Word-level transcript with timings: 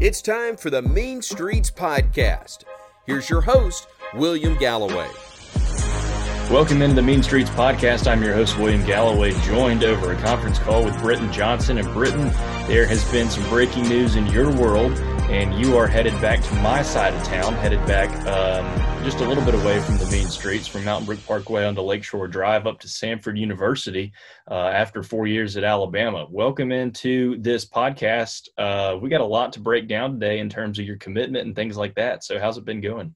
It's 0.00 0.22
time 0.22 0.56
for 0.56 0.70
the 0.70 0.80
Mean 0.80 1.20
Streets 1.22 1.72
Podcast. 1.72 2.62
Here's 3.04 3.28
your 3.28 3.40
host, 3.40 3.88
William 4.14 4.56
Galloway. 4.56 5.08
Welcome 6.52 6.82
into 6.82 6.94
the 6.94 7.02
Mean 7.02 7.20
Streets 7.20 7.50
Podcast. 7.50 8.06
I'm 8.06 8.22
your 8.22 8.32
host, 8.32 8.56
William 8.58 8.86
Galloway, 8.86 9.32
joined 9.40 9.82
over 9.82 10.12
a 10.12 10.16
conference 10.22 10.60
call 10.60 10.84
with 10.84 10.96
Britton 11.00 11.32
Johnson. 11.32 11.78
And 11.78 11.92
Britton, 11.92 12.28
there 12.68 12.86
has 12.86 13.10
been 13.10 13.28
some 13.28 13.42
breaking 13.48 13.88
news 13.88 14.14
in 14.14 14.28
your 14.28 14.54
world, 14.54 14.92
and 15.28 15.54
you 15.62 15.76
are 15.76 15.86
headed 15.86 16.18
back 16.22 16.42
to 16.42 16.54
my 16.56 16.80
side 16.80 17.12
of 17.12 17.22
town, 17.22 17.52
headed 17.52 17.84
back 17.86 18.08
um, 18.26 19.04
just 19.04 19.20
a 19.20 19.28
little 19.28 19.44
bit 19.44 19.54
away 19.54 19.78
from 19.80 19.98
the 19.98 20.06
main 20.10 20.26
Streets, 20.26 20.66
from 20.66 20.86
Mountain 20.86 21.04
Brook 21.04 21.18
Parkway 21.26 21.66
onto 21.66 21.82
Lakeshore 21.82 22.28
Drive 22.28 22.66
up 22.66 22.80
to 22.80 22.86
Samford 22.88 23.38
University 23.38 24.10
uh, 24.50 24.68
after 24.68 25.02
four 25.02 25.26
years 25.26 25.58
at 25.58 25.64
Alabama. 25.64 26.26
Welcome 26.30 26.72
into 26.72 27.36
this 27.42 27.66
podcast. 27.66 28.48
Uh, 28.56 28.96
we 28.98 29.10
got 29.10 29.20
a 29.20 29.26
lot 29.26 29.52
to 29.52 29.60
break 29.60 29.86
down 29.86 30.14
today 30.14 30.38
in 30.38 30.48
terms 30.48 30.78
of 30.78 30.86
your 30.86 30.96
commitment 30.96 31.46
and 31.46 31.54
things 31.54 31.76
like 31.76 31.94
that. 31.96 32.24
So, 32.24 32.38
how's 32.38 32.56
it 32.56 32.64
been 32.64 32.80
going? 32.80 33.14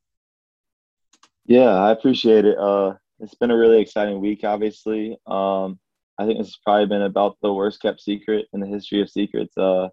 Yeah, 1.47 1.71
I 1.71 1.93
appreciate 1.93 2.45
it. 2.45 2.59
Uh, 2.59 2.93
it's 3.21 3.37
been 3.37 3.51
a 3.51 3.57
really 3.57 3.81
exciting 3.81 4.21
week, 4.21 4.45
obviously. 4.45 5.17
Um, 5.27 5.81
I 6.19 6.27
think 6.27 6.37
this 6.39 6.49
has 6.49 6.59
probably 6.63 6.87
been 6.87 7.03
about 7.03 7.39
the 7.41 7.55
worst 7.55 7.81
kept 7.81 8.03
secret 8.03 8.49
in 8.53 8.61
the 8.61 8.67
history 8.67 9.01
of 9.01 9.09
secrets. 9.09 9.57
Uh, 9.57 9.89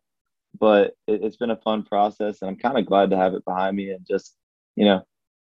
but 0.57 0.93
it, 1.07 1.23
has 1.23 1.37
been 1.37 1.51
a 1.51 1.57
fun 1.57 1.83
process, 1.83 2.41
and 2.41 2.49
I'm 2.49 2.57
kind 2.57 2.77
of 2.77 2.85
glad 2.85 3.09
to 3.11 3.17
have 3.17 3.33
it 3.33 3.45
behind 3.45 3.75
me 3.75 3.91
and 3.91 4.05
just, 4.09 4.35
you 4.75 4.85
know, 4.85 5.01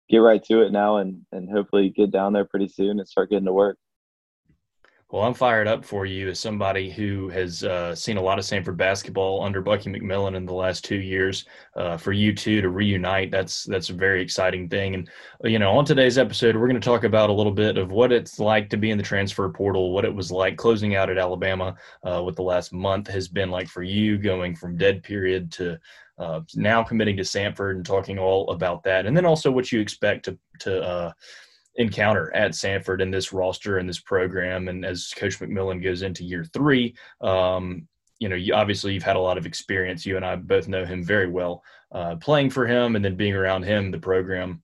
get 0.09 0.19
right 0.19 0.43
to 0.45 0.63
it 0.63 0.73
now 0.73 0.99
and, 0.99 1.23
and 1.33 1.51
hopefully 1.51 1.91
get 1.91 2.11
down 2.11 2.33
there 2.33 2.45
pretty 2.45 2.69
soon 2.69 2.99
and 2.99 3.09
start 3.09 3.31
getting 3.31 3.47
to 3.47 3.53
work. 3.53 3.79
Well, 5.15 5.23
I'm 5.23 5.33
fired 5.33 5.69
up 5.69 5.85
for 5.85 6.07
you 6.07 6.31
as 6.31 6.41
somebody 6.41 6.91
who 6.91 7.29
has 7.29 7.63
uh, 7.63 7.95
seen 7.95 8.17
a 8.17 8.21
lot 8.21 8.41
of 8.41 8.45
Samford 8.45 8.77
basketball 8.77 9.45
under 9.45 9.61
Bucky 9.61 9.89
McMillan 9.89 10.35
in 10.35 10.45
the 10.45 10.53
last 10.53 10.85
two 10.85 10.97
years. 10.97 11.45
Uh, 11.77 11.97
for 11.97 12.11
you 12.11 12.35
two 12.35 12.61
to 12.61 12.69
reunite, 12.69 13.31
that's 13.31 13.63
that's 13.63 13.91
a 13.91 13.93
very 13.93 14.21
exciting 14.21 14.69
thing. 14.69 14.97
And 14.97 15.09
you 15.45 15.61
know, 15.61 15.71
on 15.79 15.85
today's 15.85 16.19
episode, 16.19 16.57
we're 16.57 16.67
going 16.67 16.81
to 16.81 16.85
talk 16.85 17.05
about 17.05 17.31
a 17.31 17.33
little 17.33 17.53
bit 17.53 17.79
of 17.79 17.93
what 17.93 18.11
it's 18.11 18.41
like 18.41 18.69
to 18.71 18.77
be 18.77 18.91
in 18.91 18.99
the 18.99 19.05
transfer 19.05 19.49
portal, 19.49 19.93
what 19.93 20.05
it 20.05 20.13
was 20.13 20.33
like 20.33 20.57
closing 20.57 20.97
out 20.97 21.09
at 21.09 21.17
Alabama, 21.17 21.77
uh, 22.03 22.21
what 22.21 22.35
the 22.35 22.43
last 22.43 22.73
month 22.73 23.07
has 23.07 23.29
been 23.29 23.53
like 23.53 23.69
for 23.69 23.85
you, 23.85 24.19
going 24.19 24.57
from 24.57 24.77
dead 24.77 25.05
period 25.05 25.53
to 25.53 25.79
uh, 26.19 26.41
now 26.57 26.83
committing 26.83 27.17
to 27.19 27.23
Samford, 27.23 27.77
and 27.77 27.87
talking 27.87 28.19
all 28.19 28.51
about 28.51 28.83
that, 28.83 29.07
and 29.07 29.17
then 29.17 29.27
also 29.27 29.53
what 29.53 29.71
you 29.71 29.81
expect 29.81 30.25
to 30.25 30.37
to 30.59 30.83
uh, 30.83 31.13
encounter 31.77 32.35
at 32.35 32.53
Samford 32.53 33.01
in 33.01 33.11
this 33.11 33.33
roster 33.33 33.79
and 33.79 33.89
this 33.89 34.01
program. 34.01 34.69
And 34.69 34.85
as 34.85 35.13
Coach 35.17 35.39
McMillan 35.41 35.83
goes 35.83 36.03
into 36.03 36.25
year 36.25 36.45
three, 36.45 36.95
um, 37.21 37.89
you 38.21 38.29
know, 38.29 38.37
you, 38.37 38.55
obviously 38.55 38.95
you've 38.95 39.03
had 39.03 39.17
a 39.17 39.21
lot 39.21 39.39
of 39.39 39.47
experience. 39.47 40.07
You 40.07 40.17
and 40.17 40.25
I 40.25 40.37
both 40.37 40.69
know 40.69 40.85
him 40.85 41.05
very 41.05 41.29
well, 41.29 41.63
uh, 41.93 42.17
playing 42.17 42.51
for 42.51 42.67
him 42.67 42.97
and 42.97 43.05
then 43.05 43.17
being 43.17 43.35
around 43.35 43.65
him, 43.65 43.91
the 43.91 43.99
program 43.99 44.63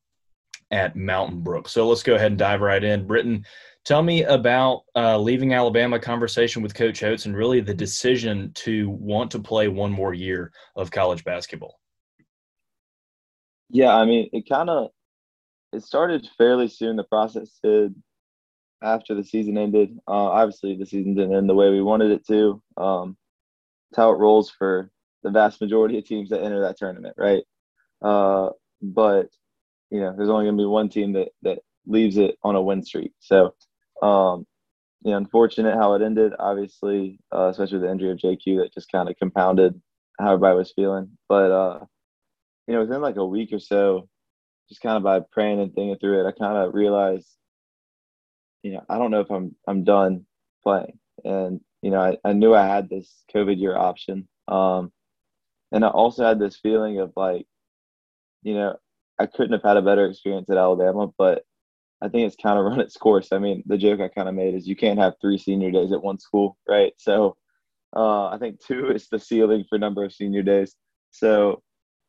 at 0.70 0.94
Mountain 0.94 1.40
Brook. 1.40 1.68
So 1.68 1.88
let's 1.88 2.02
go 2.02 2.14
ahead 2.14 2.30
and 2.30 2.38
dive 2.38 2.60
right 2.60 2.82
in. 2.82 3.06
Britton, 3.06 3.44
tell 3.84 4.02
me 4.02 4.22
about 4.22 4.84
uh, 4.94 5.18
leaving 5.18 5.52
Alabama 5.52 5.98
conversation 5.98 6.62
with 6.62 6.74
Coach 6.74 7.02
Oats 7.02 7.26
and 7.26 7.36
really 7.36 7.60
the 7.60 7.74
decision 7.74 8.52
to 8.54 8.88
want 8.90 9.32
to 9.32 9.40
play 9.40 9.66
one 9.66 9.90
more 9.90 10.14
year 10.14 10.52
of 10.76 10.90
college 10.90 11.24
basketball. 11.24 11.80
Yeah, 13.68 13.94
I 13.94 14.04
mean, 14.04 14.28
it 14.32 14.48
kind 14.48 14.70
of 14.70 14.90
it 15.72 15.84
started 15.84 16.28
fairly 16.36 16.68
soon. 16.68 16.96
The 16.96 17.04
process 17.04 17.58
did 17.62 17.94
after 18.82 19.14
the 19.14 19.24
season 19.24 19.58
ended. 19.58 19.98
Uh, 20.08 20.12
obviously, 20.12 20.76
the 20.76 20.86
season 20.86 21.14
didn't 21.14 21.34
end 21.34 21.48
the 21.48 21.54
way 21.54 21.70
we 21.70 21.82
wanted 21.82 22.10
it 22.10 22.26
to. 22.28 22.62
Um, 22.76 23.16
it's 23.90 23.96
how 23.96 24.10
it 24.10 24.18
rolls 24.18 24.50
for 24.50 24.90
the 25.22 25.30
vast 25.30 25.60
majority 25.60 25.98
of 25.98 26.04
teams 26.04 26.30
that 26.30 26.42
enter 26.42 26.60
that 26.60 26.78
tournament, 26.78 27.14
right? 27.18 27.42
Uh, 28.02 28.50
but 28.82 29.28
you 29.90 30.00
know, 30.00 30.14
there's 30.16 30.28
only 30.28 30.44
going 30.44 30.56
to 30.56 30.62
be 30.62 30.66
one 30.66 30.88
team 30.88 31.12
that 31.12 31.28
that 31.42 31.58
leaves 31.86 32.16
it 32.16 32.36
on 32.42 32.56
a 32.56 32.62
win 32.62 32.82
streak. 32.82 33.12
So, 33.18 33.54
um, 34.02 34.46
you 35.02 35.10
know, 35.10 35.16
unfortunate 35.16 35.74
how 35.74 35.94
it 35.94 36.02
ended. 36.02 36.32
Obviously, 36.38 37.18
uh, 37.34 37.48
especially 37.48 37.80
the 37.80 37.90
injury 37.90 38.10
of 38.10 38.18
JQ 38.18 38.62
that 38.62 38.72
just 38.72 38.90
kind 38.90 39.08
of 39.08 39.16
compounded 39.16 39.80
how 40.18 40.34
everybody 40.34 40.56
was 40.56 40.72
feeling. 40.72 41.10
But 41.28 41.50
uh, 41.50 41.80
you 42.66 42.74
know, 42.74 42.80
within 42.80 43.00
like 43.00 43.16
a 43.16 43.26
week 43.26 43.52
or 43.52 43.58
so, 43.58 44.08
just 44.70 44.80
kind 44.80 44.96
of 44.96 45.02
by 45.02 45.20
praying 45.32 45.60
and 45.60 45.74
thinking 45.74 45.98
through 45.98 46.24
it, 46.24 46.28
I 46.28 46.32
kind 46.32 46.56
of 46.56 46.74
realized, 46.74 47.28
you 48.62 48.72
know, 48.72 48.82
I 48.88 48.98
don't 48.98 49.10
know 49.10 49.20
if 49.20 49.30
I'm 49.30 49.54
I'm 49.66 49.84
done 49.84 50.26
playing. 50.62 50.98
And 51.24 51.60
you 51.82 51.90
know, 51.90 52.00
I, 52.00 52.16
I 52.24 52.32
knew 52.32 52.54
I 52.54 52.66
had 52.66 52.88
this 52.88 53.24
COVID 53.34 53.58
year 53.58 53.76
option. 53.76 54.28
Um, 54.48 54.92
and 55.72 55.84
I 55.84 55.88
also 55.88 56.24
had 56.24 56.38
this 56.38 56.56
feeling 56.56 57.00
of 57.00 57.12
like, 57.16 57.46
you 58.42 58.54
know, 58.54 58.76
I 59.18 59.26
couldn't 59.26 59.52
have 59.52 59.62
had 59.62 59.76
a 59.76 59.82
better 59.82 60.06
experience 60.06 60.48
at 60.50 60.56
Alabama, 60.56 61.08
but 61.18 61.44
I 62.00 62.08
think 62.08 62.26
it's 62.26 62.42
kind 62.42 62.58
of 62.58 62.64
run 62.66 62.80
its 62.80 62.96
course. 62.96 63.32
I 63.32 63.38
mean, 63.38 63.62
the 63.66 63.78
joke 63.78 64.00
I 64.00 64.08
kind 64.08 64.28
of 64.28 64.34
made 64.34 64.54
is 64.54 64.68
you 64.68 64.76
can't 64.76 64.98
have 64.98 65.14
three 65.20 65.38
senior 65.38 65.70
days 65.70 65.92
at 65.92 66.02
one 66.02 66.18
school, 66.18 66.56
right? 66.68 66.92
So 66.96 67.36
uh, 67.94 68.28
I 68.28 68.38
think 68.38 68.64
two 68.64 68.90
is 68.90 69.08
the 69.08 69.18
ceiling 69.18 69.64
for 69.68 69.78
number 69.78 70.04
of 70.04 70.12
senior 70.12 70.42
days. 70.42 70.76
So 71.10 71.62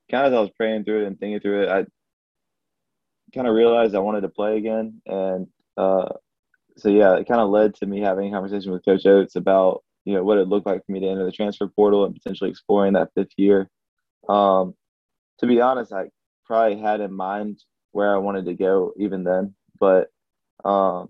kind 0.10 0.28
of 0.28 0.34
as 0.34 0.38
I 0.38 0.42
was 0.42 0.52
praying 0.56 0.84
through 0.84 1.04
it 1.04 1.08
and 1.08 1.20
thinking 1.20 1.40
through 1.40 1.64
it, 1.64 1.70
I 1.70 1.86
kind 3.34 3.48
of 3.48 3.56
realized 3.56 3.96
I 3.96 4.00
wanted 4.00 4.22
to 4.22 4.30
play 4.30 4.58
again, 4.58 5.02
and 5.06 5.48
uh, 5.78 6.10
so 6.78 6.90
yeah, 6.90 7.16
it 7.16 7.28
kind 7.28 7.42
of 7.42 7.50
led 7.50 7.76
to 7.76 7.86
me 7.86 8.02
having 8.02 8.28
a 8.28 8.32
conversation 8.32 8.72
with 8.72 8.86
Coach 8.86 9.06
Oats 9.06 9.36
about 9.36 9.84
you 10.06 10.14
know 10.14 10.24
what 10.24 10.38
it 10.38 10.48
looked 10.48 10.66
like 10.66 10.86
for 10.86 10.92
me 10.92 11.00
to 11.00 11.08
enter 11.08 11.26
the 11.26 11.32
transfer 11.32 11.68
portal 11.68 12.06
and 12.06 12.16
potentially 12.16 12.50
exploring 12.50 12.94
that 12.94 13.12
fifth 13.16 13.34
year. 13.38 13.70
Um, 14.28 14.76
to 15.40 15.48
be 15.48 15.62
honest, 15.62 15.92
I 15.92 16.10
probably 16.46 16.80
had 16.80 17.02
in 17.02 17.14
mind 17.14 17.60
where 17.92 18.14
I 18.14 18.20
wanted 18.20 18.46
to 18.46 18.54
go 18.54 18.94
even 18.98 19.24
then, 19.24 19.56
but 19.80 20.08
um, 20.64 21.10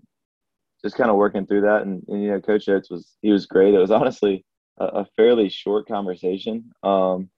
just 0.82 0.96
kind 0.96 1.10
of 1.10 1.16
working 1.16 1.46
through 1.46 1.62
that, 1.62 1.82
and, 1.82 2.02
and, 2.08 2.22
you 2.22 2.30
know, 2.30 2.40
Coach 2.40 2.68
Oats 2.68 2.90
was 2.90 3.16
he 3.22 3.30
was 3.30 3.46
great. 3.46 3.74
It 3.74 3.78
was 3.78 3.90
honestly 3.92 4.44
a, 4.78 4.84
a 4.84 5.06
fairly 5.16 5.48
short 5.48 5.86
conversation, 5.86 6.70
um, 6.82 7.30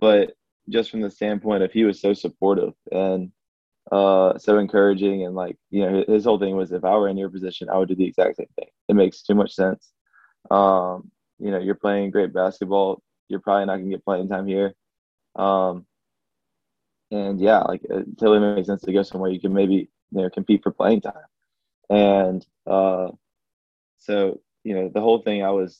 but 0.00 0.32
just 0.68 0.90
from 0.90 1.02
the 1.02 1.10
standpoint 1.10 1.62
of 1.62 1.72
he 1.72 1.84
was 1.84 2.00
so 2.00 2.14
supportive 2.14 2.72
and 2.90 3.30
uh, 3.92 4.38
so 4.38 4.58
encouraging 4.58 5.24
and 5.24 5.34
like 5.34 5.56
you 5.70 5.84
know 5.84 6.04
his 6.08 6.24
whole 6.24 6.38
thing 6.38 6.56
was 6.56 6.72
if 6.72 6.84
I 6.84 6.96
were 6.96 7.08
in 7.08 7.18
your 7.18 7.28
position, 7.28 7.68
I 7.68 7.76
would 7.76 7.88
do 7.88 7.94
the 7.94 8.06
exact 8.06 8.36
same 8.36 8.48
thing. 8.56 8.68
It 8.88 8.94
makes 8.94 9.22
too 9.22 9.34
much 9.34 9.52
sense. 9.52 9.92
Um, 10.50 11.10
you 11.38 11.50
know, 11.50 11.58
you're 11.58 11.74
playing 11.74 12.10
great 12.10 12.32
basketball. 12.32 13.02
You're 13.28 13.40
probably 13.40 13.66
not 13.66 13.76
gonna 13.76 13.90
get 13.90 14.04
playing 14.04 14.28
time 14.28 14.46
here. 14.46 14.74
Um, 15.36 15.86
and 17.10 17.40
yeah, 17.40 17.60
like 17.60 17.84
it 17.84 18.18
totally 18.18 18.40
makes 18.40 18.66
sense 18.66 18.82
to 18.82 18.92
go 18.92 19.02
somewhere 19.02 19.30
you 19.30 19.40
can 19.40 19.52
maybe 19.52 19.74
you 19.74 20.22
know 20.22 20.30
compete 20.30 20.62
for 20.62 20.70
playing 20.70 21.02
time. 21.02 21.14
And 21.90 22.46
uh, 22.66 23.08
so 23.98 24.40
you 24.64 24.74
know 24.74 24.90
the 24.92 25.00
whole 25.00 25.20
thing 25.20 25.42
I 25.42 25.50
was 25.50 25.78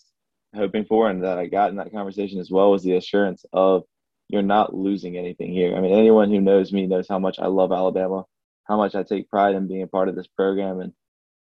hoping 0.54 0.84
for 0.84 1.10
and 1.10 1.24
that 1.24 1.38
I 1.38 1.46
got 1.46 1.70
in 1.70 1.76
that 1.76 1.92
conversation 1.92 2.38
as 2.38 2.50
well 2.50 2.70
was 2.70 2.82
the 2.82 2.96
assurance 2.96 3.44
of 3.52 3.84
you're 4.28 4.42
not 4.42 4.74
losing 4.74 5.16
anything 5.16 5.52
here. 5.52 5.76
I 5.76 5.80
mean, 5.80 5.96
anyone 5.96 6.30
who 6.30 6.40
knows 6.40 6.72
me 6.72 6.86
knows 6.86 7.06
how 7.08 7.18
much 7.18 7.38
I 7.38 7.46
love 7.46 7.72
Alabama, 7.72 8.24
how 8.64 8.76
much 8.76 8.94
I 8.94 9.02
take 9.02 9.30
pride 9.30 9.54
in 9.54 9.68
being 9.68 9.82
a 9.82 9.86
part 9.86 10.08
of 10.08 10.16
this 10.16 10.26
program, 10.26 10.80
and 10.80 10.92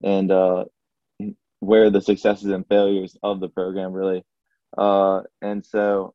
and 0.03 0.31
uh, 0.31 0.65
where 1.61 1.91
the 1.91 2.01
successes 2.01 2.47
and 2.47 2.67
failures 2.67 3.17
of 3.23 3.41
the 3.41 3.49
program 3.49 3.93
really. 3.93 4.25
Uh, 4.77 5.23
and 5.43 5.65
so, 5.65 6.15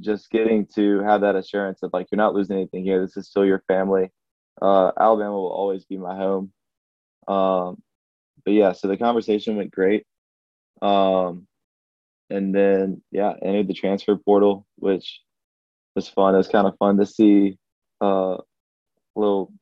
just 0.00 0.30
getting 0.30 0.66
to 0.74 1.00
have 1.00 1.20
that 1.20 1.36
assurance 1.36 1.82
of 1.82 1.90
like 1.92 2.08
you're 2.10 2.16
not 2.16 2.34
losing 2.34 2.56
anything 2.56 2.84
here. 2.84 3.00
This 3.00 3.16
is 3.16 3.28
still 3.28 3.44
your 3.44 3.62
family. 3.68 4.10
Uh, 4.60 4.90
Alabama 4.98 5.32
will 5.32 5.52
always 5.52 5.84
be 5.84 5.96
my 5.96 6.16
home. 6.16 6.52
Um, 7.28 7.82
but 8.44 8.52
yeah, 8.52 8.72
so 8.72 8.88
the 8.88 8.96
conversation 8.96 9.56
went 9.56 9.70
great. 9.70 10.06
Um, 10.82 11.46
and 12.30 12.54
then 12.54 13.02
yeah, 13.10 13.34
entered 13.42 13.68
the 13.68 13.74
transfer 13.74 14.16
portal, 14.16 14.66
which 14.76 15.20
was 16.00 16.08
fun. 16.08 16.34
It 16.34 16.38
was 16.38 16.48
kind 16.48 16.66
of 16.66 16.76
fun 16.78 16.96
to 16.96 17.06
see 17.06 17.58
uh, 18.00 18.38
little 19.14 19.52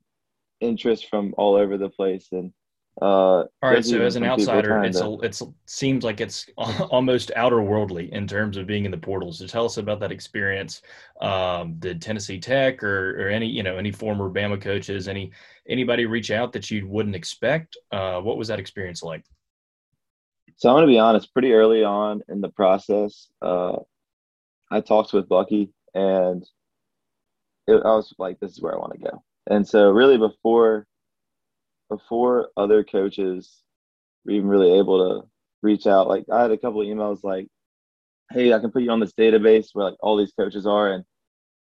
interest 0.60 1.08
from 1.08 1.34
all 1.36 1.54
over 1.54 1.76
the 1.76 1.88
place 1.88 2.28
and 2.32 2.52
uh, 3.00 3.44
all 3.44 3.46
right 3.62 3.84
so 3.84 4.00
as 4.00 4.16
an 4.16 4.24
outsider 4.24 4.82
it's 4.82 4.98
to... 4.98 5.04
a, 5.04 5.20
it's 5.20 5.40
seems 5.66 6.02
like 6.02 6.20
it's 6.20 6.46
almost 6.90 7.30
outer 7.36 7.62
worldly 7.62 8.12
in 8.12 8.26
terms 8.26 8.56
of 8.56 8.66
being 8.66 8.84
in 8.84 8.90
the 8.90 8.98
portals. 8.98 9.38
So 9.38 9.46
tell 9.46 9.64
us 9.64 9.76
about 9.76 10.00
that 10.00 10.10
experience. 10.10 10.82
Um, 11.20 11.76
did 11.78 12.02
tennessee 12.02 12.40
tech 12.40 12.82
or, 12.82 13.20
or 13.20 13.28
any 13.28 13.46
you 13.46 13.62
know 13.62 13.76
any 13.76 13.92
former 13.92 14.28
bama 14.28 14.60
coaches 14.60 15.06
any 15.06 15.30
anybody 15.68 16.06
reach 16.06 16.32
out 16.32 16.52
that 16.54 16.72
you 16.72 16.88
wouldn't 16.88 17.14
expect? 17.14 17.76
Uh, 17.92 18.20
what 18.20 18.36
was 18.36 18.48
that 18.48 18.58
experience 18.58 19.02
like? 19.04 19.24
So 20.56 20.68
i'm 20.68 20.74
going 20.74 20.88
to 20.88 20.92
be 20.92 20.98
honest 20.98 21.32
pretty 21.32 21.52
early 21.52 21.84
on 21.84 22.22
in 22.28 22.40
the 22.40 22.48
process 22.48 23.28
uh, 23.42 23.76
i 24.72 24.80
talked 24.80 25.12
with 25.12 25.28
bucky 25.28 25.72
and 25.98 26.44
it, 27.66 27.82
I 27.84 27.94
was 27.94 28.14
like, 28.18 28.40
this 28.40 28.52
is 28.52 28.62
where 28.62 28.74
I 28.74 28.78
want 28.78 28.92
to 28.94 28.98
go. 28.98 29.22
And 29.50 29.66
so, 29.66 29.90
really, 29.90 30.18
before 30.18 30.86
before 31.90 32.50
other 32.56 32.84
coaches 32.84 33.62
were 34.24 34.32
even 34.32 34.48
really 34.48 34.78
able 34.78 34.98
to 34.98 35.28
reach 35.62 35.86
out, 35.86 36.08
like 36.08 36.24
I 36.32 36.42
had 36.42 36.50
a 36.50 36.58
couple 36.58 36.82
of 36.82 36.86
emails 36.86 37.24
like, 37.24 37.48
"Hey, 38.30 38.52
I 38.52 38.58
can 38.60 38.70
put 38.70 38.82
you 38.82 38.90
on 38.90 39.00
this 39.00 39.14
database 39.14 39.68
where 39.72 39.86
like 39.86 39.96
all 40.00 40.16
these 40.16 40.32
coaches 40.32 40.66
are, 40.66 40.92
and 40.92 41.04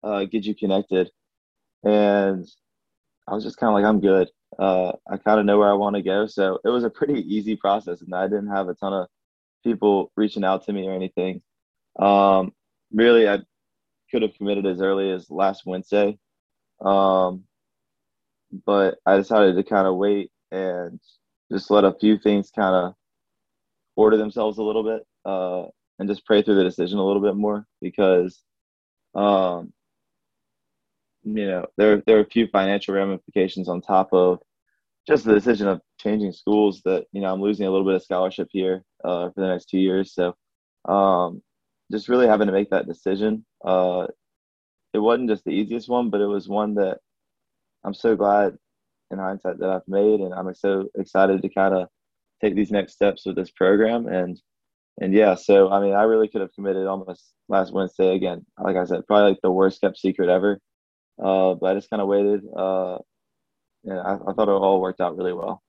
uh, 0.05 0.25
get 0.25 0.45
you 0.45 0.55
connected. 0.55 1.11
And 1.85 2.47
I 3.27 3.35
was 3.35 3.45
just 3.45 3.57
kind 3.57 3.71
of 3.71 3.75
like, 3.75 3.85
I'm 3.89 4.01
good. 4.01 4.29
Uh, 4.59 4.93
I 5.11 5.17
kind 5.17 5.41
of 5.41 5.47
know 5.47 5.59
where 5.59 5.71
I 5.71 5.75
want 5.75 5.97
to 5.97 6.03
go. 6.03 6.27
So 6.27 6.61
it 6.65 6.69
was 6.69 6.85
a 6.85 6.91
pretty 6.91 7.21
easy 7.35 7.57
process, 7.57 8.03
and 8.03 8.15
I 8.15 8.29
didn't 8.29 8.51
have 8.51 8.69
a 8.69 8.75
ton 8.75 8.93
of 8.93 9.09
people 9.65 10.13
reaching 10.17 10.45
out 10.45 10.65
to 10.67 10.73
me 10.73 10.87
or 10.87 10.93
anything. 10.93 11.43
Um, 11.99 12.53
really, 12.93 13.29
I 13.29 13.41
could 14.11 14.23
have 14.23 14.35
committed 14.35 14.67
as 14.67 14.81
early 14.81 15.11
as 15.11 15.31
last 15.31 15.65
Wednesday, 15.67 16.19
um, 16.81 17.45
but 18.67 18.99
I 19.07 19.17
decided 19.17 19.57
to 19.57 19.63
kind 19.63 19.87
of 19.87 19.97
wait 19.97 20.31
and 20.51 21.01
just 21.51 21.71
let 21.71 21.85
a 21.85 21.95
few 21.95 22.19
things 22.19 22.51
kind 22.55 22.75
of 22.75 22.95
order 23.97 24.17
themselves 24.17 24.59
a 24.59 24.63
little 24.63 24.85
bit 24.85 25.07
uh, 25.25 25.67
and 25.99 26.09
just 26.09 26.25
pray 26.27 26.43
through 26.43 26.57
the 26.57 26.65
decision 26.65 26.99
a 26.99 27.05
little 27.05 27.23
bit 27.23 27.37
more 27.37 27.67
because 27.81 28.43
um, 29.15 29.73
you 31.23 31.47
know 31.47 31.67
there 31.77 32.03
there 32.07 32.19
are 32.19 32.23
a 32.23 32.31
few 32.31 32.47
financial 32.49 32.95
ramifications 32.95 33.69
on 33.69 33.81
top 33.81 34.13
of 34.13 34.41
just 35.07 35.25
the 35.25 35.35
decision 35.35 35.69
of 35.69 35.81
changing 35.99 36.33
schools 36.33 36.83
that 36.85 37.07
you 37.13 37.21
know 37.21 37.33
I'm 37.33 37.41
losing 37.41 37.67
a 37.67 37.71
little 37.71 37.87
bit 37.87 37.95
of 37.95 38.03
scholarship 38.03 38.49
here 38.51 38.85
uh, 39.05 39.31
for 39.31 39.41
the 39.41 39.49
next 39.49 39.67
two 39.67 39.79
years. 39.79 40.15
So 40.15 40.35
um, 40.87 41.43
just 41.95 42.09
really 42.09 42.27
having 42.27 42.47
to 42.47 42.53
make 42.53 42.71
that 42.71 42.87
decision 42.87 43.45
uh, 43.65 44.07
it 44.93 44.99
wasn't 44.99 45.29
just 45.29 45.45
the 45.45 45.51
easiest 45.51 45.89
one 45.89 46.11
but 46.11 46.21
it 46.21 46.27
was 46.27 46.49
one 46.49 46.75
that 46.75 46.99
I'm 47.85 47.95
so 47.95 48.17
glad 48.17 48.57
in 49.11 49.19
hindsight 49.19 49.59
that 49.59 49.71
I've 49.71 49.89
made 49.89 50.21
and 50.21 50.35
I'm 50.35 50.53
so 50.55 50.89
excited 50.97 51.43
to 51.43 51.49
kind 51.49 51.75
of 51.75 51.89
take 52.41 52.55
these 52.55 52.71
next 52.71 52.93
steps 52.93 53.25
with 53.27 53.37
this 53.37 53.51
program 53.51 54.07
and 54.09 54.41
and 55.01 55.13
yeah 55.13 55.35
so 55.35 55.71
I 55.71 55.81
mean 55.81 55.95
I 55.95 56.03
really 56.05 56.29
could 56.29 56.41
have 56.41 56.55
committed 56.55 56.87
almost 56.87 57.33
last 57.49 57.73
Wednesday 57.73 58.15
again 58.15 58.45
like 58.59 58.77
I 58.77 58.85
said 58.85 59.07
probably 59.07 59.31
like 59.31 59.41
the 59.43 59.51
worst 59.51 59.81
kept 59.81 59.99
secret 59.99 60.29
ever 60.29 60.61
uh, 61.23 61.55
but 61.55 61.71
I 61.71 61.75
just 61.75 61.91
kind 61.91 62.03
of 62.03 62.09
waited. 62.09 62.43
Uh, 62.57 62.99
and 63.85 63.99
I, 63.99 64.15
I 64.15 64.33
thought 64.33 64.49
it 64.49 64.53
all 64.53 64.81
worked 64.81 65.01
out 65.01 65.17
really 65.17 65.33
well. 65.33 65.63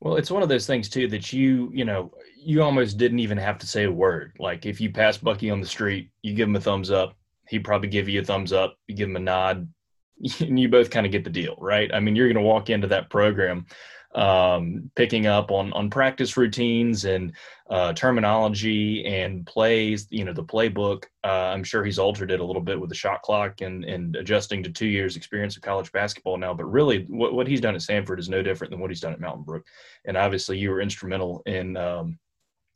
Well, 0.00 0.16
it's 0.16 0.30
one 0.30 0.42
of 0.42 0.48
those 0.48 0.66
things 0.66 0.88
too 0.88 1.08
that 1.08 1.32
you, 1.32 1.70
you 1.72 1.84
know, 1.84 2.12
you 2.36 2.62
almost 2.62 2.98
didn't 2.98 3.18
even 3.18 3.38
have 3.38 3.58
to 3.58 3.66
say 3.66 3.84
a 3.84 3.92
word. 3.92 4.36
Like 4.38 4.66
if 4.66 4.80
you 4.80 4.90
pass 4.90 5.16
Bucky 5.16 5.50
on 5.50 5.60
the 5.60 5.66
street, 5.66 6.10
you 6.22 6.34
give 6.34 6.48
him 6.48 6.56
a 6.56 6.60
thumbs 6.60 6.90
up. 6.90 7.16
He'd 7.48 7.64
probably 7.64 7.88
give 7.88 8.08
you 8.08 8.20
a 8.20 8.24
thumbs 8.24 8.52
up. 8.52 8.76
You 8.86 8.94
give 8.94 9.08
him 9.08 9.16
a 9.16 9.20
nod, 9.20 9.68
and 10.40 10.58
you 10.58 10.68
both 10.68 10.90
kind 10.90 11.06
of 11.06 11.12
get 11.12 11.24
the 11.24 11.30
deal, 11.30 11.56
right? 11.58 11.92
I 11.92 12.00
mean, 12.00 12.16
you're 12.16 12.32
going 12.32 12.42
to 12.42 12.48
walk 12.48 12.70
into 12.70 12.88
that 12.88 13.10
program 13.10 13.66
um, 14.16 14.90
picking 14.96 15.26
up 15.26 15.50
on 15.50 15.72
on 15.74 15.90
practice 15.90 16.36
routines 16.36 17.04
and 17.04 17.32
uh, 17.68 17.92
terminology 17.92 19.04
and 19.04 19.46
plays. 19.46 20.08
You 20.10 20.24
know, 20.24 20.32
the 20.32 20.42
playbook. 20.42 21.04
Uh, 21.22 21.52
I'm 21.52 21.62
sure 21.62 21.84
he's 21.84 21.98
altered 21.98 22.30
it 22.30 22.40
a 22.40 22.44
little 22.44 22.62
bit 22.62 22.80
with 22.80 22.88
the 22.88 22.96
shot 22.96 23.22
clock 23.22 23.60
and 23.60 23.84
and 23.84 24.16
adjusting 24.16 24.62
to 24.62 24.70
two 24.70 24.86
years 24.86 25.16
experience 25.16 25.56
of 25.56 25.62
college 25.62 25.92
basketball 25.92 26.38
now. 26.38 26.54
But 26.54 26.64
really, 26.64 27.04
what 27.08 27.34
what 27.34 27.46
he's 27.46 27.60
done 27.60 27.74
at 27.74 27.82
Samford 27.82 28.18
is 28.18 28.28
no 28.28 28.42
different 28.42 28.70
than 28.70 28.80
what 28.80 28.90
he's 28.90 29.00
done 29.00 29.12
at 29.12 29.20
Mountain 29.20 29.44
Brook. 29.44 29.66
And 30.06 30.16
obviously, 30.16 30.58
you 30.58 30.70
were 30.70 30.80
instrumental 30.80 31.42
in. 31.46 31.76
Um, 31.76 32.18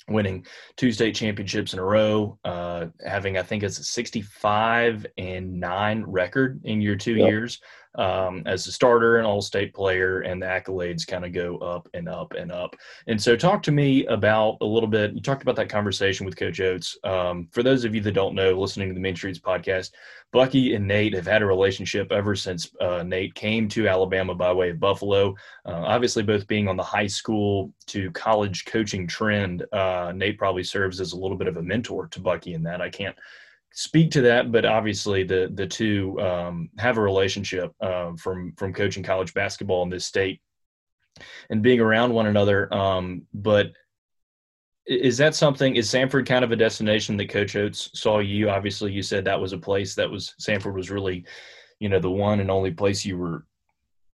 winning 0.08 0.44
two 0.76 0.90
state 0.90 1.14
championships 1.14 1.72
in 1.72 1.78
a 1.78 1.84
row, 1.84 2.36
uh, 2.44 2.86
having 3.06 3.38
I 3.38 3.42
think 3.42 3.62
it's 3.62 3.78
a 3.78 3.84
65 3.84 5.06
and 5.18 5.60
nine 5.60 6.02
record 6.04 6.60
in 6.64 6.80
your 6.80 6.96
two 6.96 7.14
yep. 7.14 7.28
years 7.28 7.60
um, 7.96 8.42
as 8.46 8.66
a 8.66 8.72
starter, 8.72 9.18
and 9.18 9.26
all 9.26 9.42
state 9.42 9.74
player, 9.74 10.20
and 10.20 10.40
the 10.40 10.46
accolades 10.46 11.06
kind 11.06 11.24
of 11.24 11.32
go 11.32 11.58
up 11.58 11.88
and 11.94 12.08
up 12.08 12.34
and 12.38 12.52
up. 12.52 12.76
And 13.06 13.20
so, 13.20 13.36
talk 13.36 13.62
to 13.64 13.72
me 13.72 14.06
about 14.06 14.58
a 14.60 14.66
little 14.66 14.88
bit. 14.88 15.12
You 15.12 15.20
talked 15.20 15.42
about 15.42 15.56
that 15.56 15.68
conversation 15.68 16.26
with 16.26 16.36
Coach 16.36 16.60
Oats. 16.60 16.96
Um, 17.04 17.48
for 17.52 17.62
those 17.62 17.84
of 17.84 17.94
you 17.94 18.00
that 18.02 18.12
don't 18.12 18.34
know, 18.34 18.52
listening 18.52 18.88
to 18.88 18.94
the 18.94 19.00
Mean 19.00 19.16
Streets 19.16 19.38
podcast, 19.38 19.90
Bucky 20.32 20.74
and 20.74 20.86
Nate 20.86 21.14
have 21.14 21.26
had 21.26 21.42
a 21.42 21.46
relationship 21.46 22.12
ever 22.12 22.36
since 22.36 22.70
uh, 22.80 23.02
Nate 23.02 23.34
came 23.34 23.68
to 23.70 23.88
Alabama 23.88 24.34
by 24.34 24.52
way 24.52 24.70
of 24.70 24.78
Buffalo. 24.78 25.34
Uh, 25.66 25.82
obviously, 25.84 26.22
both 26.22 26.46
being 26.46 26.68
on 26.68 26.76
the 26.76 26.82
high 26.82 27.08
school 27.08 27.72
to 27.86 28.10
college 28.12 28.64
coaching 28.64 29.08
trend, 29.08 29.64
uh, 29.72 30.12
Nate 30.14 30.38
probably 30.38 30.62
serves 30.62 31.00
as 31.00 31.12
a 31.12 31.18
little 31.18 31.36
bit 31.36 31.48
of 31.48 31.56
a 31.56 31.62
mentor 31.62 32.06
to 32.08 32.20
Bucky 32.20 32.54
in 32.54 32.62
that. 32.62 32.80
I 32.80 32.88
can't 32.88 33.16
speak 33.72 34.10
to 34.12 34.22
that, 34.22 34.52
but 34.52 34.64
obviously 34.64 35.22
the 35.22 35.50
the 35.54 35.66
two 35.66 36.20
um, 36.20 36.70
have 36.78 36.98
a 36.98 37.02
relationship 37.02 37.72
uh, 37.80 38.12
from 38.16 38.52
from 38.56 38.72
coaching 38.72 39.02
college 39.02 39.34
basketball 39.34 39.82
in 39.82 39.90
this 39.90 40.06
state 40.06 40.40
and 41.50 41.62
being 41.62 41.80
around 41.80 42.12
one 42.12 42.26
another. 42.26 42.72
Um, 42.72 43.22
but 43.34 43.72
is 44.86 45.16
that 45.18 45.34
something? 45.34 45.76
Is 45.76 45.88
Samford 45.88 46.26
kind 46.26 46.44
of 46.44 46.52
a 46.52 46.56
destination 46.56 47.16
that 47.18 47.28
Coach 47.28 47.54
Oats 47.54 47.90
saw 47.94 48.18
you? 48.18 48.50
Obviously, 48.50 48.92
you 48.92 49.02
said 49.02 49.24
that 49.24 49.40
was 49.40 49.52
a 49.52 49.58
place 49.58 49.94
that 49.94 50.10
was 50.10 50.34
Samford 50.40 50.74
was 50.74 50.90
really, 50.90 51.24
you 51.78 51.88
know, 51.88 52.00
the 52.00 52.10
one 52.10 52.40
and 52.40 52.50
only 52.50 52.72
place 52.72 53.04
you 53.04 53.16
were 53.16 53.44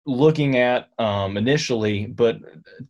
looking 0.07 0.59
at 0.59 0.89
um, 0.99 1.37
initially. 1.37 2.07
But 2.07 2.39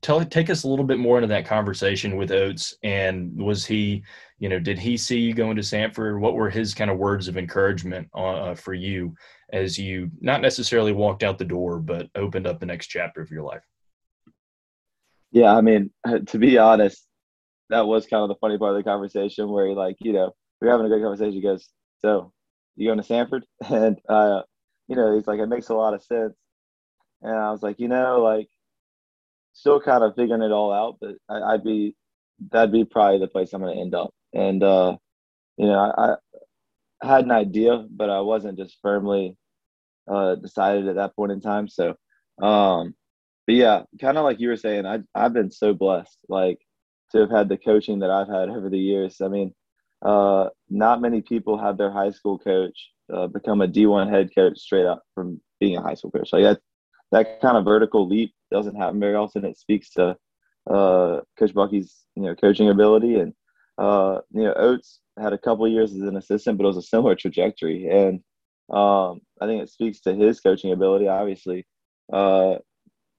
tell 0.01 0.25
take 0.25 0.51
us 0.51 0.65
a 0.65 0.69
little 0.69 0.85
bit 0.85 0.99
more 0.99 1.19
into 1.19 1.29
that 1.29 1.47
conversation 1.47 2.17
with 2.17 2.33
Oats, 2.33 2.77
and 2.83 3.37
was 3.37 3.67
he 3.67 4.03
you 4.39 4.49
know, 4.49 4.59
did 4.59 4.79
he 4.79 4.97
see 4.97 5.19
you 5.19 5.33
going 5.33 5.57
to 5.57 5.63
Samford? 5.63 6.21
What 6.21 6.35
were 6.35 6.51
his 6.51 6.75
kind 6.75 6.91
of 6.91 6.99
words 6.99 7.29
of 7.29 7.37
encouragement 7.37 8.09
uh, 8.15 8.55
for 8.55 8.75
you 8.75 9.15
as 9.53 9.79
you 9.79 10.11
not 10.21 10.43
necessarily 10.43 10.93
walked 10.93 11.23
out 11.23 11.39
the 11.39 11.45
door, 11.45 11.79
but 11.79 12.09
opened 12.17 12.47
up 12.47 12.59
the 12.59 12.67
next 12.67 12.89
chapter 12.89 13.21
of 13.21 13.31
your 13.31 13.43
life? 13.43 13.63
Yeah, 15.31 15.55
I 15.55 15.61
mean, 15.61 15.91
to 16.27 16.39
be 16.39 16.59
honest, 16.59 17.07
that 17.71 17.87
was 17.87 18.07
kind 18.07 18.23
of 18.23 18.29
the 18.29 18.35
funny 18.37 18.59
part 18.59 18.73
of 18.73 18.77
the 18.77 18.89
conversation 18.89 19.49
where 19.49 19.67
he 19.67 19.75
like, 19.75 19.97
you 20.01 20.13
know, 20.13 20.33
we 20.61 20.69
are 20.69 20.73
having 20.73 20.87
a 20.87 20.89
great 20.89 21.03
conversation. 21.03 21.33
He 21.33 21.41
goes, 21.41 21.69
"So, 22.01 22.33
you 22.77 22.89
going 22.89 23.01
to 23.01 23.07
Samford?" 23.07 23.43
And 23.71 23.99
uh, 24.09 24.43
you 24.89 24.97
know, 24.97 25.15
he's 25.15 25.27
like, 25.27 25.41
"It 25.41 25.47
makes 25.47 25.69
a 25.69 25.75
lot 25.75 25.95
of 25.95 26.03
sense." 26.03 26.35
And 27.23 27.35
I 27.35 27.51
was 27.51 27.63
like, 27.63 27.81
you 27.81 27.89
know, 27.89 28.21
like, 28.21 28.49
still 29.55 29.81
kind 29.81 30.05
of 30.05 30.15
figuring 30.15 30.43
it 30.43 30.53
all 30.53 30.73
out, 30.73 30.99
but 31.01 31.15
I, 31.29 31.53
would 31.53 31.65
be 31.65 31.97
that'd 32.51 32.73
be 32.73 32.85
probably 32.85 33.19
the 33.19 33.29
place 33.29 33.53
I'm 33.53 33.63
going 33.63 33.75
to 33.75 33.81
end 33.81 33.95
up 33.95 34.13
and 34.35 34.63
uh, 34.63 34.97
you 35.57 35.67
know 35.67 35.79
I, 35.79 36.13
I, 36.13 36.17
had 37.03 37.25
an 37.25 37.31
idea, 37.31 37.85
but 37.91 38.11
I 38.11 38.21
wasn't 38.21 38.59
just 38.59 38.79
firmly 38.83 39.37
uh, 40.09 40.37
decided 40.37 40.89
at 40.89 40.97
that 40.97 41.15
point 41.15 41.33
in 41.33 41.41
time. 41.41 41.69
So, 41.69 41.95
um, 42.43 42.95
but 43.47 43.55
yeah, 43.57 43.83
kind 44.01 44.19
of 44.19 44.25
like 44.25 44.41
you 44.41 44.49
were 44.49 44.57
saying, 44.57 44.87
I 44.87 45.01
I've 45.15 45.33
been 45.33 45.51
so 45.51 45.75
blessed, 45.75 46.19
like 46.29 46.59
to 47.13 47.19
have 47.19 47.31
had 47.31 47.49
the 47.49 47.59
coaching 47.59 48.01
that 48.01 48.11
I've 48.11 48.29
had 48.29 48.49
over 48.49 48.69
the 48.69 48.79
years. 48.79 49.21
I 49.21 49.29
mean, 49.29 49.55
uh, 50.03 50.49
not 50.69 51.01
many 51.01 51.23
people 51.23 51.59
have 51.59 51.79
their 51.79 51.91
high 51.91 52.11
school 52.11 52.39
coach 52.39 52.91
uh, 53.13 53.27
become 53.27 53.61
a 53.61 53.69
D1 53.69 54.11
head 54.11 54.31
coach 54.35 54.59
straight 54.59 54.87
up 54.87 55.03
from 55.15 55.41
being 55.61 55.77
a 55.77 55.83
high 55.83 55.95
school 55.95 56.11
coach. 56.11 56.31
Like 56.33 56.43
that, 56.43 56.61
that 57.13 57.41
kind 57.41 57.57
of 57.57 57.65
vertical 57.65 58.09
leap 58.09 58.35
doesn't 58.51 58.77
happen 58.77 59.01
very 59.01 59.15
often. 59.15 59.45
It 59.45 59.59
speaks 59.59 59.91
to 59.91 60.17
uh, 60.71 61.21
Coach 61.39 61.55
Bucky's 61.55 62.03
you 62.17 62.23
know 62.23 62.35
coaching 62.35 62.71
ability 62.71 63.17
and 63.17 63.33
uh, 63.79 64.21
you 64.33 64.45
know, 64.45 64.55
Oats 64.55 65.01
had 65.19 65.33
a 65.33 65.39
couple 65.39 65.67
years 65.69 65.93
as 65.93 66.03
an 66.03 66.17
assistant, 66.17 66.59
but 66.59 66.65
it 66.65 66.69
was 66.69 66.77
a 66.77 66.83
similar 66.83 67.15
trajectory. 67.15 67.89
And 67.89 68.21
um, 68.75 69.21
I 69.41 69.47
think 69.47 69.63
it 69.63 69.71
speaks 69.71 70.01
to 70.03 70.15
his 70.15 70.41
coaching 70.41 70.73
ability, 70.73 71.09
obviously. 71.09 71.67
Uh, 72.13 72.57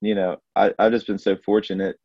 you 0.02 0.16
know, 0.16 0.38
I, 0.56 0.74
I've 0.78 0.92
just 0.92 1.08
been 1.08 1.18
so 1.18 1.36
fortunate 1.46 1.98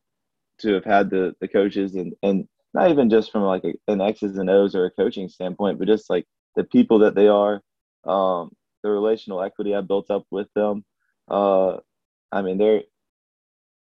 to 0.59 0.73
have 0.73 0.85
had 0.85 1.09
the, 1.09 1.35
the 1.41 1.47
coaches 1.47 1.95
and, 1.95 2.13
and 2.23 2.47
not 2.73 2.89
even 2.89 3.09
just 3.09 3.31
from 3.31 3.43
like 3.43 3.63
a, 3.63 3.73
an 3.91 4.01
X's 4.01 4.37
and 4.37 4.49
O's 4.49 4.75
or 4.75 4.85
a 4.85 4.91
coaching 4.91 5.29
standpoint, 5.29 5.79
but 5.79 5.87
just 5.87 6.09
like 6.09 6.25
the 6.55 6.63
people 6.63 6.99
that 6.99 7.15
they 7.15 7.27
are, 7.27 7.61
um, 8.05 8.51
the 8.83 8.89
relational 8.89 9.41
equity 9.41 9.75
I 9.75 9.81
built 9.81 10.09
up 10.09 10.25
with 10.31 10.47
them. 10.55 10.83
Uh, 11.29 11.77
I 12.31 12.41
mean, 12.41 12.57
they're, 12.57 12.83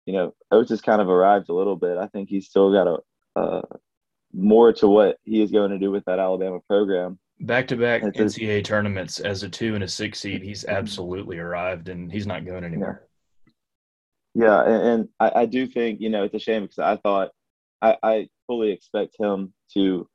you 0.06 0.14
know, 0.14 0.34
Oats 0.50 0.70
has 0.70 0.80
kind 0.80 1.00
of 1.00 1.08
arrived 1.08 1.48
a 1.48 1.54
little 1.54 1.76
bit. 1.76 1.98
I 1.98 2.06
think 2.08 2.28
he's 2.28 2.46
still 2.46 2.72
got 2.72 2.86
a, 2.86 3.40
a 3.40 3.62
more 4.32 4.72
to 4.74 4.88
what 4.88 5.18
he 5.24 5.42
is 5.42 5.50
going 5.50 5.70
to 5.70 5.78
do 5.78 5.90
with 5.90 6.04
that 6.04 6.18
Alabama 6.18 6.60
program. 6.68 7.18
Back 7.40 7.68
to 7.68 7.76
back 7.76 8.02
NCAA 8.02 8.64
tournaments 8.64 9.18
as 9.18 9.42
a 9.42 9.48
two 9.48 9.74
and 9.74 9.82
a 9.82 9.88
six 9.88 10.20
seed, 10.20 10.42
he's 10.42 10.64
absolutely 10.66 11.38
arrived 11.38 11.88
and 11.88 12.12
he's 12.12 12.26
not 12.26 12.44
going 12.44 12.64
anywhere. 12.64 13.06
Yeah, 14.34 14.62
and, 14.62 14.82
and 14.82 15.08
I, 15.18 15.40
I, 15.42 15.46
do 15.46 15.66
think, 15.66 16.00
you 16.00 16.08
know, 16.08 16.22
it's 16.22 16.34
a 16.34 16.38
shame 16.38 16.62
because 16.62 16.78
I 16.78 16.96
thought 16.96 17.30
I, 17.82 17.96
I 18.02 18.28
fully 18.46 18.70
expect 18.70 19.16
him 19.18 19.52
to 19.74 20.08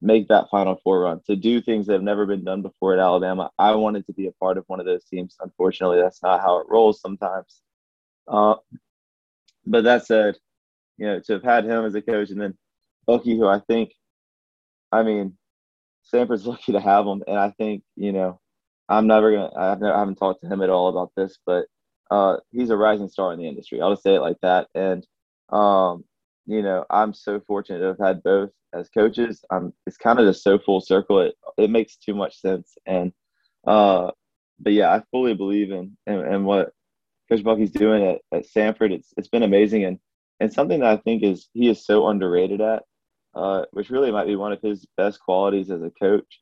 make 0.00 0.28
that 0.28 0.50
Final 0.50 0.78
Four 0.84 1.00
run, 1.00 1.20
to 1.26 1.34
do 1.34 1.60
things 1.60 1.86
that 1.86 1.94
have 1.94 2.02
never 2.02 2.26
been 2.26 2.44
done 2.44 2.62
before 2.62 2.92
at 2.92 3.00
Alabama. 3.00 3.50
I 3.58 3.74
wanted 3.74 4.06
to 4.06 4.12
be 4.12 4.26
a 4.26 4.32
part 4.32 4.58
of 4.58 4.64
one 4.66 4.78
of 4.78 4.86
those 4.86 5.04
teams. 5.04 5.36
Unfortunately, 5.40 6.00
that's 6.00 6.22
not 6.22 6.42
how 6.42 6.58
it 6.58 6.66
rolls 6.68 7.00
sometimes. 7.00 7.62
Uh, 8.28 8.56
but 9.66 9.84
that 9.84 10.06
said, 10.06 10.36
you 10.98 11.06
know, 11.06 11.20
to 11.20 11.32
have 11.32 11.42
had 11.42 11.64
him 11.64 11.84
as 11.86 11.94
a 11.94 12.02
coach 12.02 12.30
and 12.30 12.40
then 12.40 12.56
Bucky, 13.06 13.36
who 13.38 13.46
I 13.46 13.60
think, 13.60 13.92
I 14.92 15.02
mean, 15.02 15.36
Samford's 16.12 16.46
lucky 16.48 16.72
to 16.72 16.80
have 16.80 17.06
him, 17.06 17.22
and 17.26 17.38
I 17.38 17.50
think 17.52 17.82
you 17.96 18.12
know, 18.12 18.40
I'm 18.88 19.06
never 19.06 19.32
gonna. 19.32 19.50
I've 19.56 19.80
never, 19.80 19.94
I 19.94 19.98
haven't 20.00 20.16
talked 20.16 20.42
to 20.42 20.48
him 20.48 20.62
at 20.62 20.70
all 20.70 20.88
about 20.88 21.12
this, 21.16 21.38
but 21.46 21.66
uh, 22.10 22.38
he's 22.52 22.70
a 22.70 22.76
rising 22.76 23.08
star 23.08 23.32
in 23.32 23.38
the 23.40 23.48
industry. 23.48 23.80
I'll 23.80 23.92
just 23.92 24.02
say 24.04 24.14
it 24.16 24.20
like 24.20 24.38
that. 24.42 24.68
And 24.74 25.06
um, 25.52 26.04
you 26.46 26.62
know, 26.62 26.84
I'm 26.90 27.14
so 27.14 27.40
fortunate 27.46 27.80
to 27.80 27.86
have 27.86 27.98
had 28.00 28.22
both 28.22 28.50
as 28.74 28.90
coaches. 28.90 29.44
I'm. 29.52 29.72
It's 29.86 29.96
kind 29.98 30.18
of 30.20 30.26
just 30.26 30.44
so 30.44 30.58
full 30.58 30.80
circle. 30.80 31.20
It 31.20 31.34
it 31.58 31.70
makes 31.70 31.96
too 31.96 32.14
much 32.14 32.40
sense, 32.40 32.76
and 32.86 33.12
Uh, 33.66 34.10
but 34.60 34.74
yeah, 34.74 34.90
I 34.94 35.02
fully 35.10 35.34
believe 35.34 35.72
in 35.72 35.96
and 36.06 36.46
what 36.46 36.72
Coach 37.30 37.44
Bucky's 37.44 37.70
doing 37.72 38.04
at, 38.04 38.20
at 38.38 38.46
Samford. 38.46 38.92
It's 38.92 39.12
it's 39.16 39.28
been 39.28 39.42
amazing 39.44 39.84
and 39.84 39.98
and 40.40 40.52
something 40.52 40.80
that 40.80 40.90
I 40.90 40.96
think 40.98 41.22
is 41.22 41.48
he 41.54 41.68
is 41.68 41.84
so 41.86 42.08
underrated 42.08 42.60
at, 42.60 42.84
uh, 43.34 43.64
which 43.72 43.90
really 43.90 44.10
might 44.10 44.26
be 44.26 44.36
one 44.36 44.52
of 44.52 44.60
his 44.60 44.86
best 44.96 45.20
qualities 45.20 45.70
as 45.70 45.82
a 45.82 45.90
coach. 45.90 46.40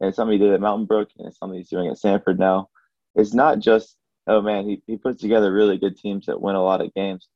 And 0.00 0.14
something 0.14 0.32
he 0.32 0.44
did 0.44 0.52
at 0.52 0.60
Mountain 0.60 0.86
Brook 0.86 1.10
and 1.18 1.32
something 1.32 1.58
he's 1.58 1.68
doing 1.68 1.88
at 1.88 1.98
Samford 1.98 2.38
now. 2.38 2.68
It's 3.14 3.34
not 3.34 3.60
just 3.60 3.96
oh 4.26 4.40
man, 4.40 4.68
he, 4.68 4.82
he 4.86 4.96
puts 4.96 5.20
together 5.20 5.52
really 5.52 5.78
good 5.78 5.96
teams 5.96 6.26
that 6.26 6.40
win 6.40 6.54
a 6.54 6.62
lot 6.62 6.80
of 6.80 6.94
games. 6.94 7.28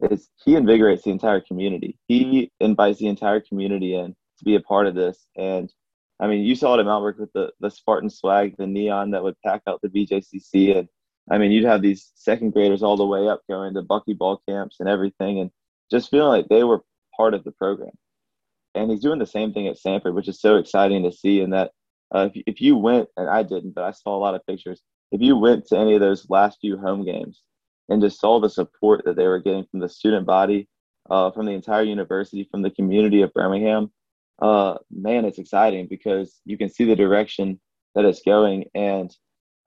It's 0.00 0.28
he 0.44 0.54
invigorates 0.54 1.04
the 1.04 1.10
entire 1.10 1.40
community. 1.40 1.98
He 2.06 2.50
invites 2.60 2.98
the 2.98 3.08
entire 3.08 3.40
community 3.40 3.94
in 3.94 4.14
to 4.38 4.44
be 4.44 4.56
a 4.56 4.60
part 4.60 4.86
of 4.86 4.94
this. 4.94 5.26
And 5.36 5.72
I 6.20 6.26
mean, 6.26 6.44
you 6.44 6.54
saw 6.54 6.74
it 6.74 6.80
at 6.80 6.86
Mount 6.86 7.02
Brook 7.02 7.18
with 7.18 7.32
the, 7.32 7.52
the 7.60 7.70
Spartan 7.70 8.10
swag, 8.10 8.56
the 8.56 8.66
neon 8.66 9.10
that 9.12 9.22
would 9.22 9.40
pack 9.44 9.62
out 9.66 9.80
the 9.82 9.88
BJCC. 9.88 10.76
And 10.76 10.88
I 11.30 11.38
mean, 11.38 11.50
you'd 11.50 11.64
have 11.64 11.82
these 11.82 12.12
second 12.14 12.52
graders 12.52 12.82
all 12.82 12.96
the 12.96 13.06
way 13.06 13.28
up 13.28 13.42
going 13.48 13.74
to 13.74 13.82
buckyball 13.82 14.38
camps 14.48 14.76
and 14.80 14.88
everything, 14.88 15.40
and 15.40 15.50
just 15.90 16.10
feeling 16.10 16.28
like 16.28 16.48
they 16.48 16.64
were 16.64 16.84
part 17.16 17.34
of 17.34 17.44
the 17.44 17.52
program. 17.52 17.90
And 18.76 18.90
he's 18.90 19.00
doing 19.00 19.18
the 19.18 19.26
same 19.26 19.52
thing 19.52 19.66
at 19.68 19.78
Samford, 19.78 20.14
which 20.14 20.28
is 20.28 20.40
so 20.40 20.56
exciting 20.56 21.02
to 21.02 21.12
see. 21.12 21.40
And 21.40 21.52
that 21.52 21.72
uh, 22.14 22.28
if, 22.32 22.42
if 22.46 22.60
you 22.60 22.76
went, 22.76 23.08
and 23.16 23.28
I 23.28 23.42
didn't, 23.42 23.74
but 23.74 23.84
I 23.84 23.90
saw 23.90 24.16
a 24.16 24.18
lot 24.18 24.34
of 24.34 24.46
pictures, 24.46 24.82
if 25.12 25.20
you 25.20 25.36
went 25.36 25.66
to 25.68 25.78
any 25.78 25.94
of 25.94 26.00
those 26.00 26.28
last 26.28 26.58
few 26.60 26.76
home 26.76 27.04
games 27.04 27.42
and 27.88 28.02
just 28.02 28.20
saw 28.20 28.40
the 28.40 28.50
support 28.50 29.04
that 29.04 29.16
they 29.16 29.26
were 29.26 29.40
getting 29.40 29.64
from 29.70 29.80
the 29.80 29.88
student 29.88 30.26
body, 30.26 30.68
uh, 31.08 31.30
from 31.30 31.46
the 31.46 31.52
entire 31.52 31.82
university, 31.82 32.48
from 32.50 32.62
the 32.62 32.70
community 32.70 33.22
of 33.22 33.32
Birmingham, 33.32 33.92
uh, 34.40 34.76
man, 34.90 35.24
it's 35.24 35.38
exciting 35.38 35.86
because 35.88 36.40
you 36.44 36.58
can 36.58 36.68
see 36.68 36.84
the 36.84 36.96
direction 36.96 37.60
that 37.94 38.04
it's 38.04 38.22
going. 38.22 38.64
And 38.74 39.14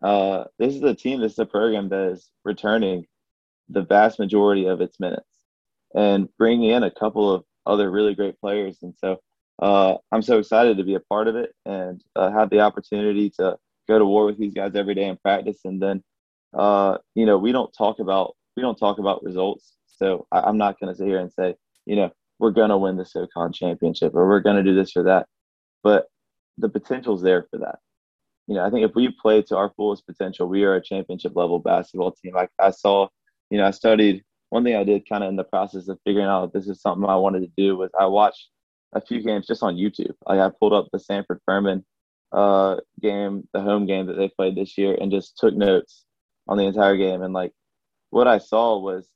uh, 0.01 0.45
this 0.59 0.75
is 0.75 0.83
a 0.83 0.93
team, 0.93 1.21
this 1.21 1.33
is 1.33 1.39
a 1.39 1.45
program 1.45 1.89
that 1.89 2.11
is 2.11 2.29
returning 2.43 3.05
the 3.69 3.81
vast 3.81 4.19
majority 4.19 4.65
of 4.65 4.81
its 4.81 4.99
minutes 4.99 5.23
and 5.95 6.29
bringing 6.37 6.69
in 6.71 6.83
a 6.83 6.91
couple 6.91 7.31
of 7.31 7.43
other 7.65 7.89
really 7.91 8.15
great 8.15 8.39
players. 8.39 8.77
And 8.81 8.93
so 8.97 9.19
uh, 9.61 9.95
I'm 10.11 10.21
so 10.21 10.39
excited 10.39 10.77
to 10.77 10.83
be 10.83 10.95
a 10.95 10.99
part 11.01 11.27
of 11.27 11.35
it 11.35 11.53
and 11.65 12.01
uh, 12.15 12.31
have 12.31 12.49
the 12.49 12.61
opportunity 12.61 13.29
to 13.31 13.57
go 13.87 13.99
to 13.99 14.05
war 14.05 14.25
with 14.25 14.37
these 14.37 14.53
guys 14.53 14.75
every 14.75 14.95
day 14.95 15.05
in 15.05 15.17
practice. 15.17 15.59
And 15.65 15.81
then, 15.81 16.03
uh, 16.53 16.97
you 17.15 17.25
know, 17.25 17.37
we 17.37 17.51
don't 17.51 17.71
talk 17.77 17.99
about 17.99 18.35
we 18.55 18.61
don't 18.61 18.77
talk 18.77 18.99
about 18.99 19.23
results. 19.23 19.75
So 19.87 20.27
I, 20.31 20.41
I'm 20.41 20.57
not 20.57 20.79
going 20.79 20.91
to 20.91 20.97
sit 20.97 21.07
here 21.07 21.19
and 21.19 21.31
say, 21.31 21.55
you 21.85 21.95
know, 21.95 22.11
we're 22.39 22.51
going 22.51 22.69
to 22.69 22.77
win 22.77 22.97
the 22.97 23.05
SoCon 23.05 23.51
championship 23.51 24.13
or 24.15 24.27
we're 24.27 24.39
going 24.39 24.55
to 24.55 24.63
do 24.63 24.75
this 24.75 24.95
or 24.95 25.03
that. 25.03 25.27
But 25.83 26.07
the 26.57 26.69
potential's 26.69 27.21
there 27.21 27.45
for 27.49 27.59
that. 27.59 27.79
You 28.47 28.55
know, 28.55 28.65
I 28.65 28.69
think 28.69 28.87
if 28.87 28.95
we 28.95 29.09
play 29.21 29.41
to 29.43 29.57
our 29.57 29.71
fullest 29.75 30.05
potential, 30.07 30.47
we 30.47 30.63
are 30.63 30.75
a 30.75 30.83
championship 30.83 31.33
level 31.35 31.59
basketball 31.59 32.13
team. 32.13 32.33
Like 32.33 32.49
I 32.59 32.71
saw, 32.71 33.07
you 33.49 33.57
know, 33.57 33.65
I 33.65 33.71
studied 33.71 34.23
one 34.49 34.63
thing 34.63 34.75
I 34.75 34.83
did 34.83 35.07
kind 35.07 35.23
of 35.23 35.29
in 35.29 35.35
the 35.35 35.43
process 35.43 35.87
of 35.87 35.99
figuring 36.03 36.27
out 36.27 36.53
this 36.53 36.67
is 36.67 36.81
something 36.81 37.07
I 37.07 37.15
wanted 37.15 37.41
to 37.41 37.51
do 37.55 37.77
was 37.77 37.91
I 37.99 38.05
watched 38.05 38.49
a 38.93 39.01
few 39.01 39.21
games 39.21 39.47
just 39.47 39.63
on 39.63 39.75
YouTube. 39.75 40.13
Like 40.25 40.39
I 40.39 40.49
pulled 40.49 40.73
up 40.73 40.87
the 40.91 40.99
Samford 40.99 41.39
Furman 41.45 41.85
uh, 42.31 42.77
game, 43.01 43.47
the 43.53 43.61
home 43.61 43.85
game 43.85 44.07
that 44.07 44.17
they 44.17 44.29
played 44.29 44.55
this 44.55 44.77
year, 44.77 44.97
and 44.99 45.11
just 45.11 45.37
took 45.37 45.53
notes 45.53 46.05
on 46.47 46.57
the 46.57 46.65
entire 46.65 46.97
game. 46.97 47.21
And 47.21 47.33
like 47.33 47.51
what 48.09 48.27
I 48.27 48.39
saw 48.39 48.79
was, 48.79 49.07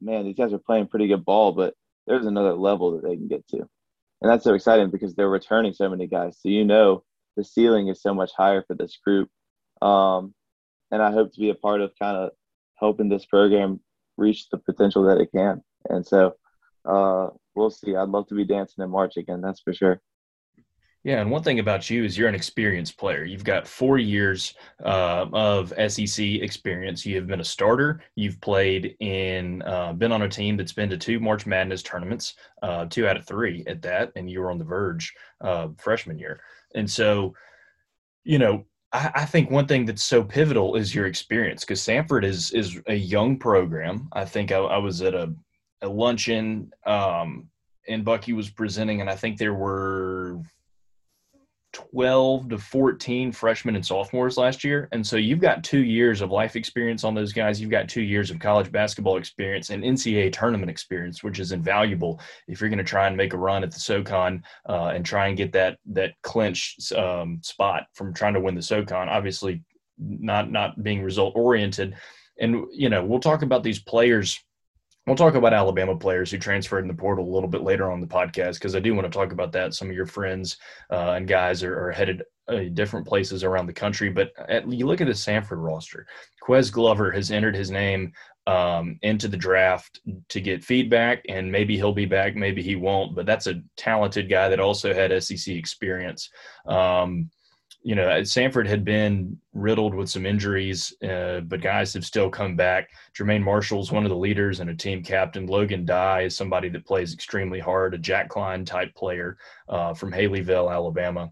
man, 0.00 0.24
these 0.24 0.36
guys 0.36 0.52
are 0.52 0.58
playing 0.58 0.88
pretty 0.88 1.06
good 1.06 1.24
ball, 1.24 1.52
but 1.52 1.74
there's 2.06 2.26
another 2.26 2.54
level 2.54 2.92
that 2.92 3.08
they 3.08 3.16
can 3.16 3.28
get 3.28 3.46
to. 3.48 3.58
And 3.58 4.30
that's 4.30 4.44
so 4.44 4.54
exciting 4.54 4.90
because 4.90 5.14
they're 5.14 5.28
returning 5.28 5.72
so 5.72 5.88
many 5.88 6.06
guys. 6.06 6.38
So 6.40 6.48
you 6.48 6.64
know 6.64 7.04
the 7.36 7.44
ceiling 7.44 7.88
is 7.88 8.02
so 8.02 8.14
much 8.14 8.30
higher 8.36 8.64
for 8.66 8.74
this 8.74 8.98
group. 9.04 9.28
Um, 9.80 10.34
and 10.90 11.02
I 11.02 11.12
hope 11.12 11.32
to 11.32 11.40
be 11.40 11.50
a 11.50 11.54
part 11.54 11.80
of 11.80 11.92
kind 12.00 12.16
of 12.16 12.30
helping 12.78 13.08
this 13.08 13.26
program 13.26 13.80
reach 14.16 14.48
the 14.50 14.58
potential 14.58 15.04
that 15.04 15.20
it 15.20 15.30
can. 15.32 15.62
And 15.88 16.06
so 16.06 16.34
uh, 16.84 17.28
we'll 17.54 17.70
see. 17.70 17.96
I'd 17.96 18.08
love 18.08 18.26
to 18.28 18.34
be 18.34 18.44
dancing 18.44 18.84
in 18.84 18.90
March 18.90 19.16
again, 19.16 19.40
that's 19.40 19.60
for 19.60 19.74
sure. 19.74 20.00
Yeah, 21.04 21.20
and 21.20 21.30
one 21.30 21.42
thing 21.42 21.58
about 21.58 21.90
you 21.90 22.02
is 22.02 22.16
you're 22.16 22.30
an 22.30 22.34
experienced 22.34 22.96
player. 22.96 23.24
You've 23.24 23.44
got 23.44 23.68
four 23.68 23.98
years 23.98 24.54
uh, 24.82 25.26
of 25.34 25.68
SEC 25.88 26.24
experience. 26.24 27.04
You 27.04 27.16
have 27.16 27.26
been 27.26 27.42
a 27.42 27.44
starter. 27.44 28.00
You've 28.16 28.40
played 28.40 28.96
in, 29.00 29.60
uh, 29.62 29.92
been 29.92 30.12
on 30.12 30.22
a 30.22 30.28
team 30.30 30.56
that's 30.56 30.72
been 30.72 30.88
to 30.88 30.96
two 30.96 31.20
March 31.20 31.44
Madness 31.44 31.82
tournaments, 31.82 32.36
uh, 32.62 32.86
two 32.86 33.06
out 33.06 33.18
of 33.18 33.26
three 33.26 33.64
at 33.66 33.82
that, 33.82 34.12
and 34.16 34.30
you 34.30 34.40
were 34.40 34.50
on 34.50 34.56
the 34.56 34.64
verge 34.64 35.12
uh, 35.42 35.68
freshman 35.76 36.18
year. 36.18 36.40
And 36.74 36.90
so, 36.90 37.34
you 38.24 38.38
know, 38.38 38.64
I, 38.94 39.10
I 39.14 39.24
think 39.26 39.50
one 39.50 39.66
thing 39.66 39.84
that's 39.84 40.04
so 40.04 40.22
pivotal 40.22 40.76
is 40.76 40.94
your 40.94 41.06
experience 41.06 41.64
because 41.64 41.80
Samford 41.80 42.24
is 42.24 42.52
is 42.52 42.80
a 42.86 42.94
young 42.94 43.36
program. 43.38 44.08
I 44.12 44.24
think 44.24 44.52
I, 44.52 44.58
I 44.58 44.78
was 44.78 45.02
at 45.02 45.14
a, 45.14 45.34
a 45.82 45.88
luncheon 45.88 46.72
um, 46.86 47.48
and 47.88 48.04
Bucky 48.04 48.32
was 48.32 48.48
presenting, 48.48 49.00
and 49.00 49.10
I 49.10 49.16
think 49.16 49.36
there 49.36 49.54
were 49.54 50.40
12 51.74 52.48
to 52.50 52.58
14 52.58 53.32
freshmen 53.32 53.74
and 53.74 53.84
sophomores 53.84 54.38
last 54.38 54.64
year. 54.64 54.88
And 54.92 55.06
so 55.06 55.16
you've 55.16 55.40
got 55.40 55.64
two 55.64 55.82
years 55.82 56.20
of 56.20 56.30
life 56.30 56.56
experience 56.56 57.04
on 57.04 57.14
those 57.14 57.32
guys. 57.32 57.60
You've 57.60 57.70
got 57.70 57.88
two 57.88 58.02
years 58.02 58.30
of 58.30 58.38
college 58.38 58.70
basketball 58.72 59.16
experience 59.16 59.70
and 59.70 59.82
NCAA 59.82 60.32
tournament 60.32 60.70
experience, 60.70 61.22
which 61.22 61.40
is 61.40 61.52
invaluable 61.52 62.20
if 62.48 62.60
you're 62.60 62.70
going 62.70 62.78
to 62.78 62.84
try 62.84 63.08
and 63.08 63.16
make 63.16 63.34
a 63.34 63.38
run 63.38 63.64
at 63.64 63.72
the 63.72 63.80
SoCon 63.80 64.42
uh, 64.68 64.92
and 64.94 65.04
try 65.04 65.26
and 65.26 65.36
get 65.36 65.52
that 65.52 65.78
that 65.86 66.12
clinch 66.22 66.76
um, 66.96 67.40
spot 67.42 67.84
from 67.92 68.14
trying 68.14 68.34
to 68.34 68.40
win 68.40 68.54
the 68.54 68.62
SoCon. 68.62 69.08
Obviously, 69.08 69.62
not 69.98 70.50
not 70.50 70.82
being 70.82 71.02
result 71.02 71.34
oriented. 71.36 71.96
And 72.38 72.64
you 72.72 72.88
know, 72.88 73.04
we'll 73.04 73.20
talk 73.20 73.42
about 73.42 73.62
these 73.62 73.80
players 73.80 74.42
We'll 75.06 75.16
talk 75.16 75.34
about 75.34 75.52
Alabama 75.52 75.96
players 75.96 76.30
who 76.30 76.38
transferred 76.38 76.82
in 76.84 76.88
the 76.88 76.94
portal 76.94 77.28
a 77.28 77.34
little 77.34 77.48
bit 77.48 77.62
later 77.62 77.90
on 77.90 78.00
the 78.00 78.06
podcast 78.06 78.54
because 78.54 78.74
I 78.74 78.80
do 78.80 78.94
want 78.94 79.04
to 79.04 79.16
talk 79.16 79.32
about 79.32 79.52
that. 79.52 79.74
Some 79.74 79.90
of 79.90 79.94
your 79.94 80.06
friends 80.06 80.56
uh, 80.90 81.12
and 81.12 81.28
guys 81.28 81.62
are, 81.62 81.88
are 81.88 81.92
headed 81.92 82.22
uh, 82.48 82.64
different 82.72 83.06
places 83.06 83.44
around 83.44 83.66
the 83.66 83.72
country, 83.72 84.08
but 84.08 84.32
at, 84.48 84.70
you 84.70 84.86
look 84.86 85.02
at 85.02 85.06
the 85.06 85.12
Samford 85.12 85.62
roster. 85.62 86.06
Ques 86.40 86.70
Glover 86.70 87.10
has 87.10 87.30
entered 87.30 87.54
his 87.54 87.70
name 87.70 88.12
um, 88.46 88.98
into 89.02 89.28
the 89.28 89.36
draft 89.36 90.00
to 90.28 90.40
get 90.40 90.64
feedback, 90.64 91.24
and 91.28 91.50
maybe 91.50 91.76
he'll 91.76 91.92
be 91.92 92.06
back, 92.06 92.34
maybe 92.34 92.62
he 92.62 92.76
won't. 92.76 93.14
But 93.14 93.26
that's 93.26 93.46
a 93.46 93.62
talented 93.76 94.28
guy 94.30 94.48
that 94.48 94.60
also 94.60 94.94
had 94.94 95.22
SEC 95.22 95.54
experience. 95.54 96.30
Um, 96.66 97.30
you 97.84 97.94
know, 97.94 98.06
Samford 98.22 98.66
had 98.66 98.82
been 98.82 99.38
riddled 99.52 99.94
with 99.94 100.08
some 100.08 100.24
injuries, 100.24 100.94
uh, 101.06 101.40
but 101.40 101.60
guys 101.60 101.92
have 101.92 102.04
still 102.04 102.30
come 102.30 102.56
back. 102.56 102.88
Jermaine 103.14 103.42
Marshall's 103.42 103.92
one 103.92 104.04
of 104.04 104.08
the 104.08 104.16
leaders 104.16 104.60
and 104.60 104.70
a 104.70 104.74
team 104.74 105.02
captain. 105.02 105.46
Logan 105.46 105.84
Dye 105.84 106.22
is 106.22 106.34
somebody 106.34 106.70
that 106.70 106.86
plays 106.86 107.12
extremely 107.12 107.60
hard, 107.60 107.92
a 107.92 107.98
Jack 107.98 108.30
Klein 108.30 108.64
type 108.64 108.94
player 108.94 109.36
uh, 109.68 109.92
from 109.92 110.12
Haleyville, 110.12 110.72
Alabama. 110.72 111.30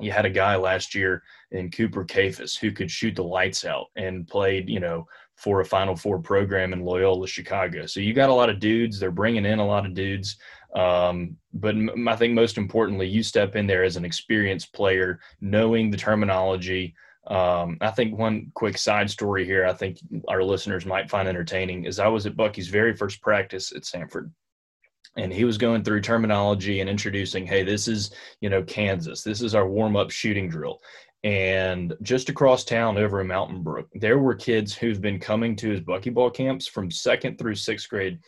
You 0.00 0.10
had 0.10 0.24
a 0.24 0.30
guy 0.30 0.56
last 0.56 0.94
year 0.94 1.22
in 1.50 1.70
Cooper 1.70 2.04
Kaifes 2.04 2.58
who 2.58 2.72
could 2.72 2.90
shoot 2.90 3.14
the 3.14 3.22
lights 3.22 3.66
out 3.66 3.88
and 3.94 4.26
played, 4.26 4.70
you 4.70 4.80
know, 4.80 5.06
for 5.36 5.60
a 5.60 5.66
Final 5.66 5.94
Four 5.94 6.18
program 6.18 6.72
in 6.72 6.80
Loyola, 6.80 7.26
Chicago. 7.26 7.84
So 7.84 8.00
you 8.00 8.14
got 8.14 8.30
a 8.30 8.34
lot 8.34 8.48
of 8.48 8.58
dudes. 8.58 8.98
They're 8.98 9.10
bringing 9.10 9.44
in 9.44 9.58
a 9.58 9.66
lot 9.66 9.84
of 9.84 9.92
dudes. 9.92 10.38
Um, 10.74 11.36
but 11.52 11.74
m- 11.74 12.08
I 12.08 12.16
think 12.16 12.34
most 12.34 12.58
importantly, 12.58 13.06
you 13.06 13.22
step 13.22 13.56
in 13.56 13.66
there 13.66 13.84
as 13.84 13.96
an 13.96 14.04
experienced 14.04 14.72
player, 14.72 15.20
knowing 15.40 15.90
the 15.90 15.96
terminology. 15.96 16.94
Um, 17.26 17.78
I 17.80 17.90
think 17.90 18.18
one 18.18 18.50
quick 18.54 18.76
side 18.76 19.08
story 19.08 19.44
here, 19.44 19.64
I 19.64 19.72
think 19.72 19.98
our 20.28 20.42
listeners 20.42 20.84
might 20.84 21.08
find 21.08 21.28
entertaining, 21.28 21.84
is 21.84 21.98
I 21.98 22.08
was 22.08 22.26
at 22.26 22.36
Bucky's 22.36 22.68
very 22.68 22.94
first 22.94 23.22
practice 23.22 23.72
at 23.72 23.82
Samford. 23.82 24.30
And 25.16 25.32
he 25.32 25.44
was 25.44 25.58
going 25.58 25.84
through 25.84 26.00
terminology 26.00 26.80
and 26.80 26.90
introducing, 26.90 27.46
hey, 27.46 27.62
this 27.62 27.86
is, 27.86 28.10
you 28.40 28.50
know, 28.50 28.64
Kansas. 28.64 29.22
This 29.22 29.42
is 29.42 29.54
our 29.54 29.68
warm 29.68 29.96
up 29.96 30.10
shooting 30.10 30.48
drill. 30.48 30.80
And 31.22 31.94
just 32.02 32.28
across 32.28 32.64
town 32.64 32.98
over 32.98 33.20
in 33.20 33.28
Mountain 33.28 33.62
Brook, 33.62 33.88
there 33.94 34.18
were 34.18 34.34
kids 34.34 34.74
who've 34.74 35.00
been 35.00 35.18
coming 35.18 35.56
to 35.56 35.70
his 35.70 35.80
buckyball 35.80 36.34
camps 36.34 36.66
from 36.66 36.90
second 36.90 37.38
through 37.38 37.54
sixth 37.54 37.88
grade 37.88 38.18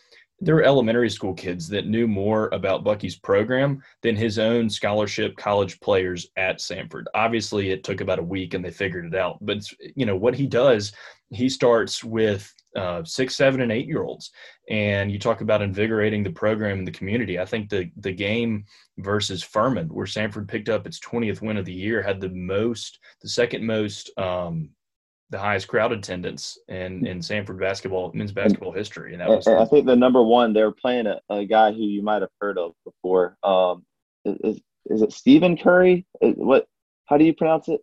there 0.41 0.55
were 0.55 0.63
elementary 0.63 1.09
school 1.09 1.33
kids 1.33 1.69
that 1.69 1.87
knew 1.87 2.07
more 2.07 2.51
about 2.53 2.85
Bucky's 2.85 3.17
program 3.17 3.83
than 4.03 4.17
his 4.17 4.39
own 4.39 4.69
scholarship 4.69 5.37
college 5.37 5.81
players 5.81 6.29
at 6.37 6.59
Samford. 6.59 7.05
Obviously, 7.15 7.71
it 7.71 7.85
took 7.85 8.03
about 8.03 8.19
a 8.19 8.23
week 8.23 8.53
and 8.53 8.65
they 8.65 8.71
figured 8.71 9.07
it 9.07 9.15
out. 9.15 9.39
But 9.41 9.67
you 9.95 10.05
know 10.05 10.17
what 10.17 10.35
he 10.35 10.47
does, 10.47 10.93
he 11.31 11.49
starts 11.49 12.05
with 12.05 12.53
uh, 12.77 13.03
six, 13.05 13.35
seven, 13.35 13.63
and 13.63 13.73
eight 13.73 13.87
year 13.87 14.03
olds, 14.03 14.31
and 14.69 15.11
you 15.11 15.19
talk 15.19 15.41
about 15.41 15.63
invigorating 15.63 16.23
the 16.23 16.31
program 16.31 16.79
and 16.79 16.87
the 16.87 16.93
community. 16.93 17.39
I 17.39 17.47
think 17.47 17.71
the 17.71 17.91
the 17.97 18.13
game 18.13 18.65
versus 18.99 19.43
Furman, 19.43 19.89
where 19.89 20.07
Samford 20.07 20.49
picked 20.49 20.69
up 20.69 20.87
its 20.87 21.01
20th 21.01 21.41
win 21.41 21.57
of 21.57 21.65
the 21.65 21.73
year, 21.73 22.03
had 22.03 22.21
the 22.21 22.29
most, 22.29 22.99
the 23.23 23.29
second 23.29 23.65
most 23.65 24.11
um, 24.19 24.71
the 25.31 25.39
highest 25.39 25.69
crowd 25.69 25.93
attendance 25.93 26.59
in 26.69 27.07
in 27.07 27.19
Samford 27.19 27.59
basketball 27.59 28.13
men's 28.15 28.33
basketball 28.33 28.73
history, 28.73 29.13
and 29.13 29.21
that 29.21 29.29
was. 29.29 29.47
I 29.47 29.65
think 29.67 29.87
the 29.87 29.97
number 29.97 30.23
one 30.23 30.53
they 30.53 30.63
were 30.63 30.73
playing 30.73 31.07
a, 31.07 31.21
a 31.29 31.45
guy 31.45 31.73
who 31.73 31.83
you 31.83 32.03
might 32.03 32.23
have 32.23 32.31
heard 32.41 32.59
of 32.59 32.73
before. 32.85 33.37
Um, 33.43 33.85
is 34.25 34.61
is 34.87 35.03
it 35.03 35.13
Stephen 35.13 35.57
Curry? 35.57 36.07
What? 36.21 36.67
How 37.07 37.17
do 37.17 37.25
you 37.25 37.35
pronounce 37.35 37.69
it? 37.69 37.81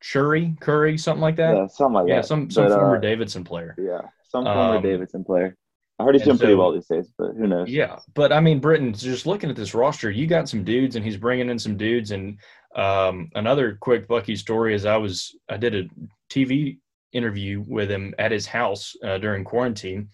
Shuri, 0.00 0.54
Curry, 0.60 0.98
something 0.98 1.22
like 1.22 1.36
that. 1.36 1.56
Yeah, 1.56 1.66
something 1.66 1.94
like 1.94 2.08
yeah, 2.08 2.16
that. 2.16 2.26
some 2.26 2.50
some 2.50 2.68
But, 2.68 2.74
former 2.74 2.96
uh, 2.96 3.00
Davidson 3.00 3.44
player. 3.44 3.74
Yeah, 3.78 4.02
some 4.28 4.44
former 4.44 4.76
Um, 4.76 4.82
Davidson 4.82 5.24
player. 5.24 5.56
I 5.98 6.04
heard 6.04 6.16
he's 6.16 6.24
doing 6.24 6.38
pretty 6.38 6.54
well 6.56 6.72
these 6.72 6.88
days, 6.88 7.08
but 7.16 7.34
who 7.36 7.46
knows? 7.46 7.70
Yeah, 7.70 8.00
but 8.14 8.32
I 8.32 8.40
mean, 8.40 8.58
Britton, 8.58 8.92
just 8.92 9.26
looking 9.26 9.48
at 9.48 9.54
this 9.54 9.74
roster, 9.74 10.10
you 10.10 10.26
got 10.26 10.48
some 10.48 10.64
dudes, 10.64 10.96
and 10.96 11.04
he's 11.04 11.16
bringing 11.16 11.48
in 11.48 11.58
some 11.58 11.76
dudes. 11.76 12.10
And 12.10 12.38
um, 12.74 13.30
another 13.34 13.76
quick 13.80 14.08
Bucky 14.08 14.36
story 14.36 14.74
is 14.74 14.84
I 14.84 14.96
was 14.96 15.36
I 15.48 15.56
did 15.56 15.74
a 15.74 15.84
TV 16.30 16.78
interview 17.12 17.64
with 17.68 17.90
him 17.90 18.14
at 18.18 18.32
his 18.32 18.46
house 18.46 18.94
uh, 19.04 19.18
during 19.18 19.44
quarantine, 19.44 20.08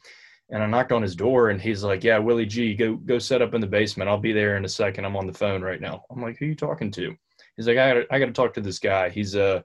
and 0.51 0.63
I 0.63 0.67
knocked 0.67 0.93
on 0.93 1.03
his 1.03 1.17
door, 1.17 1.51
and 1.51 1.61
he's 1.61 1.83
like, 1.83 2.05
"Yeah, 2.05 2.19
Willie 2.19 2.47
G, 2.47 2.75
go 2.75 2.97
go 2.97 3.19
set 3.19 3.43
up 3.43 3.55
in 3.55 3.61
the 3.61 3.67
basement. 3.67 4.11
I'll 4.11 4.19
be 4.19 4.33
there 4.33 4.57
in 4.57 4.65
a 4.65 4.69
second. 4.69 5.05
I'm 5.05 5.17
on 5.17 5.27
the 5.27 5.33
phone 5.33 5.63
right 5.63 5.81
now." 5.81 6.05
I'm 6.11 6.23
like, 6.23 6.39
"Who 6.39 6.45
are 6.45 6.49
you 6.49 6.55
talking 6.55 6.91
to?" 6.93 7.15
He's 7.57 7.67
like, 7.67 7.79
"I 7.79 7.95
got 7.95 8.07
I 8.11 8.19
got 8.19 8.27
to 8.27 8.33
talk 8.33 8.55
to 8.55 8.61
this 8.61 8.79
guy. 8.79 9.09
He's 9.09 9.37
uh." 9.37 9.63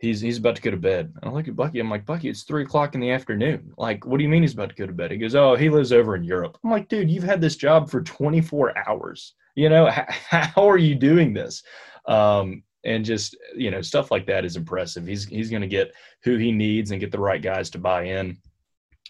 He's 0.00 0.20
he's 0.20 0.38
about 0.38 0.54
to 0.54 0.62
go 0.62 0.70
to 0.70 0.76
bed. 0.76 1.12
I 1.24 1.28
look 1.28 1.48
at 1.48 1.56
Bucky. 1.56 1.80
I'm 1.80 1.90
like, 1.90 2.06
Bucky, 2.06 2.28
it's 2.28 2.44
three 2.44 2.62
o'clock 2.62 2.94
in 2.94 3.00
the 3.00 3.10
afternoon. 3.10 3.72
Like, 3.76 4.06
what 4.06 4.18
do 4.18 4.22
you 4.22 4.28
mean 4.28 4.42
he's 4.42 4.52
about 4.52 4.68
to 4.68 4.76
go 4.76 4.86
to 4.86 4.92
bed? 4.92 5.10
He 5.10 5.18
goes, 5.18 5.34
Oh, 5.34 5.56
he 5.56 5.68
lives 5.68 5.90
over 5.90 6.14
in 6.14 6.22
Europe. 6.22 6.56
I'm 6.62 6.70
like, 6.70 6.88
dude, 6.88 7.10
you've 7.10 7.24
had 7.24 7.40
this 7.40 7.56
job 7.56 7.90
for 7.90 8.00
24 8.00 8.78
hours. 8.88 9.34
You 9.56 9.68
know, 9.68 9.86
how, 9.86 10.06
how 10.30 10.70
are 10.70 10.78
you 10.78 10.94
doing 10.94 11.34
this? 11.34 11.64
Um, 12.08 12.64
and 12.84 13.04
just 13.04 13.36
you 13.54 13.70
know, 13.70 13.82
stuff 13.82 14.10
like 14.10 14.26
that 14.26 14.44
is 14.44 14.56
impressive. 14.56 15.06
He's 15.06 15.26
he's 15.26 15.50
going 15.50 15.62
to 15.62 15.68
get 15.68 15.94
who 16.22 16.36
he 16.36 16.50
needs 16.50 16.90
and 16.90 17.00
get 17.00 17.12
the 17.12 17.20
right 17.20 17.42
guys 17.42 17.70
to 17.70 17.78
buy 17.78 18.04
in. 18.04 18.38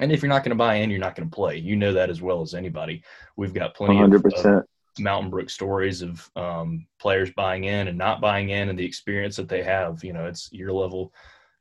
And 0.00 0.12
if 0.12 0.22
you're 0.22 0.28
not 0.28 0.44
going 0.44 0.50
to 0.50 0.56
buy 0.56 0.76
in, 0.76 0.90
you're 0.90 1.00
not 1.00 1.16
going 1.16 1.28
to 1.28 1.34
play. 1.34 1.56
You 1.56 1.76
know 1.76 1.92
that 1.92 2.10
as 2.10 2.22
well 2.22 2.40
as 2.42 2.54
anybody. 2.54 3.02
We've 3.36 3.54
got 3.54 3.74
plenty 3.74 3.96
One 3.96 4.12
of, 4.12 4.14
of 4.14 4.22
percent. 4.22 4.64
Mountain 4.98 5.30
Brook 5.30 5.50
stories 5.50 6.02
of 6.02 6.28
um, 6.36 6.86
players 7.00 7.30
buying 7.36 7.64
in 7.64 7.88
and 7.88 7.98
not 7.98 8.20
buying 8.20 8.50
in, 8.50 8.68
and 8.68 8.78
the 8.78 8.84
experience 8.84 9.36
that 9.36 9.48
they 9.48 9.62
have. 9.62 10.02
You 10.02 10.12
know, 10.12 10.26
it's 10.26 10.48
your 10.52 10.72
level, 10.72 11.12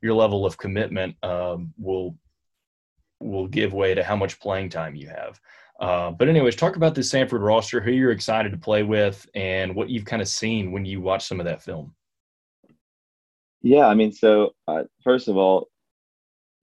your 0.02 0.14
level 0.14 0.46
of 0.46 0.56
commitment 0.58 1.16
um, 1.22 1.72
will 1.78 2.16
will 3.20 3.48
give 3.48 3.72
way 3.72 3.94
to 3.94 4.04
how 4.04 4.16
much 4.16 4.40
playing 4.40 4.70
time 4.70 4.94
you 4.94 5.08
have. 5.08 5.40
Uh, 5.78 6.10
but 6.10 6.28
anyways, 6.28 6.56
talk 6.56 6.76
about 6.76 6.94
this 6.94 7.12
Samford 7.12 7.40
roster, 7.40 7.80
who 7.80 7.92
you're 7.92 8.10
excited 8.10 8.50
to 8.52 8.58
play 8.58 8.82
with, 8.82 9.28
and 9.34 9.74
what 9.74 9.88
you've 9.88 10.04
kind 10.04 10.20
of 10.20 10.28
seen 10.28 10.72
when 10.72 10.84
you 10.84 11.00
watch 11.00 11.26
some 11.26 11.38
of 11.38 11.46
that 11.46 11.62
film. 11.62 11.94
Yeah, 13.62 13.86
I 13.86 13.94
mean, 13.94 14.12
so 14.12 14.54
uh, 14.66 14.84
first 15.04 15.28
of 15.28 15.36
all, 15.36 15.68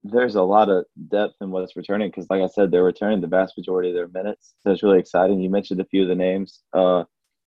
there's 0.02 0.34
a 0.34 0.42
lot 0.42 0.68
of 0.68 0.84
depth 1.08 1.34
in 1.40 1.50
what's 1.50 1.76
returning 1.76 2.08
because, 2.08 2.26
like 2.30 2.42
I 2.42 2.46
said, 2.46 2.70
they're 2.70 2.84
returning 2.84 3.20
the 3.20 3.26
vast 3.26 3.56
majority 3.56 3.88
of 3.88 3.94
their 3.94 4.08
minutes. 4.08 4.54
So 4.60 4.70
it's 4.70 4.82
really 4.82 4.98
exciting. 4.98 5.40
You 5.40 5.50
mentioned 5.50 5.80
a 5.80 5.86
few 5.86 6.02
of 6.02 6.08
the 6.08 6.14
names. 6.14 6.62
Uh, 6.72 7.04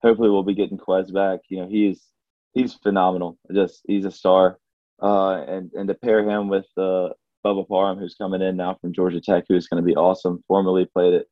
hopefully, 0.03 0.31
we'll 0.31 0.43
be 0.43 0.55
getting 0.55 0.79
Ques 0.79 1.11
back. 1.11 1.41
You 1.49 1.61
know, 1.61 1.69
he's 1.69 2.09
he's 2.55 2.75
phenomenal. 2.75 3.39
Just 3.53 3.83
he's 3.87 4.05
a 4.05 4.11
star. 4.11 4.59
Uh, 5.01 5.43
and 5.43 5.73
and 5.75 5.89
to 5.89 5.95
pair 5.95 6.29
him 6.29 6.49
with 6.49 6.67
uh, 6.77 7.11
Bubba 7.45 7.67
Parham, 7.67 7.99
who's 7.99 8.15
coming 8.15 8.43
in 8.43 8.57
now 8.57 8.77
from 8.81 8.93
Georgia 8.93 9.21
Tech, 9.21 9.45
who's 9.49 9.67
going 9.67 9.83
to 9.83 9.87
be 9.87 9.97
awesome. 9.97 10.43
Formerly 10.47 10.87
played 10.87 11.15
at 11.15 11.27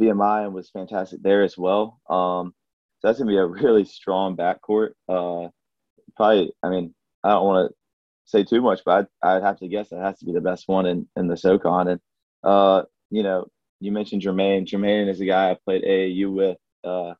VMI 0.00 0.44
and 0.44 0.54
was 0.54 0.70
fantastic 0.70 1.22
there 1.22 1.42
as 1.42 1.56
well. 1.56 2.00
Um, 2.08 2.54
so 3.00 3.08
that's 3.08 3.18
to 3.18 3.24
be 3.24 3.36
a 3.36 3.46
really 3.46 3.84
strong 3.84 4.36
backcourt. 4.36 4.90
Uh, 5.08 5.48
probably, 6.16 6.52
I 6.62 6.68
mean, 6.68 6.94
I 7.22 7.30
don't 7.30 7.44
want 7.44 7.70
to 7.70 7.74
say 8.24 8.44
too 8.44 8.60
much, 8.60 8.80
but 8.84 9.08
I'd, 9.22 9.36
I'd 9.36 9.42
have 9.42 9.58
to 9.60 9.68
guess 9.68 9.92
it 9.92 9.98
has 9.98 10.18
to 10.18 10.24
be 10.24 10.32
the 10.32 10.40
best 10.40 10.68
one 10.68 10.86
in, 10.86 11.08
in 11.16 11.28
the 11.28 11.36
SoCon. 11.36 11.88
And, 11.88 12.00
uh, 12.42 12.82
you 13.10 13.22
know, 13.22 13.46
you 13.80 13.92
mentioned 13.92 14.22
Jermaine. 14.22 14.66
Jermaine 14.66 15.08
is 15.08 15.20
a 15.20 15.26
guy 15.26 15.50
I 15.50 15.58
played 15.64 15.84
AAU 15.84 16.32
with 16.32 16.58
uh, 16.84 17.14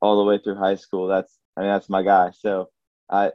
all 0.00 0.18
the 0.18 0.24
way 0.24 0.38
through 0.38 0.56
high 0.56 0.76
school. 0.76 1.08
That's, 1.08 1.38
I 1.56 1.60
mean, 1.60 1.70
that's 1.70 1.88
my 1.88 2.02
guy. 2.02 2.30
So 2.38 2.68
I, 3.10 3.32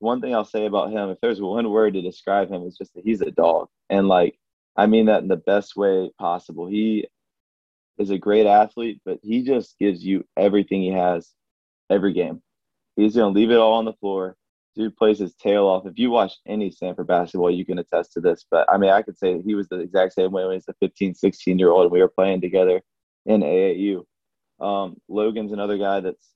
one 0.00 0.20
thing 0.20 0.34
I'll 0.34 0.44
say 0.44 0.66
about 0.66 0.90
him, 0.90 1.10
if 1.10 1.18
there's 1.20 1.40
one 1.40 1.70
word 1.70 1.94
to 1.94 2.02
describe 2.02 2.50
him, 2.50 2.66
is 2.66 2.76
just 2.76 2.94
that 2.94 3.04
he's 3.04 3.20
a 3.20 3.30
dog. 3.30 3.68
And 3.90 4.08
like, 4.08 4.38
I 4.76 4.86
mean 4.86 5.06
that 5.06 5.22
in 5.22 5.28
the 5.28 5.36
best 5.36 5.76
way 5.76 6.10
possible. 6.18 6.68
He 6.68 7.08
is 7.98 8.10
a 8.10 8.18
great 8.18 8.46
athlete, 8.46 9.00
but 9.04 9.18
he 9.22 9.42
just 9.42 9.78
gives 9.78 10.04
you 10.04 10.24
everything 10.36 10.82
he 10.82 10.92
has 10.92 11.32
every 11.90 12.12
game. 12.12 12.42
He's 12.96 13.16
going 13.16 13.32
to 13.32 13.38
leave 13.38 13.50
it 13.50 13.58
all 13.58 13.74
on 13.74 13.84
the 13.84 13.92
floor 13.94 14.36
dude 14.78 14.96
plays 14.96 15.18
his 15.18 15.34
tail 15.34 15.66
off. 15.66 15.86
If 15.86 15.98
you 15.98 16.10
watch 16.10 16.34
any 16.46 16.70
Samford 16.70 17.08
basketball, 17.08 17.50
you 17.50 17.66
can 17.66 17.78
attest 17.78 18.12
to 18.12 18.20
this. 18.20 18.46
But 18.48 18.70
I 18.72 18.78
mean, 18.78 18.90
I 18.90 19.02
could 19.02 19.18
say 19.18 19.42
he 19.42 19.54
was 19.54 19.68
the 19.68 19.80
exact 19.80 20.14
same 20.14 20.30
way 20.30 20.44
when 20.44 20.52
he 20.52 20.56
was 20.56 20.68
a 20.68 20.74
15, 20.80 21.14
16 21.14 21.58
year 21.58 21.70
old 21.70 21.82
and 21.82 21.92
we 21.92 22.00
were 22.00 22.08
playing 22.08 22.40
together 22.40 22.80
in 23.26 23.40
AAU. 23.40 24.04
Um, 24.60 24.96
Logan's 25.08 25.52
another 25.52 25.78
guy 25.78 26.00
that's, 26.00 26.32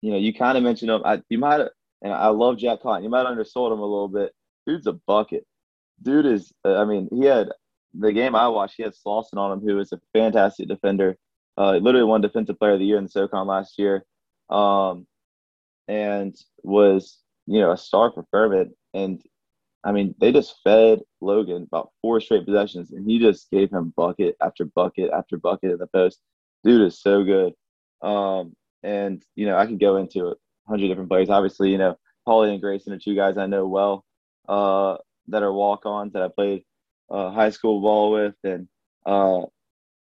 you 0.00 0.10
know, 0.10 0.18
you 0.18 0.32
kind 0.32 0.56
of 0.56 0.64
mentioned 0.64 0.90
him. 0.90 1.02
I, 1.04 1.22
you 1.28 1.38
might 1.38 1.60
have, 1.60 1.68
and 2.02 2.12
I 2.12 2.28
love 2.28 2.58
Jack 2.58 2.82
Cotton. 2.82 3.04
You 3.04 3.10
might 3.10 3.26
have 3.26 3.36
undersold 3.36 3.72
him 3.72 3.80
a 3.80 3.86
little 3.86 4.08
bit. 4.08 4.32
Dude's 4.66 4.86
a 4.86 4.94
bucket. 5.06 5.46
Dude 6.02 6.26
is, 6.26 6.52
I 6.64 6.84
mean, 6.84 7.08
he 7.12 7.24
had 7.24 7.50
the 7.98 8.12
game 8.12 8.34
I 8.34 8.48
watched, 8.48 8.74
he 8.76 8.82
had 8.82 8.94
Slawson 8.94 9.38
on 9.38 9.52
him, 9.52 9.60
who 9.60 9.78
is 9.78 9.92
a 9.92 10.00
fantastic 10.12 10.68
defender. 10.68 11.16
Uh, 11.56 11.76
literally 11.76 12.06
won 12.06 12.20
Defensive 12.20 12.58
Player 12.58 12.72
of 12.72 12.80
the 12.80 12.84
Year 12.84 12.98
in 12.98 13.04
the 13.04 13.10
SoCon 13.10 13.46
last 13.46 13.78
year. 13.78 14.04
Um, 14.50 15.06
and 15.86 16.34
was 16.62 17.18
you 17.46 17.60
know, 17.60 17.72
a 17.72 17.76
star 17.76 18.12
for 18.12 18.24
Furman. 18.30 18.74
And 18.92 19.22
I 19.84 19.92
mean, 19.92 20.14
they 20.18 20.32
just 20.32 20.56
fed 20.64 21.00
Logan 21.20 21.64
about 21.64 21.90
four 22.00 22.20
straight 22.20 22.46
possessions, 22.46 22.92
and 22.92 23.08
he 23.08 23.18
just 23.18 23.50
gave 23.50 23.70
him 23.70 23.92
bucket 23.96 24.36
after 24.40 24.64
bucket 24.64 25.10
after 25.10 25.36
bucket 25.36 25.72
in 25.72 25.78
the 25.78 25.86
post. 25.86 26.20
Dude 26.62 26.86
is 26.86 27.00
so 27.00 27.22
good. 27.22 27.52
Um, 28.02 28.54
and 28.82 29.22
you 29.34 29.46
know, 29.46 29.56
I 29.56 29.66
could 29.66 29.80
go 29.80 29.96
into 29.96 30.28
a 30.28 30.34
hundred 30.68 30.88
different 30.88 31.10
players. 31.10 31.28
Obviously, 31.28 31.70
you 31.70 31.78
know, 31.78 31.96
Paulie 32.26 32.52
and 32.52 32.60
Grayson 32.60 32.92
are 32.92 32.98
two 32.98 33.14
guys 33.14 33.36
I 33.36 33.46
know 33.46 33.66
well 33.66 34.04
uh, 34.48 34.96
that 35.28 35.42
are 35.42 35.52
walk-ons 35.52 36.14
that 36.14 36.22
I 36.22 36.28
played 36.28 36.64
uh, 37.10 37.30
high 37.30 37.50
school 37.50 37.80
ball 37.80 38.12
with, 38.12 38.34
and 38.44 38.68
uh, 39.06 39.42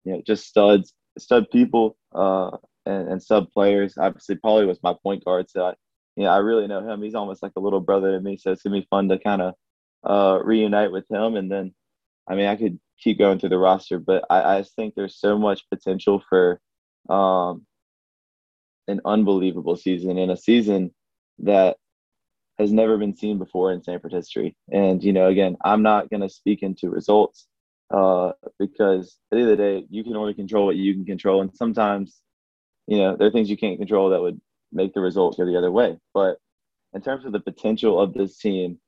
you 0.04 0.14
know, 0.14 0.22
just 0.26 0.48
studs, 0.48 0.94
stud 1.18 1.50
people, 1.52 1.98
uh, 2.14 2.52
and, 2.86 3.10
and 3.10 3.24
stud 3.24 3.52
players. 3.52 3.96
Obviously, 3.98 4.36
Paulie 4.36 4.68
was 4.68 4.82
my 4.84 4.96
point 5.04 5.24
guard, 5.26 5.50
so 5.50 5.66
I, 5.66 5.74
you 6.16 6.24
know, 6.24 6.30
I 6.30 6.38
really 6.38 6.68
know 6.68 6.88
him. 6.88 7.02
He's 7.02 7.16
almost 7.16 7.44
like 7.44 7.54
a 7.56 7.62
little 7.62 7.82
brother 7.82 8.12
to 8.12 8.20
me. 8.20 8.38
So 8.38 8.52
it's 8.52 8.64
gonna 8.64 8.80
be 8.80 8.88
fun 8.90 9.10
to 9.10 9.20
kind 9.20 9.42
of 9.42 9.54
uh, 10.04 10.40
reunite 10.44 10.92
with 10.92 11.06
him. 11.10 11.36
And 11.36 11.52
then, 11.52 11.74
I 12.28 12.36
mean, 12.36 12.48
I 12.48 12.56
could 12.56 12.80
keep 13.00 13.20
going 13.20 13.40
through 13.40 13.50
the 13.50 13.58
roster, 13.58 14.00
but 14.00 14.24
I, 14.30 14.58
I 14.58 14.64
think 14.76 14.96
there's 14.96 15.20
so 15.20 15.38
much 15.38 15.68
potential 15.70 16.24
for 16.30 16.60
um, 17.10 17.66
an 18.88 19.02
unbelievable 19.06 19.76
season 19.76 20.18
and 20.18 20.32
a 20.32 20.38
season 20.38 20.94
that 21.40 21.78
has 22.60 22.72
never 22.72 22.98
been 22.98 23.16
seen 23.16 23.40
before 23.40 23.72
in 23.72 23.82
Samford 23.82 24.12
history. 24.12 24.56
And 24.72 25.04
you 25.04 25.14
know, 25.14 25.28
again, 25.28 25.58
I'm 25.64 25.82
not 25.82 26.10
gonna 26.10 26.30
speak 26.30 26.64
into 26.64 26.90
results 26.90 27.48
uh, 27.92 28.32
because 28.60 29.18
at 29.32 29.36
the 29.36 29.42
end 29.42 29.52
of 29.52 29.58
the 29.58 29.64
day, 29.64 29.86
you 29.90 30.04
can 30.04 30.16
only 30.16 30.34
control 30.34 30.68
what 30.68 30.76
you 30.76 30.94
can 30.94 31.06
control, 31.06 31.42
and 31.42 31.56
sometimes, 31.56 32.22
you 32.88 32.98
know, 32.98 33.16
there 33.16 33.28
are 33.28 33.32
things 33.32 33.50
you 33.50 33.58
can't 33.58 33.80
control 33.80 34.10
that 34.10 34.22
would 34.22 34.40
make 34.72 34.94
the 34.94 35.02
result 35.02 35.38
go 35.38 35.46
the 35.46 35.58
other 35.58 35.72
way. 35.72 35.98
But 36.14 36.38
in 36.94 37.02
terms 37.02 37.26
of 37.26 37.32
the 37.32 37.40
potential 37.40 38.00
of 38.00 38.14
this 38.14 38.38
team, 38.38 38.80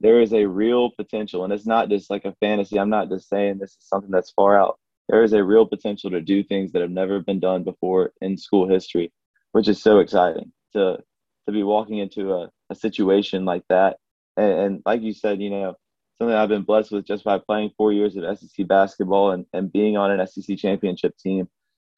there 0.00 0.20
is 0.20 0.32
a 0.32 0.46
real 0.46 0.90
potential, 0.90 1.44
and 1.44 1.52
it's 1.52 1.66
not 1.66 1.88
just 1.88 2.10
like 2.10 2.24
a 2.24 2.34
fantasy. 2.40 2.78
I'm 2.78 2.90
not 2.90 3.08
just 3.08 3.28
saying 3.28 3.58
this 3.58 3.70
is 3.70 3.78
something 3.80 4.10
that's 4.10 4.32
far 4.32 4.60
out. 4.60 4.78
There 5.08 5.22
is 5.22 5.32
a 5.32 5.44
real 5.44 5.66
potential 5.66 6.10
to 6.10 6.20
do 6.20 6.42
things 6.42 6.72
that 6.72 6.82
have 6.82 6.90
never 6.90 7.20
been 7.20 7.40
done 7.40 7.64
before 7.64 8.12
in 8.20 8.36
school 8.36 8.68
history, 8.68 9.12
which 9.52 9.68
is 9.68 9.82
so 9.82 9.98
exciting 9.98 10.52
to 10.72 10.98
to 11.46 11.52
be 11.52 11.62
walking 11.62 11.98
into 11.98 12.32
a, 12.32 12.50
a 12.72 12.74
situation 12.74 13.44
like 13.44 13.62
that. 13.68 13.98
And, 14.36 14.52
and 14.52 14.82
like 14.84 15.02
you 15.02 15.12
said, 15.12 15.40
you 15.40 15.50
know, 15.50 15.76
something 16.18 16.34
I've 16.34 16.48
been 16.48 16.62
blessed 16.62 16.92
with 16.92 17.06
just 17.06 17.24
by 17.24 17.38
playing 17.38 17.70
four 17.76 17.92
years 17.92 18.16
of 18.16 18.38
SEC 18.38 18.66
basketball 18.66 19.32
and, 19.32 19.46
and 19.52 19.72
being 19.72 19.96
on 19.96 20.10
an 20.10 20.26
SEC 20.26 20.56
championship 20.56 21.16
team 21.18 21.48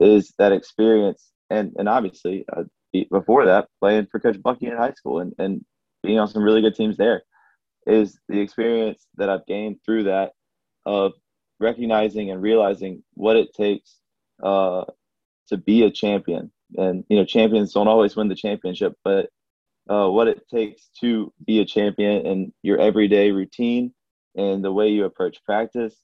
is 0.00 0.32
that 0.38 0.52
experience. 0.52 1.30
And, 1.50 1.72
and 1.76 1.88
obviously, 1.88 2.44
uh, 2.54 2.64
before 3.10 3.46
that, 3.46 3.68
playing 3.80 4.06
for 4.10 4.20
Coach 4.20 4.40
Bucky 4.42 4.66
in 4.66 4.76
high 4.76 4.92
school 4.92 5.20
and, 5.20 5.32
and 5.38 5.64
being 6.02 6.18
on 6.18 6.28
some 6.28 6.42
really 6.42 6.60
good 6.60 6.74
teams 6.74 6.96
there 6.96 7.22
is 7.86 8.18
the 8.28 8.40
experience 8.40 9.06
that 9.16 9.28
I've 9.28 9.46
gained 9.46 9.78
through 9.84 10.04
that 10.04 10.32
of 10.86 11.12
recognizing 11.60 12.30
and 12.30 12.42
realizing 12.42 13.02
what 13.14 13.36
it 13.36 13.54
takes 13.54 13.98
uh, 14.42 14.84
to 15.48 15.56
be 15.56 15.82
a 15.82 15.90
champion. 15.90 16.50
And, 16.76 17.04
you 17.08 17.16
know, 17.16 17.24
champions 17.24 17.72
don't 17.72 17.88
always 17.88 18.16
win 18.16 18.28
the 18.28 18.34
championship, 18.34 18.94
but 19.04 19.28
uh, 19.88 20.08
what 20.08 20.28
it 20.28 20.48
takes 20.48 20.88
to 21.00 21.32
be 21.46 21.60
a 21.60 21.64
champion 21.64 22.26
and 22.26 22.52
your 22.62 22.78
everyday 22.78 23.30
routine 23.30 23.92
and 24.36 24.64
the 24.64 24.72
way 24.72 24.88
you 24.88 25.04
approach 25.04 25.42
practice 25.44 25.96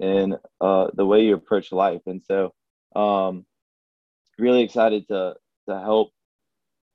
and 0.00 0.36
uh, 0.60 0.88
the 0.94 1.06
way 1.06 1.24
you 1.24 1.34
approach 1.34 1.72
life. 1.72 2.02
And 2.06 2.22
so, 2.24 2.52
um, 2.94 3.44
really 4.38 4.62
excited 4.62 5.06
to 5.08 5.34
to 5.68 5.78
help 5.80 6.12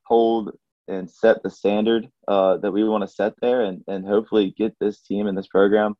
hold 0.06 0.58
and 0.88 1.10
set 1.10 1.42
the 1.44 1.50
standard 1.50 2.08
uh, 2.28 2.58
that 2.58 2.72
we 2.72 2.84
want 2.84 3.04
to 3.04 3.08
set 3.08 3.34
there, 3.42 3.62
and 3.62 3.84
and 3.88 4.06
hopefully 4.06 4.54
get 4.58 4.76
this 4.80 5.02
team 5.02 5.28
and 5.28 5.38
this 5.38 5.48
program, 5.48 5.96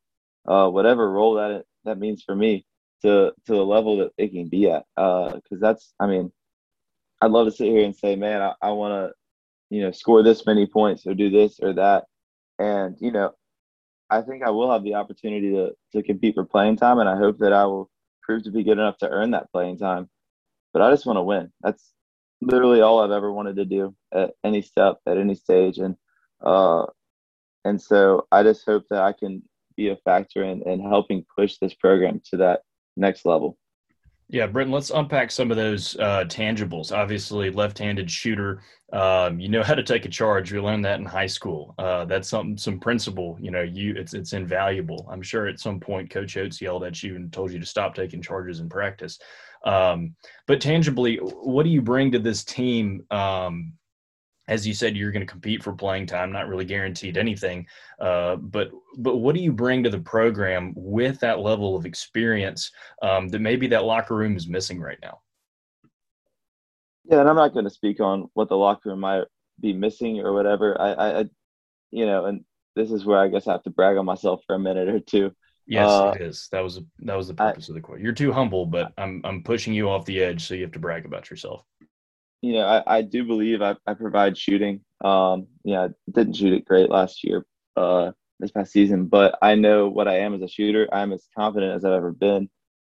uh, 0.46 0.68
whatever 0.68 1.10
role 1.10 1.34
that 1.34 1.50
it, 1.50 1.66
that 1.84 1.98
means 1.98 2.22
for 2.22 2.34
me, 2.34 2.66
to 3.02 3.32
to 3.46 3.52
the 3.52 3.64
level 3.64 3.98
that 3.98 4.10
it 4.18 4.32
can 4.32 4.48
be 4.48 4.70
at. 4.70 4.84
Because 4.96 5.40
uh, 5.52 5.56
that's, 5.60 5.94
I 6.00 6.06
mean, 6.06 6.32
I'd 7.20 7.30
love 7.30 7.46
to 7.46 7.52
sit 7.52 7.68
here 7.68 7.84
and 7.84 7.96
say, 7.96 8.16
man, 8.16 8.42
I, 8.42 8.54
I 8.60 8.70
want 8.70 8.92
to, 8.92 9.14
you 9.70 9.82
know, 9.82 9.92
score 9.92 10.22
this 10.22 10.46
many 10.46 10.66
points 10.66 11.06
or 11.06 11.14
do 11.14 11.30
this 11.30 11.60
or 11.62 11.74
that. 11.74 12.04
and 12.60 12.96
you 13.00 13.12
know, 13.12 13.32
I 14.10 14.22
think 14.22 14.44
I 14.44 14.50
will 14.50 14.72
have 14.72 14.84
the 14.84 14.94
opportunity 14.96 15.52
to 15.52 15.72
to 15.94 16.02
compete 16.04 16.34
for 16.36 16.44
playing 16.46 16.76
time, 16.78 17.00
and 17.00 17.08
I 17.08 17.16
hope 17.18 17.38
that 17.40 17.52
I 17.54 17.66
will 17.66 17.90
prove 18.22 18.44
to 18.44 18.52
be 18.52 18.64
good 18.64 18.78
enough 18.78 18.98
to 18.98 19.10
earn 19.10 19.32
that 19.32 19.50
playing 19.52 19.78
time. 19.78 20.10
But 20.74 20.82
I 20.82 20.90
just 20.92 21.06
want 21.06 21.18
to 21.18 21.22
win. 21.22 21.52
That's 21.62 21.92
literally 22.42 22.82
all 22.82 23.00
I've 23.00 23.10
ever 23.12 23.32
wanted 23.32 23.56
to 23.56 23.66
do 23.66 23.94
at 24.12 24.32
any 24.44 24.62
step, 24.62 24.98
at 25.06 25.18
any 25.18 25.34
stage, 25.36 25.78
and 25.78 25.96
uh, 26.44 26.86
and 27.64 27.80
so 27.82 28.26
I 28.32 28.44
just 28.44 28.66
hope 28.66 28.84
that 28.90 29.02
I 29.02 29.12
can 29.14 29.42
be 29.76 29.90
a 29.90 29.96
factor 29.98 30.44
in, 30.44 30.62
in 30.68 30.80
helping 30.80 31.26
push 31.36 31.58
this 31.58 31.74
program 31.74 32.22
to 32.30 32.38
that 32.38 32.62
next 32.96 33.26
level. 33.26 33.58
Yeah, 34.34 34.48
Britton, 34.48 34.72
let's 34.72 34.90
unpack 34.90 35.30
some 35.30 35.52
of 35.52 35.56
those 35.56 35.96
uh, 36.00 36.24
tangibles. 36.24 36.90
Obviously, 36.90 37.50
left-handed 37.50 38.10
shooter. 38.10 38.62
Um, 38.92 39.38
you 39.38 39.48
know 39.48 39.62
how 39.62 39.76
to 39.76 39.82
take 39.84 40.06
a 40.06 40.08
charge. 40.08 40.50
We 40.50 40.58
learned 40.58 40.84
that 40.86 40.98
in 40.98 41.06
high 41.06 41.28
school. 41.28 41.72
Uh, 41.78 42.04
that's 42.06 42.30
something, 42.30 42.58
some 42.58 42.80
principle. 42.80 43.38
You 43.40 43.52
know, 43.52 43.62
you 43.62 43.94
it's 43.96 44.12
it's 44.12 44.32
invaluable. 44.32 45.06
I'm 45.08 45.22
sure 45.22 45.46
at 45.46 45.60
some 45.60 45.78
point 45.78 46.10
Coach 46.10 46.36
Oats 46.36 46.60
yelled 46.60 46.82
at 46.82 47.00
you 47.00 47.14
and 47.14 47.32
told 47.32 47.52
you 47.52 47.60
to 47.60 47.64
stop 47.64 47.94
taking 47.94 48.20
charges 48.20 48.58
in 48.58 48.68
practice. 48.68 49.20
Um, 49.64 50.16
but 50.48 50.60
tangibly, 50.60 51.18
what 51.18 51.62
do 51.62 51.70
you 51.70 51.80
bring 51.80 52.10
to 52.10 52.18
this 52.18 52.42
team 52.42 53.06
um, 53.12 53.74
as 54.48 54.66
you 54.66 54.74
said, 54.74 54.96
you're 54.96 55.12
going 55.12 55.26
to 55.26 55.30
compete 55.30 55.62
for 55.62 55.72
playing 55.72 56.06
time, 56.06 56.30
not 56.30 56.48
really 56.48 56.64
guaranteed 56.64 57.16
anything. 57.16 57.66
Uh, 57.98 58.36
but 58.36 58.70
but 58.98 59.16
what 59.16 59.34
do 59.34 59.40
you 59.40 59.52
bring 59.52 59.82
to 59.82 59.90
the 59.90 59.98
program 59.98 60.72
with 60.76 61.18
that 61.20 61.40
level 61.40 61.76
of 61.76 61.86
experience 61.86 62.70
um, 63.02 63.28
that 63.28 63.40
maybe 63.40 63.66
that 63.68 63.84
locker 63.84 64.14
room 64.14 64.36
is 64.36 64.48
missing 64.48 64.80
right 64.80 64.98
now? 65.02 65.20
Yeah, 67.04 67.20
and 67.20 67.28
I'm 67.28 67.36
not 67.36 67.52
going 67.52 67.64
to 67.64 67.70
speak 67.70 68.00
on 68.00 68.28
what 68.34 68.48
the 68.48 68.56
locker 68.56 68.90
room 68.90 69.00
might 69.00 69.24
be 69.60 69.72
missing 69.72 70.20
or 70.20 70.32
whatever. 70.32 70.80
I, 70.80 71.20
I, 71.20 71.24
you 71.90 72.06
know, 72.06 72.26
and 72.26 72.44
this 72.76 72.90
is 72.90 73.04
where 73.04 73.18
I 73.18 73.28
guess 73.28 73.46
I 73.46 73.52
have 73.52 73.62
to 73.64 73.70
brag 73.70 73.96
on 73.96 74.04
myself 74.04 74.42
for 74.46 74.56
a 74.56 74.58
minute 74.58 74.88
or 74.88 75.00
two. 75.00 75.32
Yes, 75.66 75.88
uh, 75.88 76.12
it 76.14 76.20
is. 76.20 76.48
That 76.52 76.60
was 76.60 76.80
that 77.00 77.16
was 77.16 77.28
the 77.28 77.34
purpose 77.34 77.68
I, 77.68 77.72
of 77.72 77.74
the 77.74 77.80
quote. 77.80 78.00
You're 78.00 78.12
too 78.12 78.32
humble, 78.32 78.66
but 78.66 78.92
I'm 78.98 79.22
I'm 79.24 79.42
pushing 79.42 79.72
you 79.72 79.88
off 79.88 80.04
the 80.04 80.22
edge, 80.22 80.46
so 80.46 80.54
you 80.54 80.62
have 80.62 80.72
to 80.72 80.78
brag 80.78 81.06
about 81.06 81.30
yourself 81.30 81.64
you 82.42 82.54
know, 82.54 82.66
I, 82.66 82.98
I 82.98 83.02
do 83.02 83.24
believe 83.24 83.62
I, 83.62 83.76
I 83.86 83.94
provide 83.94 84.36
shooting. 84.36 84.80
Um, 85.02 85.46
yeah, 85.64 85.88
didn't 86.10 86.34
shoot 86.34 86.52
it 86.52 86.64
great 86.64 86.90
last 86.90 87.24
year, 87.24 87.46
uh, 87.76 88.12
this 88.38 88.50
past 88.50 88.72
season, 88.72 89.06
but 89.06 89.38
I 89.42 89.54
know 89.54 89.88
what 89.88 90.08
I 90.08 90.20
am 90.20 90.34
as 90.34 90.42
a 90.42 90.48
shooter. 90.48 90.88
I'm 90.92 91.12
as 91.12 91.26
confident 91.36 91.74
as 91.74 91.84
I've 91.84 91.92
ever 91.92 92.12
been. 92.12 92.48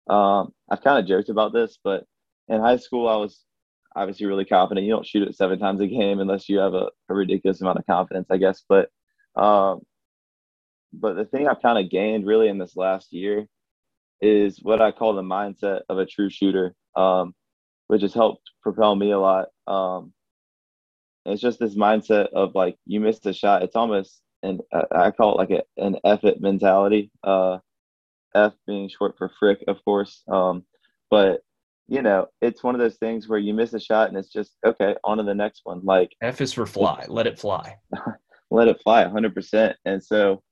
Um, 0.07 0.51
I've 0.69 0.83
kind 0.83 0.99
of 0.99 1.07
joked 1.07 1.29
about 1.29 1.53
this, 1.53 1.77
but 1.83 2.05
in 2.47 2.61
high 2.61 2.77
school, 2.77 3.07
I 3.07 3.15
was 3.15 3.43
obviously 3.95 4.25
really 4.25 4.45
confident. 4.45 4.85
You 4.85 4.93
don't 4.93 5.05
shoot 5.05 5.27
it 5.27 5.35
seven 5.35 5.57
times 5.59 5.81
a 5.81 5.87
game 5.87 6.19
unless 6.19 6.49
you 6.49 6.59
have 6.59 6.73
a, 6.73 6.89
a 7.09 7.13
ridiculous 7.13 7.61
amount 7.61 7.79
of 7.79 7.85
confidence, 7.85 8.27
I 8.29 8.37
guess. 8.37 8.63
But, 8.67 8.89
um, 9.35 9.81
but 10.93 11.15
the 11.15 11.25
thing 11.25 11.47
I've 11.47 11.61
kind 11.61 11.83
of 11.83 11.91
gained 11.91 12.25
really 12.25 12.47
in 12.47 12.57
this 12.57 12.75
last 12.75 13.13
year 13.13 13.47
is 14.21 14.59
what 14.61 14.81
I 14.81 14.91
call 14.91 15.13
the 15.13 15.21
mindset 15.21 15.81
of 15.89 15.97
a 15.97 16.05
true 16.05 16.29
shooter. 16.29 16.75
Um, 16.95 17.33
which 17.87 18.01
has 18.01 18.13
helped 18.13 18.49
propel 18.61 18.95
me 18.95 19.11
a 19.11 19.19
lot. 19.19 19.47
Um, 19.67 20.13
it's 21.25 21.41
just 21.41 21.59
this 21.59 21.75
mindset 21.75 22.27
of 22.33 22.53
like 22.55 22.77
you 22.85 22.99
missed 22.99 23.25
a 23.25 23.33
shot. 23.33 23.63
It's 23.63 23.75
almost 23.75 24.21
and 24.43 24.61
I 24.91 25.11
call 25.11 25.33
it 25.33 25.37
like 25.37 25.49
a, 25.49 25.83
an 25.83 25.97
F 26.03 26.23
it 26.23 26.39
mentality. 26.39 27.11
Uh, 27.23 27.59
F 28.35 28.53
being 28.67 28.89
short 28.89 29.17
for 29.17 29.31
frick, 29.39 29.63
of 29.67 29.83
course. 29.83 30.23
Um, 30.27 30.65
but 31.09 31.41
you 31.87 32.01
know, 32.01 32.27
it's 32.41 32.63
one 32.63 32.75
of 32.75 32.81
those 32.81 32.97
things 32.97 33.27
where 33.27 33.39
you 33.39 33.53
miss 33.53 33.73
a 33.73 33.79
shot 33.79 34.09
and 34.09 34.17
it's 34.17 34.31
just 34.31 34.55
okay, 34.65 34.95
on 35.03 35.17
to 35.17 35.23
the 35.23 35.33
next 35.33 35.61
one. 35.63 35.81
Like 35.83 36.15
F 36.21 36.41
is 36.41 36.53
for 36.53 36.65
fly. 36.65 37.05
Let 37.07 37.27
it 37.27 37.39
fly. 37.39 37.77
let 38.51 38.67
it 38.67 38.81
fly, 38.83 39.07
hundred 39.07 39.33
percent. 39.33 39.77
And 39.85 40.03
so, 40.03 40.43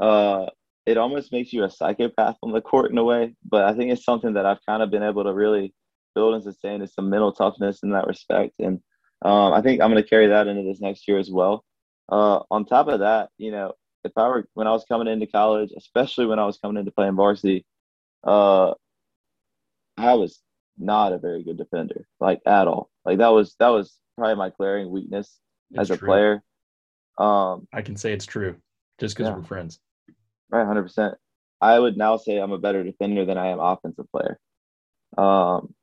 uh, 0.00 0.46
it 0.86 0.96
almost 0.96 1.32
makes 1.32 1.52
you 1.52 1.64
a 1.64 1.70
psychopath 1.70 2.36
on 2.42 2.52
the 2.52 2.60
court 2.60 2.90
in 2.90 2.98
a 2.98 3.04
way. 3.04 3.34
But 3.48 3.64
I 3.64 3.74
think 3.74 3.92
it's 3.92 4.04
something 4.04 4.34
that 4.34 4.46
I've 4.46 4.64
kind 4.66 4.82
of 4.82 4.90
been 4.90 5.02
able 5.02 5.24
to 5.24 5.32
really 5.32 5.74
build 6.14 6.34
and 6.34 6.42
sustain 6.42 6.82
is 6.82 6.94
some 6.94 7.10
mental 7.10 7.32
toughness 7.32 7.82
in 7.82 7.90
that 7.90 8.06
respect. 8.06 8.54
And 8.58 8.80
um, 9.22 9.52
I 9.52 9.62
think 9.62 9.80
I'm 9.80 9.90
going 9.90 10.02
to 10.02 10.08
carry 10.08 10.28
that 10.28 10.46
into 10.46 10.62
this 10.62 10.80
next 10.80 11.06
year 11.06 11.18
as 11.18 11.30
well. 11.30 11.64
Uh, 12.10 12.40
on 12.50 12.64
top 12.64 12.88
of 12.88 13.00
that, 13.00 13.30
you 13.38 13.50
know, 13.50 13.72
if 14.04 14.12
I 14.16 14.28
were 14.28 14.48
when 14.54 14.66
I 14.66 14.72
was 14.72 14.84
coming 14.88 15.08
into 15.08 15.26
college, 15.26 15.70
especially 15.76 16.26
when 16.26 16.38
I 16.38 16.46
was 16.46 16.58
coming 16.58 16.78
into 16.78 16.90
playing 16.90 17.14
varsity, 17.14 17.64
uh, 18.24 18.72
I 19.96 20.14
was 20.14 20.40
not 20.78 21.12
a 21.12 21.18
very 21.18 21.44
good 21.44 21.58
defender, 21.58 22.06
like 22.18 22.40
at 22.46 22.66
all. 22.66 22.90
Like 23.04 23.18
that 23.18 23.28
was 23.28 23.54
that 23.60 23.68
was 23.68 23.98
probably 24.16 24.36
my 24.36 24.50
glaring 24.50 24.90
weakness 24.90 25.38
it's 25.70 25.80
as 25.80 25.90
a 25.90 25.96
true. 25.96 26.08
player. 26.08 26.42
Um, 27.18 27.68
I 27.72 27.82
can 27.82 27.96
say 27.96 28.12
it's 28.12 28.26
true, 28.26 28.56
just 28.98 29.16
because 29.16 29.28
yeah. 29.28 29.36
we're 29.36 29.42
friends. 29.42 29.78
Right, 30.50 30.66
hundred 30.66 30.82
percent. 30.82 31.14
I 31.60 31.78
would 31.78 31.96
now 31.96 32.16
say 32.16 32.38
I'm 32.38 32.52
a 32.52 32.58
better 32.58 32.82
defender 32.82 33.26
than 33.26 33.36
I 33.36 33.48
am 33.48 33.60
offensive 33.60 34.06
player. 34.10 34.38
Um, 35.18 35.74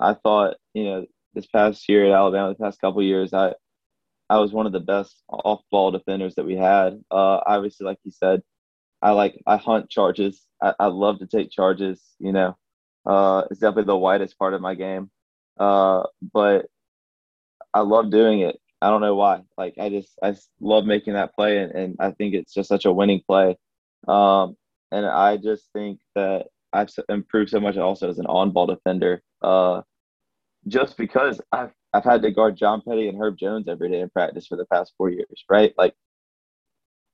I 0.00 0.14
thought, 0.14 0.56
you 0.74 0.84
know, 0.84 1.06
this 1.34 1.46
past 1.46 1.88
year 1.88 2.06
at 2.06 2.12
Alabama, 2.12 2.50
the 2.50 2.64
past 2.64 2.80
couple 2.80 3.02
years, 3.02 3.32
I 3.32 3.54
I 4.28 4.38
was 4.38 4.52
one 4.52 4.66
of 4.66 4.72
the 4.72 4.80
best 4.80 5.22
off 5.28 5.62
ball 5.70 5.90
defenders 5.92 6.34
that 6.36 6.46
we 6.46 6.56
had. 6.56 7.00
Uh, 7.10 7.40
obviously, 7.46 7.84
like 7.86 7.98
you 8.04 8.10
said, 8.10 8.42
I 9.02 9.12
like 9.12 9.40
I 9.46 9.56
hunt 9.56 9.90
charges. 9.90 10.42
I, 10.62 10.74
I 10.80 10.86
love 10.86 11.20
to 11.20 11.26
take 11.26 11.50
charges. 11.50 12.02
You 12.18 12.32
know, 12.32 12.56
uh, 13.06 13.44
it's 13.50 13.60
definitely 13.60 13.84
the 13.84 13.96
widest 13.96 14.38
part 14.38 14.54
of 14.54 14.60
my 14.60 14.74
game. 14.74 15.10
Uh, 15.58 16.04
but 16.32 16.66
I 17.72 17.80
love 17.80 18.10
doing 18.10 18.40
it. 18.40 18.58
I 18.82 18.90
don't 18.90 19.00
know 19.00 19.14
why. 19.14 19.42
Like 19.56 19.74
I 19.78 19.88
just 19.90 20.18
I 20.22 20.34
love 20.60 20.84
making 20.84 21.14
that 21.14 21.34
play, 21.34 21.58
and, 21.58 21.72
and 21.72 21.96
I 22.00 22.10
think 22.12 22.34
it's 22.34 22.52
just 22.54 22.68
such 22.68 22.84
a 22.84 22.92
winning 22.92 23.22
play. 23.26 23.56
Um, 24.08 24.56
and 24.92 25.06
I 25.06 25.36
just 25.36 25.70
think 25.72 26.00
that 26.14 26.46
I've 26.72 26.90
improved 27.08 27.50
so 27.50 27.60
much 27.60 27.76
also 27.76 28.08
as 28.08 28.18
an 28.18 28.26
on-ball 28.26 28.66
defender. 28.66 29.22
Uh, 29.46 29.82
just 30.66 30.96
because 30.96 31.40
I've 31.52 31.70
I've 31.92 32.04
had 32.04 32.22
to 32.22 32.32
guard 32.32 32.56
John 32.56 32.82
Petty 32.86 33.08
and 33.08 33.16
Herb 33.16 33.38
Jones 33.38 33.68
every 33.68 33.88
day 33.90 34.00
in 34.00 34.10
practice 34.10 34.48
for 34.48 34.56
the 34.56 34.66
past 34.66 34.92
four 34.98 35.08
years, 35.08 35.44
right? 35.48 35.72
Like, 35.78 35.94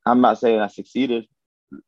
I'm 0.06 0.22
not 0.22 0.38
saying 0.38 0.58
I 0.58 0.68
succeeded 0.68 1.26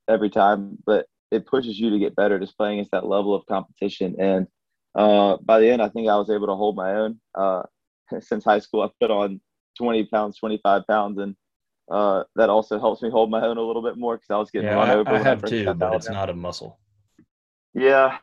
every 0.06 0.28
time, 0.28 0.76
but 0.84 1.06
it 1.30 1.46
pushes 1.46 1.80
you 1.80 1.90
to 1.90 1.98
get 1.98 2.14
better 2.14 2.38
just 2.38 2.56
playing 2.56 2.74
against 2.74 2.92
that 2.92 3.06
level 3.06 3.34
of 3.34 3.46
competition. 3.46 4.16
And 4.20 4.46
uh, 4.94 5.38
by 5.42 5.60
the 5.60 5.70
end, 5.70 5.80
I 5.80 5.88
think 5.88 6.08
I 6.08 6.16
was 6.16 6.30
able 6.30 6.46
to 6.46 6.54
hold 6.54 6.76
my 6.76 6.92
own. 6.92 7.20
Uh, 7.34 7.62
since 8.20 8.44
high 8.44 8.60
school, 8.60 8.82
I've 8.82 8.98
put 9.00 9.10
on 9.10 9.40
20 9.78 10.04
pounds, 10.04 10.38
25 10.38 10.86
pounds, 10.86 11.18
and 11.18 11.34
uh, 11.90 12.24
that 12.36 12.50
also 12.50 12.78
helps 12.78 13.02
me 13.02 13.10
hold 13.10 13.30
my 13.30 13.44
own 13.44 13.56
a 13.56 13.62
little 13.62 13.82
bit 13.82 13.96
more 13.96 14.16
because 14.16 14.30
I 14.30 14.36
was 14.36 14.50
getting 14.50 14.68
yeah, 14.68 14.74
run 14.74 14.90
over. 14.90 15.10
I 15.10 15.22
have 15.22 15.42
too, 15.42 15.72
but 15.74 15.94
it's 15.94 16.10
not 16.10 16.30
a 16.30 16.34
muscle. 16.34 16.78
Yeah, 17.72 18.18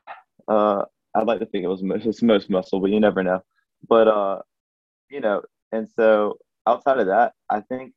uh, 0.47 0.85
I'd 1.15 1.27
like 1.27 1.39
to 1.39 1.45
think 1.45 1.63
it 1.63 1.67
was 1.67 1.83
most, 1.83 2.23
most 2.23 2.49
muscle, 2.49 2.79
but 2.79 2.91
you 2.91 2.99
never 2.99 3.23
know. 3.23 3.41
But 3.87 4.07
uh, 4.07 4.41
you 5.09 5.21
know, 5.21 5.41
and 5.71 5.87
so 5.89 6.37
outside 6.67 6.99
of 6.99 7.07
that, 7.07 7.33
I 7.49 7.61
think 7.61 7.93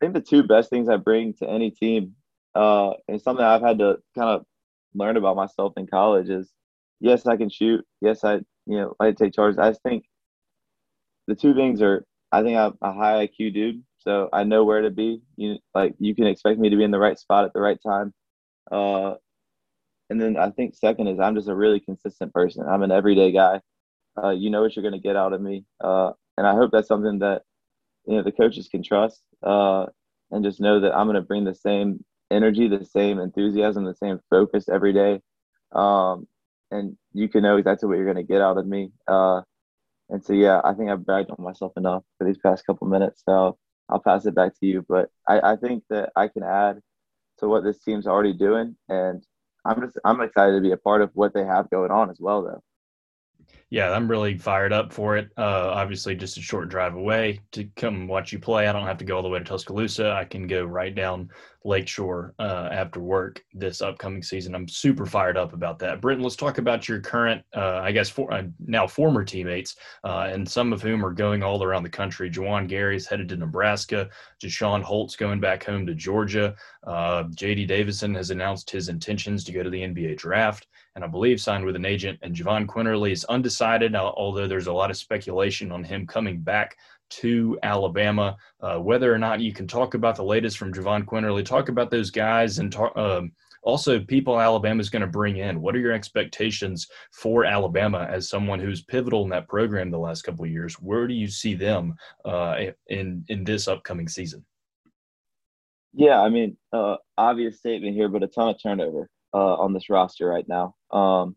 I 0.00 0.04
think 0.04 0.14
the 0.14 0.20
two 0.20 0.42
best 0.44 0.70
things 0.70 0.88
I 0.88 0.96
bring 0.96 1.34
to 1.34 1.48
any 1.48 1.70
team, 1.70 2.14
uh, 2.54 2.92
and 3.08 3.20
something 3.20 3.44
I've 3.44 3.62
had 3.62 3.78
to 3.78 3.98
kind 4.16 4.30
of 4.30 4.44
learn 4.94 5.16
about 5.16 5.36
myself 5.36 5.74
in 5.76 5.86
college 5.86 6.28
is 6.28 6.52
yes, 7.00 7.26
I 7.26 7.36
can 7.36 7.50
shoot. 7.50 7.84
Yes, 8.00 8.24
I 8.24 8.34
you 8.66 8.78
know 8.78 8.94
I 9.00 9.12
take 9.12 9.34
charges. 9.34 9.58
I 9.58 9.72
think 9.72 10.04
the 11.26 11.34
two 11.34 11.54
things 11.54 11.82
are 11.82 12.04
I 12.32 12.42
think 12.42 12.56
I'm 12.56 12.74
a 12.82 12.92
high 12.92 13.26
IQ 13.26 13.54
dude, 13.54 13.82
so 13.98 14.28
I 14.32 14.44
know 14.44 14.64
where 14.64 14.82
to 14.82 14.90
be. 14.90 15.22
You 15.36 15.56
like 15.74 15.94
you 15.98 16.14
can 16.14 16.26
expect 16.26 16.58
me 16.58 16.70
to 16.70 16.76
be 16.76 16.84
in 16.84 16.90
the 16.90 16.98
right 16.98 17.18
spot 17.18 17.44
at 17.44 17.52
the 17.54 17.60
right 17.60 17.78
time. 17.84 18.12
Uh, 18.70 19.14
and 20.10 20.20
then 20.20 20.36
I 20.36 20.50
think 20.50 20.74
second 20.74 21.08
is 21.08 21.20
I'm 21.20 21.34
just 21.34 21.48
a 21.48 21.54
really 21.54 21.80
consistent 21.80 22.32
person. 22.32 22.66
I'm 22.66 22.82
an 22.82 22.92
everyday 22.92 23.32
guy. 23.32 23.60
Uh, 24.22 24.30
you 24.30 24.50
know 24.50 24.62
what 24.62 24.74
you're 24.74 24.82
going 24.82 25.00
to 25.00 25.06
get 25.06 25.16
out 25.16 25.32
of 25.32 25.40
me, 25.40 25.64
uh, 25.80 26.12
and 26.36 26.46
I 26.46 26.54
hope 26.54 26.70
that's 26.72 26.88
something 26.88 27.20
that 27.20 27.42
you 28.06 28.16
know 28.16 28.22
the 28.22 28.32
coaches 28.32 28.68
can 28.68 28.82
trust 28.82 29.22
uh, 29.42 29.86
and 30.30 30.44
just 30.44 30.60
know 30.60 30.80
that 30.80 30.96
I'm 30.96 31.06
going 31.06 31.14
to 31.14 31.22
bring 31.22 31.44
the 31.44 31.54
same 31.54 32.04
energy, 32.30 32.68
the 32.68 32.84
same 32.84 33.18
enthusiasm, 33.18 33.84
the 33.84 33.94
same 33.94 34.20
focus 34.30 34.68
every 34.68 34.92
day. 34.92 35.20
Um, 35.72 36.26
and 36.70 36.96
you 37.12 37.28
can 37.28 37.42
know 37.42 37.56
exactly 37.56 37.88
what 37.88 37.96
you're 37.96 38.12
going 38.12 38.16
to 38.16 38.22
get 38.22 38.40
out 38.40 38.58
of 38.58 38.66
me. 38.66 38.90
Uh, 39.06 39.42
and 40.10 40.24
so, 40.24 40.32
yeah, 40.32 40.60
I 40.64 40.74
think 40.74 40.90
I've 40.90 41.04
bragged 41.04 41.30
on 41.30 41.42
myself 41.42 41.72
enough 41.76 42.02
for 42.16 42.26
these 42.26 42.38
past 42.38 42.66
couple 42.66 42.86
minutes. 42.88 43.22
So 43.24 43.58
I'll 43.88 44.00
pass 44.00 44.26
it 44.26 44.34
back 44.34 44.58
to 44.60 44.66
you. 44.66 44.84
But 44.88 45.10
I, 45.26 45.52
I 45.52 45.56
think 45.56 45.84
that 45.90 46.12
I 46.16 46.28
can 46.28 46.42
add 46.42 46.80
to 47.38 47.48
what 47.48 47.64
this 47.64 47.78
team's 47.78 48.06
already 48.06 48.32
doing, 48.32 48.76
and 48.88 49.24
I'm 49.64 49.80
just 49.80 49.98
I'm 50.04 50.20
excited 50.20 50.54
to 50.54 50.60
be 50.60 50.72
a 50.72 50.76
part 50.76 51.02
of 51.02 51.10
what 51.14 51.34
they 51.34 51.44
have 51.44 51.70
going 51.70 51.90
on 51.90 52.10
as 52.10 52.18
well, 52.20 52.42
though. 52.42 52.62
Yeah, 53.70 53.90
I'm 53.90 54.08
really 54.08 54.36
fired 54.38 54.72
up 54.72 54.92
for 54.92 55.16
it. 55.16 55.30
Uh, 55.36 55.70
obviously, 55.74 56.14
just 56.14 56.38
a 56.38 56.42
short 56.42 56.68
drive 56.68 56.94
away 56.94 57.40
to 57.52 57.64
come 57.76 58.06
watch 58.06 58.32
you 58.32 58.38
play. 58.38 58.66
I 58.66 58.72
don't 58.72 58.86
have 58.86 58.98
to 58.98 59.04
go 59.04 59.16
all 59.16 59.22
the 59.22 59.28
way 59.28 59.38
to 59.38 59.44
Tuscaloosa. 59.44 60.12
I 60.12 60.24
can 60.24 60.46
go 60.46 60.64
right 60.64 60.94
down 60.94 61.30
Lakeshore 61.64 62.34
uh, 62.38 62.68
after 62.70 63.00
work 63.00 63.44
this 63.52 63.82
upcoming 63.82 64.22
season. 64.22 64.54
I'm 64.54 64.68
super 64.68 65.06
fired 65.06 65.36
up 65.36 65.52
about 65.52 65.78
that. 65.80 66.00
Britton, 66.00 66.22
let's 66.22 66.36
talk 66.36 66.58
about 66.58 66.88
your 66.88 67.00
current, 67.00 67.42
uh, 67.56 67.80
I 67.82 67.92
guess, 67.92 68.08
for, 68.08 68.32
uh, 68.32 68.44
now 68.58 68.86
former 68.86 69.24
teammates, 69.24 69.76
uh, 70.04 70.28
and 70.30 70.48
some 70.48 70.72
of 70.72 70.82
whom 70.82 71.04
are 71.04 71.12
going 71.12 71.42
all 71.42 71.62
around 71.62 71.82
the 71.82 71.88
country. 71.88 72.30
Juwan 72.30 72.68
Gary 72.68 72.96
is 72.96 73.06
headed 73.06 73.28
to 73.30 73.36
Nebraska. 73.36 74.08
Jusaun 74.42 74.82
Holt's 74.82 75.16
going 75.16 75.40
back 75.40 75.64
home 75.64 75.86
to 75.86 75.94
Georgia. 75.94 76.54
Uh, 76.86 77.24
J.D. 77.34 77.66
Davison 77.66 78.14
has 78.14 78.30
announced 78.30 78.70
his 78.70 78.88
intentions 78.88 79.44
to 79.44 79.52
go 79.52 79.62
to 79.62 79.70
the 79.70 79.82
NBA 79.82 80.16
draft 80.16 80.66
and 80.98 81.04
I 81.04 81.08
believe 81.08 81.40
signed 81.40 81.64
with 81.64 81.76
an 81.76 81.84
agent. 81.84 82.18
And 82.22 82.34
Jahvon 82.34 82.66
Quinerly 82.66 83.12
is 83.12 83.24
undecided, 83.26 83.94
although 83.94 84.48
there's 84.48 84.66
a 84.66 84.72
lot 84.72 84.90
of 84.90 84.96
speculation 84.96 85.70
on 85.70 85.84
him 85.84 86.08
coming 86.08 86.40
back 86.40 86.76
to 87.10 87.58
Alabama. 87.62 88.36
Uh, 88.60 88.78
whether 88.78 89.12
or 89.12 89.18
not 89.18 89.40
you 89.40 89.52
can 89.52 89.66
talk 89.66 89.94
about 89.94 90.16
the 90.16 90.24
latest 90.24 90.58
from 90.58 90.72
Jahvon 90.72 91.04
Quinerly, 91.04 91.44
talk 91.44 91.68
about 91.68 91.90
those 91.90 92.10
guys, 92.10 92.58
and 92.58 92.72
talk, 92.72 92.96
um, 92.96 93.32
also 93.62 94.00
people 94.00 94.40
Alabama 94.40 94.80
is 94.80 94.90
going 94.90 95.02
to 95.02 95.08
bring 95.08 95.38
in. 95.38 95.60
What 95.60 95.74
are 95.74 95.80
your 95.80 95.92
expectations 95.92 96.86
for 97.12 97.44
Alabama 97.44 98.06
as 98.10 98.28
someone 98.28 98.60
who's 98.60 98.82
pivotal 98.82 99.24
in 99.24 99.30
that 99.30 99.48
program 99.48 99.90
the 99.90 99.98
last 99.98 100.22
couple 100.22 100.44
of 100.44 100.50
years? 100.50 100.74
Where 100.74 101.06
do 101.06 101.14
you 101.14 101.28
see 101.28 101.54
them 101.54 101.94
uh, 102.24 102.56
in 102.88 103.24
in 103.28 103.44
this 103.44 103.68
upcoming 103.68 104.08
season? 104.08 104.44
Yeah, 105.94 106.20
I 106.20 106.28
mean, 106.28 106.56
uh, 106.72 106.96
obvious 107.16 107.58
statement 107.58 107.94
here, 107.94 108.08
but 108.08 108.22
a 108.22 108.28
ton 108.28 108.50
of 108.50 108.62
turnover 108.62 109.08
uh, 109.34 109.54
on 109.56 109.72
this 109.72 109.90
roster 109.90 110.26
right 110.26 110.46
now. 110.48 110.74
Um, 110.90 111.36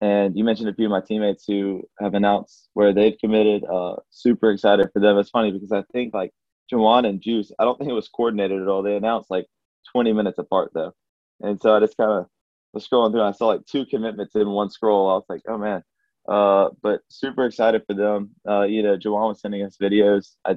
and 0.00 0.36
you 0.36 0.44
mentioned 0.44 0.68
a 0.68 0.74
few 0.74 0.86
of 0.86 0.90
my 0.90 1.00
teammates 1.00 1.44
who 1.46 1.82
have 2.00 2.14
announced 2.14 2.68
where 2.74 2.92
they've 2.92 3.18
committed. 3.18 3.64
Uh, 3.64 3.96
super 4.10 4.50
excited 4.50 4.88
for 4.92 5.00
them. 5.00 5.18
It's 5.18 5.30
funny 5.30 5.50
because 5.50 5.72
I 5.72 5.82
think 5.92 6.14
like 6.14 6.32
Juwan 6.72 7.06
and 7.06 7.20
Juice, 7.20 7.52
I 7.58 7.64
don't 7.64 7.78
think 7.78 7.90
it 7.90 7.94
was 7.94 8.08
coordinated 8.08 8.62
at 8.62 8.68
all. 8.68 8.82
They 8.82 8.96
announced 8.96 9.30
like 9.30 9.46
20 9.92 10.12
minutes 10.12 10.38
apart 10.38 10.72
though. 10.74 10.92
And 11.40 11.60
so 11.60 11.76
I 11.76 11.80
just 11.80 11.96
kind 11.96 12.10
of 12.10 12.26
was 12.72 12.86
scrolling 12.88 13.12
through. 13.12 13.20
And 13.20 13.28
I 13.28 13.32
saw 13.32 13.48
like 13.48 13.66
two 13.66 13.84
commitments 13.86 14.34
in 14.36 14.48
one 14.48 14.70
scroll. 14.70 15.10
I 15.10 15.14
was 15.14 15.26
like, 15.28 15.42
oh 15.48 15.58
man. 15.58 15.82
Uh, 16.28 16.70
but 16.82 17.00
super 17.08 17.44
excited 17.44 17.82
for 17.86 17.94
them. 17.94 18.30
Uh, 18.48 18.62
you 18.62 18.82
know, 18.82 18.96
Juwan 18.96 19.28
was 19.28 19.40
sending 19.40 19.62
us 19.62 19.76
videos. 19.80 20.36
I 20.46 20.56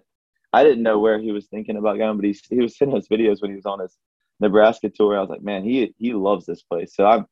I 0.53 0.63
didn't 0.63 0.83
know 0.83 0.99
where 0.99 1.19
he 1.19 1.31
was 1.31 1.47
thinking 1.47 1.77
about 1.77 1.97
going, 1.97 2.15
but 2.17 2.25
he 2.25 2.37
he 2.49 2.61
was 2.61 2.77
sending 2.77 2.97
us 2.97 3.07
videos 3.07 3.41
when 3.41 3.51
he 3.51 3.55
was 3.55 3.65
on 3.65 3.79
his 3.79 3.97
Nebraska 4.39 4.89
tour. 4.89 5.17
I 5.17 5.21
was 5.21 5.29
like, 5.29 5.41
man, 5.41 5.63
he 5.63 5.93
he 5.97 6.13
loves 6.13 6.45
this 6.45 6.61
place. 6.61 6.95
So 6.95 7.05
I'm 7.05 7.25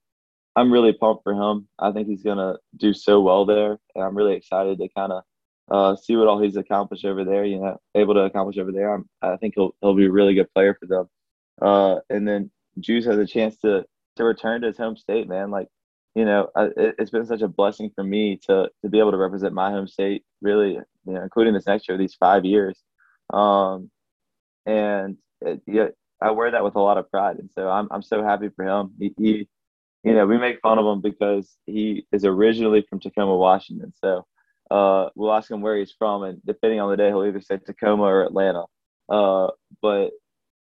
I'm 0.55 0.71
really 0.71 0.93
pumped 0.93 1.23
for 1.23 1.33
him. 1.33 1.67
I 1.79 1.91
think 1.91 2.07
he's 2.07 2.23
gonna 2.23 2.57
do 2.77 2.93
so 2.93 3.21
well 3.21 3.45
there, 3.45 3.77
and 3.95 4.03
I'm 4.03 4.15
really 4.15 4.35
excited 4.35 4.79
to 4.79 4.89
kind 4.89 5.11
of 5.11 5.23
uh, 5.69 5.95
see 5.95 6.15
what 6.15 6.27
all 6.27 6.41
he's 6.41 6.57
accomplished 6.57 7.05
over 7.05 7.23
there. 7.23 7.45
You 7.45 7.59
know, 7.59 7.77
able 7.95 8.13
to 8.15 8.21
accomplish 8.21 8.57
over 8.57 8.71
there. 8.71 8.93
I'm, 8.93 9.07
I 9.21 9.37
think 9.37 9.53
he'll 9.55 9.75
he'll 9.81 9.95
be 9.95 10.05
a 10.05 10.11
really 10.11 10.33
good 10.33 10.53
player 10.53 10.75
for 10.79 10.87
them. 10.87 11.09
Uh, 11.61 11.99
and 12.09 12.27
then 12.27 12.51
Juice 12.79 13.05
has 13.05 13.17
a 13.17 13.25
chance 13.25 13.57
to 13.59 13.85
to 14.17 14.23
return 14.23 14.61
to 14.61 14.67
his 14.67 14.77
home 14.77 14.97
state, 14.97 15.27
man. 15.27 15.51
Like, 15.51 15.67
you 16.15 16.25
know, 16.25 16.49
I, 16.55 16.69
it, 16.75 16.95
has 16.99 17.09
been 17.09 17.25
such 17.25 17.41
a 17.41 17.47
blessing 17.47 17.91
for 17.95 18.03
me 18.03 18.37
to 18.47 18.69
to 18.83 18.89
be 18.89 18.99
able 18.99 19.11
to 19.11 19.17
represent 19.17 19.53
my 19.53 19.71
home 19.71 19.87
state, 19.87 20.23
really, 20.41 20.73
you 20.73 21.13
know, 21.13 21.21
including 21.21 21.53
this 21.53 21.67
next 21.67 21.87
year, 21.87 21.97
these 21.97 22.15
five 22.15 22.45
years. 22.45 22.77
Um, 23.31 23.89
and 24.65 25.17
it, 25.41 25.61
yeah, 25.65 25.87
I 26.21 26.31
wear 26.31 26.51
that 26.51 26.63
with 26.63 26.75
a 26.75 26.81
lot 26.81 26.97
of 26.97 27.09
pride, 27.09 27.37
and 27.39 27.49
so 27.53 27.69
I'm 27.69 27.87
I'm 27.91 28.03
so 28.03 28.23
happy 28.23 28.49
for 28.55 28.65
him. 28.65 28.91
He, 28.99 29.13
he, 29.17 29.47
you 30.03 30.13
know, 30.13 30.25
we 30.25 30.37
make 30.37 30.59
fun 30.61 30.79
of 30.79 30.85
him 30.85 31.01
because 31.01 31.57
he 31.65 32.05
is 32.11 32.25
originally 32.25 32.85
from 32.89 32.99
Tacoma, 32.99 33.35
Washington. 33.35 33.93
So 34.03 34.25
uh, 34.69 35.09
we'll 35.15 35.33
ask 35.33 35.49
him 35.49 35.61
where 35.61 35.77
he's 35.77 35.93
from, 35.97 36.23
and 36.23 36.41
depending 36.45 36.79
on 36.79 36.89
the 36.89 36.97
day, 36.97 37.07
he'll 37.09 37.25
either 37.25 37.41
say 37.41 37.57
Tacoma 37.57 38.03
or 38.03 38.23
Atlanta. 38.23 38.63
Uh, 39.09 39.49
but 39.81 40.11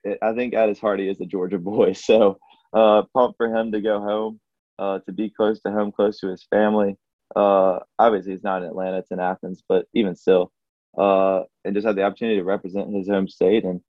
it, 0.04 0.18
I 0.22 0.34
think 0.34 0.54
at 0.54 0.68
his 0.68 0.78
heart, 0.78 1.00
he 1.00 1.08
is 1.08 1.20
a 1.20 1.26
Georgia 1.26 1.58
boy. 1.72 1.92
So 1.94 2.38
uh, 2.72 3.02
pumped 3.14 3.36
for 3.36 3.48
him 3.48 3.72
to 3.72 3.80
go 3.80 4.00
home, 4.00 4.40
uh, 4.78 5.00
to 5.06 5.12
be 5.12 5.30
close 5.30 5.60
to 5.62 5.72
home, 5.72 5.92
close 5.92 6.20
to 6.20 6.28
his 6.28 6.44
family. 6.50 6.96
Uh, 7.34 7.80
obviously, 7.98 8.32
he's 8.32 8.44
not 8.44 8.62
in 8.62 8.68
Atlanta; 8.68 8.98
it's 8.98 9.10
in 9.10 9.18
Athens, 9.18 9.62
but 9.68 9.86
even 9.94 10.14
still, 10.14 10.52
uh, 10.96 11.42
and 11.64 11.74
just 11.74 11.86
have 11.86 11.96
the 11.96 12.04
opportunity 12.04 12.38
to 12.38 12.44
represent 12.44 12.94
his 12.94 13.08
home 13.08 13.28
state 13.28 13.64
and 13.64 13.80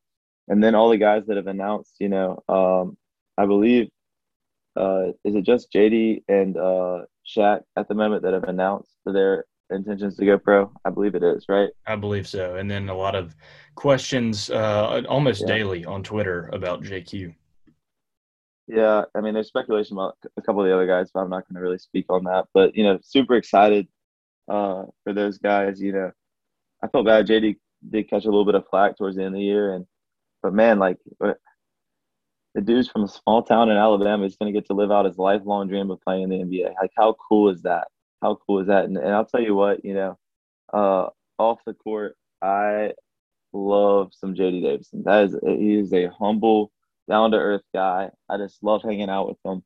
and 0.48 0.64
then 0.64 0.76
all 0.76 0.90
the 0.90 0.98
guys 0.98 1.24
that 1.28 1.38
have 1.38 1.48
announced, 1.48 1.96
you 2.00 2.10
know, 2.10 2.42
um, 2.48 2.98
I 3.38 3.46
believe, 3.46 3.90
uh, 4.78 5.08
is 5.24 5.36
it 5.36 5.44
just 5.44 5.72
JD 5.74 6.24
and 6.28 6.58
uh, 6.58 7.02
Shaq 7.28 7.62
at 7.76 7.88
the 7.88 7.96
moment 7.96 8.24
that 8.24 8.34
have 8.34 8.44
announced 8.44 8.96
their 9.06 9.46
intentions 9.70 10.16
to 10.18 10.26
go 10.26 10.38
pro? 10.38 10.72
I 10.86 10.90
believe 10.90 11.16
it 11.16 11.24
is, 11.24 11.46
right? 11.50 11.70
I 11.86 11.96
believe 11.96 12.28
so. 12.28 12.56
And 12.56 12.70
then 12.70 12.90
a 12.90 12.96
lot 12.96 13.16
of 13.16 13.36
questions 13.76 14.50
uh, 14.50 15.02
almost 15.10 15.42
yeah. 15.42 15.48
daily 15.48 15.86
on 15.86 16.04
Twitter 16.04 16.50
about 16.54 16.84
JQ. 16.84 17.34
Yeah, 18.68 19.04
I 19.16 19.22
mean, 19.22 19.34
there's 19.34 19.48
speculation 19.48 19.96
about 19.96 20.18
a 20.36 20.42
couple 20.42 20.62
of 20.62 20.68
the 20.68 20.74
other 20.74 20.88
guys, 20.88 21.10
but 21.14 21.22
I'm 21.22 21.30
not 21.30 21.48
going 21.48 21.56
to 21.56 21.62
really 21.62 21.78
speak 21.78 22.06
on 22.10 22.26
that. 22.26 22.46
But 22.54 22.76
you 22.76 22.84
know, 22.84 23.00
super 23.02 23.36
excited 23.36 23.88
uh, 24.50 24.84
for 25.04 25.14
those 25.14 25.38
guys. 25.38 25.82
You 25.82 25.94
know, 25.94 26.12
I 26.84 26.88
felt 26.88 27.06
bad. 27.06 27.28
JD 27.28 27.56
did 27.90 28.10
catch 28.10 28.26
a 28.26 28.30
little 28.30 28.46
bit 28.46 28.56
of 28.56 28.68
flack 28.70 28.98
towards 28.98 29.16
the 29.16 29.24
end 29.24 29.36
of 29.36 29.40
the 29.40 29.46
year, 29.46 29.74
and 29.74 29.86
but 30.44 30.54
man, 30.54 30.80
like 30.80 30.98
the 32.58 32.64
dude's 32.64 32.88
from 32.88 33.04
a 33.04 33.08
small 33.08 33.44
town 33.44 33.70
in 33.70 33.78
Alabama 33.78 34.26
is 34.26 34.36
going 34.36 34.52
to 34.52 34.60
get 34.60 34.66
to 34.66 34.74
live 34.74 34.92
out 34.92 35.06
his 35.06 35.20
lifelong 35.20 35.68
dream 35.68 35.92
of 35.92 36.02
playing 36.02 36.24
in 36.24 36.30
the 36.30 36.38
NBA. 36.40 36.74
Like, 36.82 36.90
how 36.98 37.16
cool 37.30 37.50
is 37.52 37.62
that? 37.62 37.88
How 38.24 38.40
cool 38.48 38.62
is 38.62 38.68
that? 38.68 38.86
And, 38.86 38.98
and 38.98 39.14
I'll 39.14 39.28
tell 39.28 39.44
you 39.44 39.54
what, 39.54 39.86
you 39.86 39.94
know, 39.94 40.18
uh, 40.74 41.10
off 41.38 41.60
the 41.68 41.76
court, 41.76 42.18
I 42.42 42.94
love 43.54 44.10
some 44.12 44.34
JD 44.34 44.64
Davison. 44.64 45.04
That 45.04 45.26
is, 45.26 45.38
he 45.46 45.76
is 45.76 45.94
a 45.94 46.08
humble, 46.08 46.72
down 47.08 47.30
to 47.30 47.38
earth 47.38 47.62
guy. 47.76 48.10
I 48.28 48.38
just 48.38 48.64
love 48.64 48.82
hanging 48.82 49.12
out 49.12 49.28
with 49.28 49.38
him. 49.46 49.62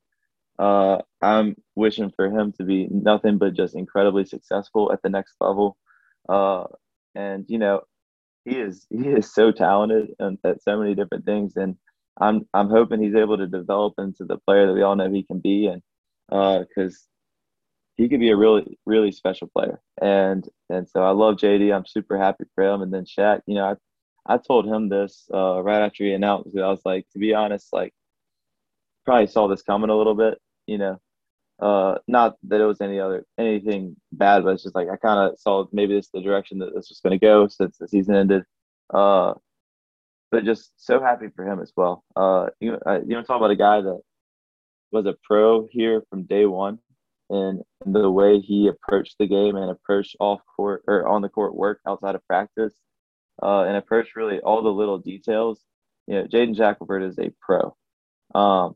Uh, 0.60 0.98
I'm 1.22 1.56
wishing 1.76 2.12
for 2.14 2.26
him 2.26 2.52
to 2.58 2.66
be 2.66 2.90
nothing 2.92 3.38
but 3.38 3.54
just 3.54 3.74
incredibly 3.74 4.26
successful 4.26 4.92
at 4.92 5.02
the 5.02 5.10
next 5.10 5.36
level. 5.40 5.78
Uh, 6.28 6.66
and 7.16 7.46
you 7.48 7.58
know, 7.58 7.84
he 8.44 8.58
is 8.58 8.86
he 8.90 9.08
is 9.08 9.34
so 9.34 9.54
talented 9.54 10.10
and 10.20 10.38
at 10.44 10.62
so 10.62 10.78
many 10.78 10.94
different 10.94 11.26
things, 11.26 11.56
and 11.56 11.78
I'm 12.22 12.48
I'm 12.54 12.70
hoping 12.70 13.02
he's 13.02 13.16
able 13.16 13.38
to 13.38 13.48
develop 13.48 13.96
into 13.98 14.26
the 14.26 14.38
player 14.38 14.68
that 14.68 14.74
we 14.74 14.84
all 14.84 14.96
know 14.96 15.12
he 15.12 15.24
can 15.24 15.40
be, 15.40 15.68
and 15.68 15.82
because 16.30 16.96
uh, 16.96 17.08
he 17.98 18.08
could 18.08 18.20
be 18.20 18.30
a 18.30 18.38
really 18.38 18.80
really 18.86 19.12
special 19.12 19.50
player, 19.56 19.82
and 20.02 20.48
and 20.70 20.88
so 20.88 21.04
I 21.04 21.12
love 21.12 21.36
JD. 21.38 21.76
I'm 21.76 21.86
super 21.86 22.18
happy 22.18 22.46
for 22.56 22.64
him, 22.64 22.82
and 22.84 22.94
then 22.94 23.06
Shaq. 23.06 23.42
You 23.48 23.56
know, 23.56 23.66
I 24.28 24.36
I 24.36 24.38
told 24.38 24.68
him 24.68 24.88
this 24.88 25.28
uh, 25.34 25.62
right 25.64 25.82
after 25.82 26.04
he 26.04 26.14
announced 26.14 26.52
it. 26.54 26.62
I 26.62 26.70
was 26.70 26.82
like, 26.86 27.08
to 27.14 27.20
be 27.20 27.34
honest, 27.34 27.70
like 27.74 27.94
probably 29.06 29.28
saw 29.28 29.48
this 29.48 29.64
coming 29.64 29.90
a 29.90 29.98
little 29.98 30.16
bit. 30.16 30.40
You 30.68 30.78
know, 30.78 31.02
uh, 31.60 31.98
not 32.08 32.36
that 32.44 32.62
it 32.62 32.66
was 32.66 32.82
any 32.82 33.00
other 33.00 33.26
anything 33.40 33.96
bad, 34.12 34.44
but 34.44 34.52
it's 34.52 34.64
just 34.64 34.76
like 34.76 34.90
I 34.90 34.98
kind 34.98 35.32
of 35.32 35.40
saw 35.40 35.66
maybe 35.72 35.96
this 35.96 36.10
the 36.14 36.22
direction 36.22 36.60
that 36.60 36.74
this 36.76 36.90
was 36.90 37.00
going 37.04 37.20
to 37.20 37.26
go 37.26 37.48
since 37.48 37.78
the 37.78 37.88
season 37.88 38.16
ended. 38.16 38.44
Uh, 38.94 39.34
but 40.32 40.46
just 40.46 40.72
so 40.78 41.02
happy 41.02 41.28
for 41.36 41.46
him 41.46 41.60
as 41.60 41.72
well. 41.76 42.04
Uh, 42.16 42.48
you 42.60 42.78
uh, 42.86 43.00
you 43.06 43.16
know, 43.16 43.22
talk 43.22 43.38
about 43.38 43.52
a 43.52 43.56
guy 43.56 43.82
that 43.82 44.00
was 44.92 45.06
a 45.06 45.16
pro 45.24 45.68
here 45.72 46.04
from 46.10 46.24
day 46.24 46.46
one, 46.46 46.80
and 47.30 47.62
the 47.86 48.10
way 48.10 48.40
he 48.40 48.68
approached 48.68 49.16
the 49.20 49.28
game 49.28 49.56
and 49.56 49.70
approached 49.70 50.16
off 50.20 50.42
court 50.56 50.84
or 50.88 51.08
on 51.08 51.22
the 51.22 51.30
court 51.30 51.56
work 51.56 51.80
outside 51.88 52.16
of 52.16 52.26
practice, 52.28 52.74
uh, 53.44 53.64
and 53.64 53.76
approached 53.76 54.16
really 54.16 54.40
all 54.40 54.62
the 54.62 54.70
little 54.70 54.98
details. 54.98 55.62
You 56.08 56.16
know, 56.16 56.24
Jaden 56.26 56.58
Shackelford 56.58 57.04
is 57.04 57.20
a 57.20 57.32
pro. 57.42 57.76
Um, 58.34 58.76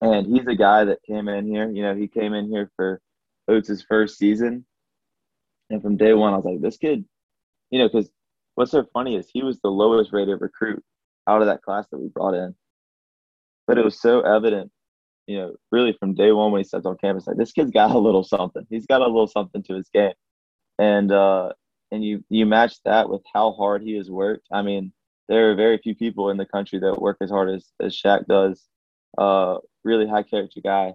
and 0.00 0.26
he's 0.26 0.46
a 0.46 0.54
guy 0.54 0.84
that 0.84 1.02
came 1.02 1.28
in 1.28 1.46
here. 1.46 1.70
You 1.70 1.82
know, 1.82 1.94
he 1.94 2.08
came 2.08 2.34
in 2.34 2.48
here 2.48 2.70
for 2.76 3.00
Oats' 3.48 3.82
first 3.82 4.18
season. 4.18 4.64
And 5.70 5.82
from 5.82 5.96
day 5.96 6.14
one, 6.14 6.32
I 6.32 6.36
was 6.36 6.44
like, 6.44 6.60
this 6.60 6.76
kid, 6.76 7.04
you 7.70 7.78
know, 7.78 7.88
because 7.88 8.08
what's 8.58 8.72
so 8.72 8.84
funny 8.92 9.14
is 9.14 9.30
he 9.32 9.44
was 9.44 9.60
the 9.60 9.70
lowest 9.70 10.12
rated 10.12 10.40
recruit 10.40 10.82
out 11.28 11.40
of 11.40 11.46
that 11.46 11.62
class 11.62 11.86
that 11.92 11.98
we 11.98 12.08
brought 12.08 12.34
in. 12.34 12.56
But 13.68 13.78
it 13.78 13.84
was 13.84 14.00
so 14.00 14.22
evident, 14.22 14.72
you 15.28 15.38
know, 15.38 15.54
really 15.70 15.96
from 16.00 16.14
day 16.14 16.32
one 16.32 16.50
when 16.50 16.58
he 16.58 16.64
stepped 16.64 16.84
on 16.84 16.96
campus, 16.96 17.28
like 17.28 17.36
this 17.36 17.52
kid's 17.52 17.70
got 17.70 17.92
a 17.92 17.98
little 17.98 18.24
something. 18.24 18.66
He's 18.68 18.86
got 18.86 19.00
a 19.00 19.06
little 19.06 19.28
something 19.28 19.62
to 19.62 19.74
his 19.74 19.88
game. 19.94 20.14
And 20.76 21.12
uh 21.12 21.52
and 21.92 22.04
you 22.04 22.24
you 22.30 22.46
match 22.46 22.82
that 22.84 23.08
with 23.08 23.22
how 23.32 23.52
hard 23.52 23.82
he 23.82 23.96
has 23.96 24.10
worked. 24.10 24.48
I 24.52 24.62
mean, 24.62 24.92
there 25.28 25.52
are 25.52 25.54
very 25.54 25.78
few 25.78 25.94
people 25.94 26.30
in 26.30 26.36
the 26.36 26.46
country 26.46 26.80
that 26.80 27.00
work 27.00 27.18
as 27.20 27.30
hard 27.30 27.50
as, 27.50 27.70
as 27.80 27.96
Shaq 27.96 28.26
does. 28.26 28.66
Uh 29.16 29.58
really 29.84 30.08
high 30.08 30.24
character 30.24 30.60
guy. 30.64 30.94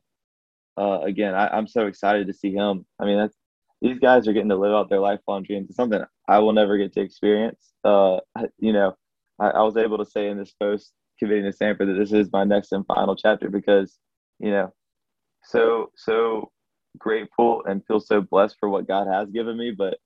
Uh, 0.76 1.00
again, 1.02 1.34
I, 1.34 1.58
am 1.58 1.68
so 1.68 1.86
excited 1.86 2.28
to 2.28 2.34
see 2.34 2.52
him. 2.52 2.86
I 3.00 3.06
mean, 3.06 3.18
that's 3.18 3.38
these 3.84 4.00
guys 4.00 4.28
are 4.28 4.34
getting 4.34 4.50
to 4.50 4.56
live 4.56 4.72
out 4.72 4.90
their 4.90 5.02
lifelong 5.02 5.44
dreams. 5.44 5.68
It's 5.68 5.76
something 5.76 6.02
I 6.30 6.40
will 6.40 6.54
never 6.54 6.78
get 6.78 6.94
to 6.94 7.02
experience. 7.02 7.74
Uh, 7.84 8.20
you 8.58 8.72
know, 8.72 8.96
I, 9.40 9.50
I, 9.50 9.62
was 9.62 9.76
able 9.76 9.98
to 9.98 10.06
say 10.06 10.30
in 10.30 10.38
this 10.38 10.54
post 10.54 10.94
committing 11.20 11.44
to 11.44 11.52
Samford 11.52 11.88
that 11.88 12.00
this 12.00 12.14
is 12.14 12.32
my 12.32 12.46
next 12.46 12.72
and 12.72 12.86
final 12.88 13.14
chapter 13.14 13.50
because, 13.50 14.00
you 14.40 14.52
know, 14.52 14.74
so 15.44 15.92
so 15.98 16.50
grateful 16.98 17.62
and 17.66 17.86
feel 17.86 18.00
so 18.00 18.22
blessed 18.22 18.56
for 18.58 18.70
what 18.70 18.88
God 18.88 19.08
has 19.08 19.30
given 19.32 19.58
me, 19.58 19.72
but 19.78 19.98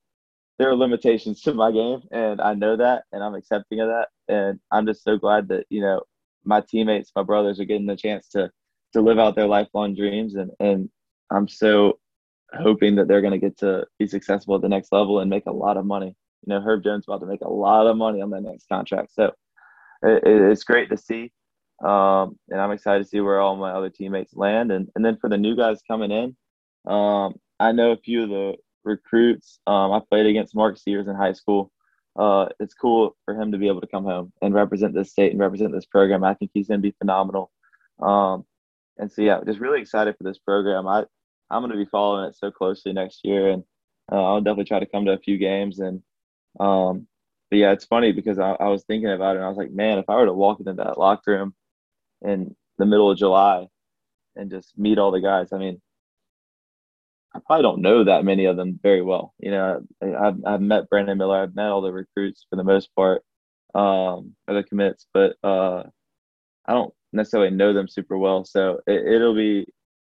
there 0.57 0.69
are 0.69 0.75
limitations 0.75 1.41
to 1.41 1.53
my 1.53 1.71
game 1.71 1.99
and 2.11 2.41
I 2.41 2.55
know 2.55 2.77
that 2.77 3.03
and 3.11 3.23
I'm 3.23 3.35
accepting 3.35 3.79
of 3.79 3.89
that. 3.89 4.07
And 4.27 4.59
I'm 4.71 4.87
just 4.87 5.03
so 5.03 5.17
glad 5.17 5.49
that, 5.49 5.67
you 5.69 5.81
know, 5.81 6.01
my 6.43 6.61
teammates, 6.61 7.11
my 7.15 7.21
brothers 7.21 7.59
are 7.59 7.65
getting 7.65 7.85
the 7.85 7.95
chance 7.95 8.27
to 8.29 8.49
to 8.93 9.01
live 9.01 9.19
out 9.19 9.35
their 9.35 9.45
lifelong 9.45 9.93
dreams 9.93 10.33
and 10.33 10.49
and 10.59 10.89
I'm 11.29 11.47
so 11.47 11.99
hoping 12.53 12.95
that 12.95 13.07
they're 13.07 13.21
going 13.21 13.33
to 13.33 13.39
get 13.39 13.57
to 13.59 13.85
be 13.99 14.07
successful 14.07 14.55
at 14.55 14.61
the 14.61 14.69
next 14.69 14.91
level 14.91 15.19
and 15.19 15.29
make 15.29 15.45
a 15.47 15.51
lot 15.51 15.77
of 15.77 15.85
money. 15.85 16.15
You 16.45 16.53
know, 16.53 16.61
Herb 16.61 16.83
Jones 16.83 17.05
about 17.07 17.21
to 17.21 17.25
make 17.25 17.41
a 17.41 17.49
lot 17.49 17.87
of 17.87 17.97
money 17.97 18.21
on 18.21 18.29
that 18.31 18.41
next 18.41 18.67
contract. 18.69 19.13
So 19.13 19.31
it, 20.03 20.23
it's 20.23 20.63
great 20.63 20.89
to 20.89 20.97
see. 20.97 21.31
Um, 21.83 22.37
and 22.49 22.59
I'm 22.59 22.71
excited 22.71 23.03
to 23.03 23.09
see 23.09 23.19
where 23.19 23.39
all 23.39 23.55
my 23.55 23.71
other 23.71 23.89
teammates 23.89 24.35
land. 24.35 24.71
And, 24.71 24.89
and 24.95 25.03
then 25.03 25.17
for 25.19 25.29
the 25.29 25.37
new 25.37 25.55
guys 25.55 25.79
coming 25.87 26.11
in, 26.11 26.35
um, 26.91 27.35
I 27.59 27.71
know 27.71 27.91
a 27.91 27.97
few 27.97 28.23
of 28.23 28.29
the 28.29 28.55
recruits. 28.83 29.59
Um, 29.67 29.91
I 29.91 30.01
played 30.09 30.25
against 30.25 30.55
Mark 30.55 30.77
Sears 30.77 31.07
in 31.07 31.15
high 31.15 31.33
school. 31.33 31.71
Uh, 32.17 32.47
it's 32.59 32.73
cool 32.73 33.15
for 33.25 33.39
him 33.39 33.51
to 33.51 33.57
be 33.57 33.67
able 33.67 33.81
to 33.81 33.87
come 33.87 34.05
home 34.05 34.31
and 34.41 34.53
represent 34.53 34.93
this 34.93 35.11
state 35.11 35.31
and 35.31 35.39
represent 35.39 35.71
this 35.71 35.85
program. 35.85 36.23
I 36.23 36.33
think 36.33 36.51
he's 36.53 36.67
going 36.67 36.81
to 36.81 36.87
be 36.87 36.95
phenomenal. 36.97 37.51
Um, 37.99 38.45
and 38.97 39.11
so, 39.11 39.21
yeah, 39.21 39.39
just 39.45 39.59
really 39.59 39.81
excited 39.81 40.15
for 40.17 40.23
this 40.23 40.39
program. 40.39 40.87
I, 40.87 41.05
I'm 41.49 41.61
going 41.61 41.71
to 41.71 41.77
be 41.77 41.89
following 41.89 42.29
it 42.29 42.35
so 42.35 42.51
closely 42.51 42.93
next 42.93 43.21
year, 43.23 43.49
and 43.49 43.63
uh, 44.11 44.23
I'll 44.23 44.41
definitely 44.41 44.65
try 44.65 44.79
to 44.79 44.85
come 44.85 45.05
to 45.05 45.13
a 45.13 45.19
few 45.19 45.37
games. 45.37 45.79
And 45.79 46.01
um, 46.59 47.07
but 47.49 47.57
yeah, 47.57 47.71
it's 47.71 47.85
funny 47.85 48.11
because 48.11 48.39
I, 48.39 48.51
I 48.51 48.67
was 48.67 48.83
thinking 48.83 49.11
about 49.11 49.35
it, 49.35 49.37
and 49.37 49.45
I 49.45 49.49
was 49.49 49.57
like, 49.57 49.71
man, 49.71 49.99
if 49.99 50.05
I 50.09 50.15
were 50.15 50.25
to 50.25 50.33
walk 50.33 50.59
into 50.59 50.73
that 50.73 50.97
locker 50.97 51.31
room 51.31 51.53
in 52.21 52.55
the 52.77 52.85
middle 52.85 53.11
of 53.11 53.17
July 53.17 53.67
and 54.35 54.51
just 54.51 54.77
meet 54.77 54.97
all 54.97 55.11
the 55.11 55.21
guys, 55.21 55.53
I 55.53 55.57
mean, 55.57 55.81
I 57.33 57.39
probably 57.45 57.63
don't 57.63 57.81
know 57.81 58.03
that 58.03 58.25
many 58.25 58.45
of 58.45 58.57
them 58.57 58.79
very 58.81 59.01
well. 59.01 59.33
You 59.39 59.51
know, 59.51 59.81
I've, 60.01 60.37
I've 60.45 60.61
met 60.61 60.89
Brandon 60.89 61.17
Miller, 61.17 61.41
I've 61.43 61.55
met 61.55 61.69
all 61.69 61.81
the 61.81 61.91
recruits 61.91 62.45
for 62.49 62.55
the 62.55 62.63
most 62.63 62.93
part, 62.95 63.23
um, 63.75 64.35
or 64.47 64.55
the 64.55 64.63
commits, 64.63 65.07
but 65.13 65.35
uh, 65.43 65.83
I 66.65 66.73
don't 66.73 66.93
necessarily 67.13 67.51
know 67.51 67.73
them 67.73 67.87
super 67.87 68.17
well. 68.17 68.43
So 68.43 68.81
it, 68.87 69.05
it'll 69.15 69.35
be 69.35 69.67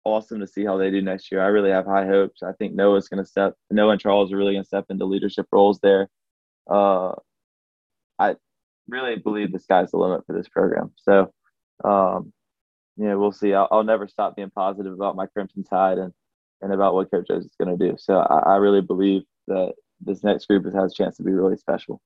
awesome 0.04 0.40
to 0.40 0.46
see 0.46 0.64
how 0.64 0.76
they 0.76 0.90
do 0.90 1.02
next 1.02 1.30
year. 1.32 1.42
I 1.42 1.46
really 1.46 1.70
have 1.70 1.86
high 1.86 2.06
hopes. 2.06 2.42
I 2.42 2.52
think 2.52 2.74
Noah's 2.74 3.08
going 3.08 3.22
to 3.22 3.28
step, 3.28 3.54
Noah 3.70 3.92
and 3.92 4.00
Charles 4.00 4.32
are 4.32 4.36
really 4.36 4.52
going 4.52 4.62
to 4.62 4.66
step 4.66 4.86
into 4.90 5.04
leadership 5.04 5.46
roles 5.50 5.80
there. 5.82 6.08
Uh, 6.70 7.12
I 8.18 8.36
really 8.88 9.16
believe 9.16 9.52
the 9.52 9.58
sky's 9.58 9.90
the 9.90 9.96
limit 9.96 10.26
for 10.26 10.34
this 10.34 10.48
program. 10.48 10.92
So, 10.96 11.32
um, 11.84 12.32
you 12.96 13.06
know, 13.06 13.18
we'll 13.18 13.32
see. 13.32 13.54
I'll, 13.54 13.68
I'll, 13.70 13.84
never 13.84 14.06
stop 14.06 14.36
being 14.36 14.50
positive 14.50 14.92
about 14.92 15.16
my 15.16 15.26
Crimson 15.26 15.64
Tide 15.64 15.98
and, 15.98 16.12
and 16.62 16.72
about 16.72 16.94
what 16.94 17.10
Coach 17.10 17.26
Jones 17.28 17.44
is 17.44 17.56
going 17.58 17.76
to 17.76 17.90
do. 17.90 17.96
So 17.98 18.18
I, 18.18 18.54
I 18.54 18.56
really 18.56 18.80
believe 18.80 19.22
that 19.48 19.74
this 20.00 20.22
next 20.22 20.46
group 20.46 20.64
has 20.72 20.92
a 20.92 20.94
chance 20.94 21.16
to 21.16 21.22
be 21.22 21.32
really 21.32 21.56
special. 21.56 22.00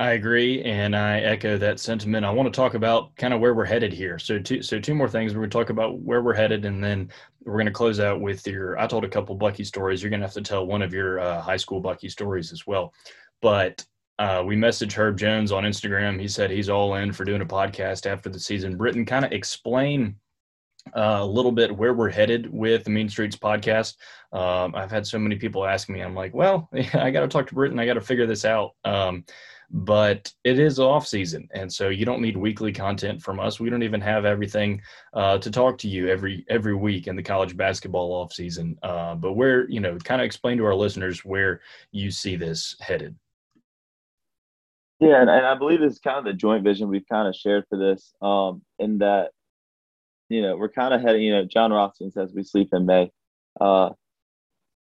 I 0.00 0.12
agree, 0.12 0.62
and 0.62 0.96
I 0.96 1.18
echo 1.20 1.58
that 1.58 1.78
sentiment. 1.78 2.24
I 2.24 2.30
want 2.30 2.50
to 2.50 2.56
talk 2.56 2.72
about 2.72 3.14
kind 3.16 3.34
of 3.34 3.40
where 3.40 3.52
we're 3.52 3.66
headed 3.66 3.92
here. 3.92 4.18
So, 4.18 4.38
two, 4.38 4.62
so 4.62 4.80
two 4.80 4.94
more 4.94 5.10
things. 5.10 5.34
We're 5.34 5.40
going 5.40 5.50
to 5.50 5.58
talk 5.58 5.68
about 5.68 5.98
where 5.98 6.22
we're 6.22 6.32
headed, 6.32 6.64
and 6.64 6.82
then 6.82 7.10
we're 7.44 7.52
going 7.52 7.66
to 7.66 7.70
close 7.70 8.00
out 8.00 8.18
with 8.18 8.46
your. 8.46 8.78
I 8.78 8.86
told 8.86 9.04
a 9.04 9.08
couple 9.10 9.34
Bucky 9.34 9.62
stories. 9.62 10.02
You're 10.02 10.08
going 10.08 10.20
to 10.20 10.26
have 10.26 10.32
to 10.32 10.40
tell 10.40 10.66
one 10.66 10.80
of 10.80 10.94
your 10.94 11.20
uh, 11.20 11.42
high 11.42 11.58
school 11.58 11.80
Bucky 11.80 12.08
stories 12.08 12.50
as 12.50 12.66
well. 12.66 12.94
But 13.42 13.84
uh, 14.18 14.42
we 14.46 14.56
messaged 14.56 14.94
Herb 14.94 15.18
Jones 15.18 15.52
on 15.52 15.64
Instagram. 15.64 16.18
He 16.18 16.28
said 16.28 16.50
he's 16.50 16.70
all 16.70 16.94
in 16.94 17.12
for 17.12 17.26
doing 17.26 17.42
a 17.42 17.46
podcast 17.46 18.10
after 18.10 18.30
the 18.30 18.40
season. 18.40 18.78
Britton, 18.78 19.04
kind 19.04 19.26
of 19.26 19.32
explain 19.32 20.16
uh, 20.96 21.18
a 21.20 21.26
little 21.26 21.52
bit 21.52 21.76
where 21.76 21.92
we're 21.92 22.08
headed 22.08 22.50
with 22.50 22.84
the 22.84 22.90
Mean 22.90 23.10
Streets 23.10 23.36
podcast. 23.36 23.96
Um, 24.32 24.74
I've 24.74 24.90
had 24.90 25.06
so 25.06 25.18
many 25.18 25.36
people 25.36 25.66
ask 25.66 25.90
me. 25.90 26.00
I'm 26.00 26.14
like, 26.14 26.34
well, 26.34 26.70
I 26.94 27.10
got 27.10 27.20
to 27.20 27.28
talk 27.28 27.48
to 27.48 27.54
Britton. 27.54 27.78
I 27.78 27.84
got 27.84 27.94
to 27.94 28.00
figure 28.00 28.26
this 28.26 28.46
out. 28.46 28.70
Um, 28.82 29.26
but 29.72 30.32
it 30.44 30.58
is 30.58 30.80
off 30.80 31.06
season 31.06 31.48
and 31.52 31.72
so 31.72 31.88
you 31.88 32.04
don't 32.04 32.20
need 32.20 32.36
weekly 32.36 32.72
content 32.72 33.22
from 33.22 33.38
us. 33.38 33.60
We 33.60 33.70
don't 33.70 33.82
even 33.82 34.00
have 34.00 34.24
everything 34.24 34.82
uh, 35.14 35.38
to 35.38 35.50
talk 35.50 35.78
to 35.78 35.88
you 35.88 36.08
every 36.08 36.44
every 36.48 36.74
week 36.74 37.06
in 37.06 37.16
the 37.16 37.22
college 37.22 37.56
basketball 37.56 38.12
off 38.12 38.32
season 38.32 38.78
uh, 38.82 39.14
but 39.14 39.34
where 39.34 39.68
you 39.68 39.80
know 39.80 39.96
kind 39.98 40.20
of 40.20 40.24
explain 40.24 40.58
to 40.58 40.64
our 40.64 40.74
listeners 40.74 41.24
where 41.24 41.60
you 41.92 42.10
see 42.10 42.36
this 42.36 42.76
headed. 42.80 43.14
Yeah 44.98 45.20
and, 45.20 45.30
and 45.30 45.46
i 45.46 45.54
believe 45.54 45.82
it's 45.82 45.98
kind 45.98 46.18
of 46.18 46.24
the 46.24 46.32
joint 46.32 46.64
vision 46.64 46.88
we've 46.88 47.08
kind 47.08 47.28
of 47.28 47.34
shared 47.34 47.64
for 47.68 47.78
this 47.78 48.12
um, 48.20 48.62
in 48.78 48.98
that 48.98 49.30
you 50.28 50.42
know 50.42 50.56
we're 50.56 50.68
kind 50.68 50.94
of 50.94 51.00
heading 51.00 51.22
you 51.22 51.32
know 51.32 51.44
Jon 51.44 51.72
Rothstein 51.72 52.10
says 52.10 52.32
we 52.34 52.42
sleep 52.42 52.70
in 52.72 52.86
may 52.86 53.10
uh, 53.60 53.90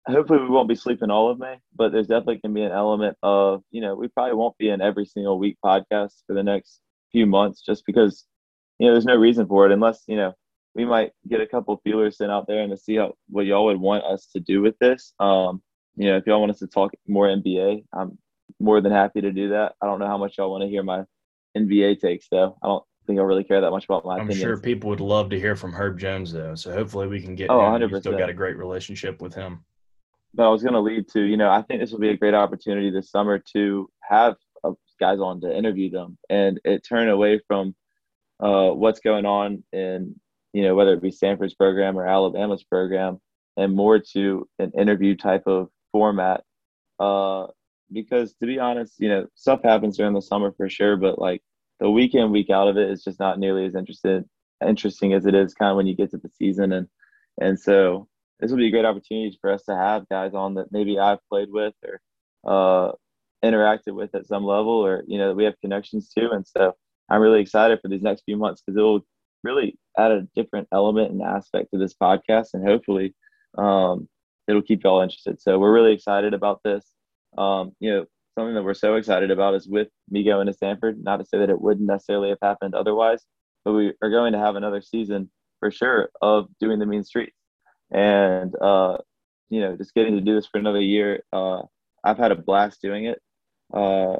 hopefully 0.07 0.39
we 0.39 0.49
won't 0.49 0.69
be 0.69 0.75
sleeping 0.75 1.11
all 1.11 1.29
of 1.29 1.39
May, 1.39 1.59
but 1.75 1.91
there's 1.91 2.07
definitely 2.07 2.39
going 2.43 2.53
to 2.53 2.59
be 2.59 2.63
an 2.63 2.71
element 2.71 3.17
of, 3.23 3.63
you 3.71 3.81
know, 3.81 3.95
we 3.95 4.07
probably 4.07 4.35
won't 4.35 4.57
be 4.57 4.69
in 4.69 4.81
every 4.81 5.05
single 5.05 5.39
week 5.39 5.57
podcast 5.63 6.13
for 6.25 6.33
the 6.33 6.43
next 6.43 6.81
few 7.11 7.25
months 7.25 7.61
just 7.65 7.85
because, 7.85 8.25
you 8.79 8.87
know, 8.87 8.93
there's 8.93 9.05
no 9.05 9.15
reason 9.15 9.47
for 9.47 9.65
it 9.65 9.71
unless, 9.71 10.03
you 10.07 10.15
know, 10.15 10.33
we 10.75 10.85
might 10.85 11.11
get 11.27 11.41
a 11.41 11.47
couple 11.47 11.79
feelers 11.83 12.17
sent 12.17 12.31
out 12.31 12.47
there 12.47 12.61
and 12.61 12.71
to 12.71 12.77
see 12.77 12.95
how, 12.95 13.13
what 13.27 13.45
y'all 13.45 13.65
would 13.65 13.79
want 13.79 14.03
us 14.03 14.27
to 14.33 14.39
do 14.39 14.61
with 14.61 14.77
this. 14.79 15.13
Um, 15.19 15.61
you 15.95 16.09
know, 16.09 16.17
if 16.17 16.25
y'all 16.25 16.39
want 16.39 16.51
us 16.51 16.59
to 16.59 16.67
talk 16.67 16.91
more 17.07 17.27
NBA, 17.27 17.83
I'm 17.93 18.17
more 18.59 18.81
than 18.81 18.91
happy 18.91 19.21
to 19.21 19.31
do 19.31 19.49
that. 19.49 19.73
I 19.81 19.85
don't 19.85 19.99
know 19.99 20.07
how 20.07 20.17
much 20.17 20.37
y'all 20.37 20.51
want 20.51 20.63
to 20.63 20.69
hear 20.69 20.83
my 20.83 21.03
NBA 21.57 21.99
takes 21.99 22.27
though. 22.31 22.57
I 22.63 22.67
don't 22.67 22.83
think 23.07 23.19
I 23.19 23.23
really 23.23 23.43
care 23.43 23.59
that 23.59 23.71
much 23.71 23.85
about 23.85 24.05
my. 24.05 24.13
I'm 24.13 24.21
opinions. 24.21 24.41
sure 24.41 24.57
people 24.57 24.89
would 24.91 25.01
love 25.01 25.29
to 25.31 25.39
hear 25.39 25.55
from 25.55 25.73
Herb 25.73 25.99
Jones 25.99 26.31
though, 26.31 26.55
so 26.55 26.71
hopefully 26.71 27.07
we 27.07 27.21
can 27.21 27.35
get. 27.35 27.49
Oh, 27.49 27.57
100 27.57 28.01
Still 28.01 28.17
got 28.17 28.29
a 28.29 28.33
great 28.33 28.57
relationship 28.57 29.21
with 29.21 29.33
him 29.33 29.63
but 30.33 30.45
I 30.45 30.49
was 30.49 30.61
going 30.61 30.73
to 30.73 30.79
lead 30.79 31.07
to, 31.09 31.21
you 31.21 31.37
know, 31.37 31.49
I 31.49 31.61
think 31.61 31.81
this 31.81 31.91
will 31.91 31.99
be 31.99 32.09
a 32.09 32.17
great 32.17 32.33
opportunity 32.33 32.91
this 32.91 33.09
summer 33.09 33.39
to 33.53 33.89
have 34.01 34.35
uh, 34.63 34.71
guys 34.99 35.19
on 35.19 35.41
to 35.41 35.55
interview 35.55 35.89
them 35.89 36.17
and 36.29 36.59
it 36.63 36.85
turn 36.87 37.09
away 37.09 37.39
from 37.47 37.75
uh, 38.39 38.69
what's 38.69 38.99
going 38.99 39.25
on 39.25 39.63
in, 39.73 40.15
you 40.53 40.63
know, 40.63 40.75
whether 40.75 40.93
it 40.93 41.01
be 41.01 41.11
Samford's 41.11 41.55
program 41.55 41.97
or 41.97 42.05
Alabama's 42.05 42.63
program 42.63 43.19
and 43.57 43.75
more 43.75 43.99
to 43.99 44.47
an 44.59 44.71
interview 44.77 45.15
type 45.15 45.43
of 45.47 45.69
format. 45.91 46.43
Uh, 46.99 47.47
because 47.91 48.33
to 48.35 48.45
be 48.45 48.59
honest, 48.59 48.95
you 48.99 49.09
know, 49.09 49.25
stuff 49.35 49.61
happens 49.63 49.97
during 49.97 50.13
the 50.13 50.21
summer 50.21 50.53
for 50.55 50.69
sure, 50.69 50.95
but 50.95 51.19
like 51.19 51.41
the 51.79 51.89
weekend, 51.89 52.31
week 52.31 52.49
out 52.49 52.67
of 52.67 52.77
it 52.77 52.89
is 52.89 53.03
just 53.03 53.19
not 53.19 53.39
nearly 53.39 53.65
as 53.65 53.75
interested, 53.75 54.23
interesting 54.65 55.13
as 55.13 55.25
it 55.25 55.33
is 55.33 55.53
kind 55.53 55.71
of 55.71 55.77
when 55.77 55.87
you 55.87 55.95
get 55.95 56.11
to 56.11 56.17
the 56.17 56.29
season. 56.29 56.71
And, 56.73 56.87
and 57.41 57.59
so 57.59 58.07
this 58.39 58.51
will 58.51 58.57
be 58.57 58.67
a 58.67 58.71
great 58.71 58.85
opportunity 58.85 59.37
for 59.41 59.51
us 59.51 59.63
to 59.65 59.75
have 59.75 60.07
guys 60.09 60.33
on 60.33 60.55
that 60.55 60.71
maybe 60.71 60.97
I've 60.97 61.19
played 61.29 61.49
with 61.51 61.73
or 61.85 61.99
uh, 62.45 62.93
interacted 63.43 63.93
with 63.93 64.15
at 64.15 64.27
some 64.27 64.43
level, 64.43 64.71
or 64.71 65.03
you 65.07 65.17
know, 65.17 65.33
we 65.33 65.43
have 65.43 65.59
connections 65.61 66.09
to. 66.17 66.29
And 66.31 66.45
so 66.47 66.73
I'm 67.09 67.21
really 67.21 67.41
excited 67.41 67.79
for 67.81 67.89
these 67.89 68.01
next 68.01 68.23
few 68.23 68.37
months 68.37 68.61
because 68.61 68.77
it 68.77 68.81
will 68.81 69.01
really 69.43 69.77
add 69.97 70.11
a 70.11 70.27
different 70.35 70.67
element 70.73 71.11
and 71.11 71.21
aspect 71.21 71.69
to 71.73 71.79
this 71.79 71.93
podcast, 72.01 72.49
and 72.53 72.65
hopefully, 72.67 73.15
um, 73.57 74.07
it'll 74.47 74.61
keep 74.61 74.83
y'all 74.83 75.01
interested. 75.01 75.41
So 75.41 75.59
we're 75.59 75.73
really 75.73 75.93
excited 75.93 76.33
about 76.33 76.61
this. 76.63 76.85
Um, 77.37 77.71
you 77.79 77.91
know, 77.91 78.05
something 78.37 78.55
that 78.55 78.63
we're 78.63 78.73
so 78.73 78.95
excited 78.95 79.31
about 79.31 79.55
is 79.55 79.67
with 79.67 79.89
me 80.09 80.23
going 80.23 80.47
to 80.47 80.53
Samford. 80.53 81.01
Not 81.01 81.17
to 81.17 81.25
say 81.25 81.39
that 81.39 81.49
it 81.49 81.61
wouldn't 81.61 81.87
necessarily 81.87 82.29
have 82.29 82.39
happened 82.41 82.73
otherwise, 82.73 83.25
but 83.65 83.73
we 83.73 83.93
are 84.01 84.09
going 84.09 84.33
to 84.33 84.39
have 84.39 84.55
another 84.55 84.81
season 84.81 85.29
for 85.59 85.71
sure 85.71 86.09
of 86.21 86.47
doing 86.59 86.79
the 86.79 86.85
mean 86.85 87.03
streets 87.03 87.35
and 87.91 88.53
uh, 88.61 88.97
you 89.49 89.61
know, 89.61 89.75
just 89.75 89.93
getting 89.93 90.15
to 90.15 90.21
do 90.21 90.35
this 90.35 90.45
for 90.45 90.59
another 90.59 90.81
year, 90.81 91.23
uh, 91.33 91.61
I've 92.03 92.17
had 92.17 92.31
a 92.31 92.35
blast 92.35 92.81
doing 92.81 93.05
it. 93.05 93.21
Uh, 93.73 94.17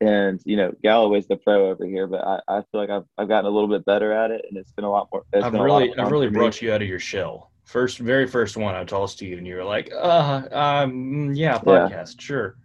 and 0.00 0.40
you 0.44 0.56
know, 0.56 0.72
Galloway's 0.82 1.28
the 1.28 1.36
pro 1.36 1.70
over 1.70 1.84
here, 1.84 2.06
but 2.06 2.24
I, 2.26 2.40
I 2.48 2.56
feel 2.70 2.80
like 2.80 2.90
I've, 2.90 3.04
I've 3.18 3.28
gotten 3.28 3.46
a 3.46 3.50
little 3.50 3.68
bit 3.68 3.84
better 3.84 4.12
at 4.12 4.30
it, 4.30 4.46
and 4.48 4.56
it's 4.56 4.72
been 4.72 4.84
a 4.84 4.90
lot 4.90 5.08
more. 5.12 5.24
I've 5.34 5.52
really 5.52 5.96
I've 5.96 6.10
really 6.10 6.30
brought 6.30 6.62
you 6.62 6.72
out 6.72 6.82
of 6.82 6.88
your 6.88 6.98
shell. 6.98 7.50
First, 7.64 7.98
very 7.98 8.26
first 8.26 8.56
one 8.56 8.74
I 8.74 8.84
tossed 8.84 9.18
to 9.18 9.26
you, 9.26 9.36
and 9.36 9.46
you 9.46 9.56
were 9.56 9.64
like, 9.64 9.90
"Uh, 9.92 10.42
um, 10.50 11.34
yeah, 11.34 11.58
podcast, 11.58 11.90
yeah. 11.90 12.04
sure." 12.18 12.56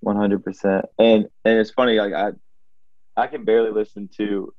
One 0.00 0.16
hundred 0.16 0.44
percent, 0.44 0.86
and 0.98 1.28
and 1.44 1.58
it's 1.58 1.70
funny, 1.70 1.98
like 1.98 2.12
I, 2.12 2.30
I 3.16 3.26
can 3.28 3.44
barely 3.44 3.70
listen 3.70 4.08
to 4.16 4.52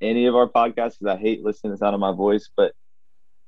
any 0.00 0.26
of 0.26 0.34
our 0.34 0.48
podcasts 0.48 0.98
because 0.98 1.06
I 1.06 1.16
hate 1.16 1.44
listening 1.44 1.70
to 1.70 1.74
the 1.74 1.78
sound 1.78 1.94
of 1.94 2.00
my 2.00 2.12
voice, 2.12 2.48
but 2.56 2.72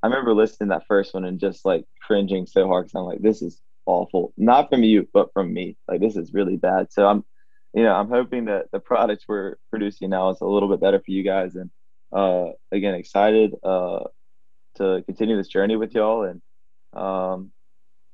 I 0.02 0.08
remember 0.08 0.34
listening 0.34 0.70
that 0.70 0.86
first 0.88 1.14
one 1.14 1.24
and 1.24 1.38
just 1.38 1.64
like 1.64 1.84
cringing 2.00 2.46
so 2.46 2.66
hard 2.66 2.87
because 2.87 2.98
I'm 2.98 3.06
like, 3.06 3.22
this 3.22 3.40
is 3.40 3.60
awful. 3.87 4.33
Not 4.37 4.68
from 4.68 4.83
you, 4.83 5.08
but 5.12 5.33
from 5.33 5.52
me. 5.52 5.77
Like 5.87 6.00
this 6.00 6.16
is 6.16 6.33
really 6.33 6.56
bad. 6.56 6.92
So 6.92 7.06
I'm, 7.06 7.24
you 7.74 7.85
know, 7.85 7.94
I'm 7.94 8.08
hoping 8.08 8.46
that 8.46 8.66
the 8.72 8.81
products 8.81 9.24
we're 9.29 9.56
producing 9.70 10.10
now 10.10 10.31
is 10.31 10.40
a 10.40 10.46
little 10.46 10.68
bit 10.68 10.81
better 10.81 10.98
for 10.98 11.10
you 11.10 11.22
guys. 11.22 11.54
And 11.54 11.70
uh, 12.12 12.52
again, 12.72 12.94
excited 12.94 13.54
uh, 13.62 14.04
to 14.77 15.02
continue 15.06 15.37
this 15.37 15.48
journey 15.48 15.77
with 15.77 15.94
y'all. 15.94 16.24
And 16.24 16.42
um, 17.00 17.52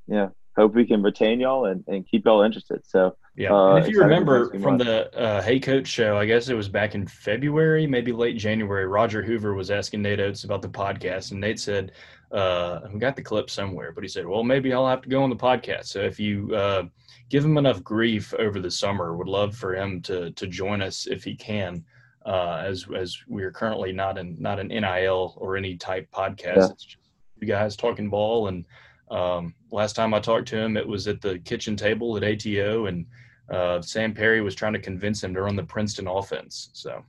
yeah, 0.07 0.29
hope 0.57 0.75
we 0.75 0.87
can 0.87 1.03
retain 1.03 1.41
y'all 1.41 1.65
and, 1.65 1.85
and 1.87 2.07
keep 2.07 2.25
y'all 2.27 2.43
interested. 2.43 2.83
So 2.85 3.17
yeah, 3.39 3.55
uh, 3.55 3.77
if 3.77 3.89
you 3.89 4.01
remember 4.01 4.59
from 4.59 4.79
the 4.79 5.17
uh, 5.17 5.41
Hey 5.41 5.61
Coach 5.61 5.87
show, 5.87 6.19
I 6.19 6.27
guess 6.27 6.49
it 6.49 6.55
was 6.55 6.69
back 6.69 6.97
in 6.97 7.07
February, 7.07 7.87
maybe 7.87 8.11
late 8.11 8.37
January. 8.37 8.87
Roger 8.87 9.23
Hoover 9.23 9.55
was 9.55 9.71
asking 9.71 10.03
Nate 10.03 10.19
Oats 10.19 10.43
about 10.43 10.61
the 10.61 10.69
podcast, 10.69 11.31
and 11.31 11.41
Nate 11.41 11.61
said, 11.61 11.93
uh, 12.33 12.81
we 12.93 12.99
got 12.99 13.15
the 13.15 13.23
clip 13.23 13.49
somewhere, 13.49 13.93
but 13.93 14.03
he 14.03 14.09
said, 14.09 14.27
"Well, 14.27 14.43
maybe 14.43 14.73
I'll 14.73 14.89
have 14.89 15.03
to 15.03 15.09
go 15.09 15.23
on 15.23 15.31
the 15.31 15.37
podcast." 15.37 15.87
So 15.87 16.01
if 16.01 16.19
you 16.19 16.55
uh, 16.55 16.85
give 17.29 17.45
him 17.45 17.57
enough 17.57 17.83
grief 17.85 18.35
over 18.35 18.61
the 18.61 18.71
summer, 18.71 19.17
would 19.17 19.29
love 19.29 19.57
for 19.57 19.75
him 19.75 20.03
to 20.03 20.33
to 20.33 20.47
join 20.47 20.83
us 20.83 21.07
if 21.07 21.25
he 21.25 21.35
can. 21.35 21.85
Uh, 22.27 22.63
as 22.67 22.87
as 22.95 23.17
we 23.29 23.45
are 23.45 23.53
currently 23.53 23.93
not 23.93 24.19
in 24.19 24.37
not 24.39 24.59
an 24.59 24.69
NIL 24.69 25.35
or 25.37 25.57
any 25.57 25.77
type 25.77 26.09
podcast. 26.13 26.57
Yeah. 26.57 26.69
It's 26.71 26.85
just 26.85 26.97
you 27.41 27.47
guys 27.47 27.77
talking 27.77 28.11
ball. 28.11 28.49
And 28.49 28.67
um, 29.11 29.55
last 29.71 29.95
time 29.95 30.13
I 30.13 30.21
talked 30.21 30.49
to 30.49 30.59
him, 30.59 30.77
it 30.77 30.87
was 30.87 31.09
at 31.09 31.21
the 31.21 31.39
kitchen 31.39 31.77
table 31.77 32.17
at 32.17 32.25
ATO, 32.25 32.87
and 32.87 33.07
uh, 33.51 33.81
Sam 33.81 34.13
Perry 34.13 34.41
was 34.41 34.55
trying 34.55 34.75
to 34.75 34.79
convince 34.79 35.23
him 35.23 35.35
to 35.35 35.43
run 35.43 35.57
the 35.57 35.63
Princeton 35.63 36.07
offense. 36.07 36.71
So, 36.73 37.03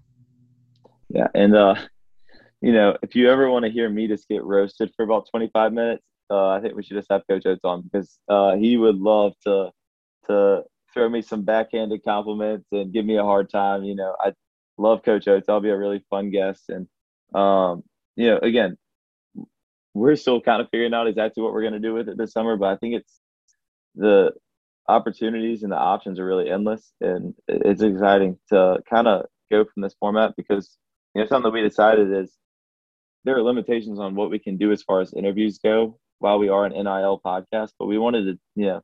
yeah, 1.09 1.27
and 1.33 1.55
uh, 1.55 1.75
you 2.61 2.73
know, 2.73 2.97
if 3.01 3.15
you 3.15 3.29
ever 3.29 3.49
want 3.49 3.65
to 3.65 3.71
hear 3.71 3.89
me 3.89 4.07
just 4.07 4.27
get 4.27 4.43
roasted 4.43 4.91
for 4.95 5.03
about 5.03 5.27
25 5.29 5.73
minutes, 5.73 6.03
uh, 6.29 6.49
I 6.49 6.61
think 6.61 6.75
we 6.75 6.83
should 6.83 6.97
just 6.97 7.11
have 7.11 7.23
Coach 7.27 7.45
Oats 7.45 7.61
on 7.63 7.81
because 7.81 8.19
uh, 8.29 8.55
he 8.55 8.77
would 8.77 8.97
love 8.97 9.33
to 9.45 9.71
to 10.27 10.63
throw 10.93 11.09
me 11.09 11.21
some 11.21 11.43
backhanded 11.43 12.03
compliments 12.03 12.67
and 12.71 12.93
give 12.93 13.05
me 13.05 13.17
a 13.17 13.23
hard 13.23 13.49
time. 13.49 13.83
You 13.83 13.95
know, 13.95 14.15
I 14.19 14.33
love 14.77 15.03
Coach 15.03 15.27
Oats. 15.27 15.49
I'll 15.49 15.61
be 15.61 15.69
a 15.69 15.77
really 15.77 16.03
fun 16.09 16.29
guest, 16.29 16.69
and 16.69 16.87
um, 17.33 17.83
you 18.15 18.29
know, 18.29 18.39
again, 18.39 18.77
we're 19.93 20.15
still 20.15 20.41
kind 20.41 20.61
of 20.61 20.69
figuring 20.69 20.93
out 20.93 21.07
exactly 21.07 21.41
what 21.41 21.53
we're 21.53 21.61
going 21.61 21.73
to 21.73 21.79
do 21.79 21.93
with 21.93 22.09
it 22.09 22.17
this 22.17 22.31
summer. 22.31 22.57
But 22.57 22.69
I 22.69 22.77
think 22.77 22.95
it's 22.95 23.19
the 23.95 24.31
opportunities 24.89 25.63
and 25.63 25.71
the 25.71 25.77
options 25.77 26.19
are 26.19 26.25
really 26.25 26.49
endless, 26.49 26.91
and 27.01 27.33
it's 27.47 27.81
exciting 27.81 28.37
to 28.49 28.79
kind 28.89 29.07
of 29.07 29.25
go 29.51 29.65
from 29.65 29.83
this 29.83 29.95
format 29.99 30.35
because 30.35 30.77
you 31.15 31.21
know 31.21 31.27
something 31.27 31.51
that 31.51 31.53
we 31.53 31.61
decided 31.61 32.11
is 32.11 32.35
there 33.25 33.37
are 33.37 33.43
limitations 33.43 33.99
on 33.99 34.15
what 34.15 34.29
we 34.29 34.39
can 34.39 34.57
do 34.57 34.71
as 34.71 34.83
far 34.83 35.01
as 35.01 35.13
interviews 35.13 35.59
go 35.59 35.99
while 36.19 36.39
we 36.39 36.49
are 36.49 36.65
an 36.65 36.73
NIL 36.73 37.21
podcast, 37.23 37.71
but 37.77 37.87
we 37.87 37.97
wanted 37.97 38.25
to, 38.25 38.39
you 38.55 38.65
know, 38.65 38.81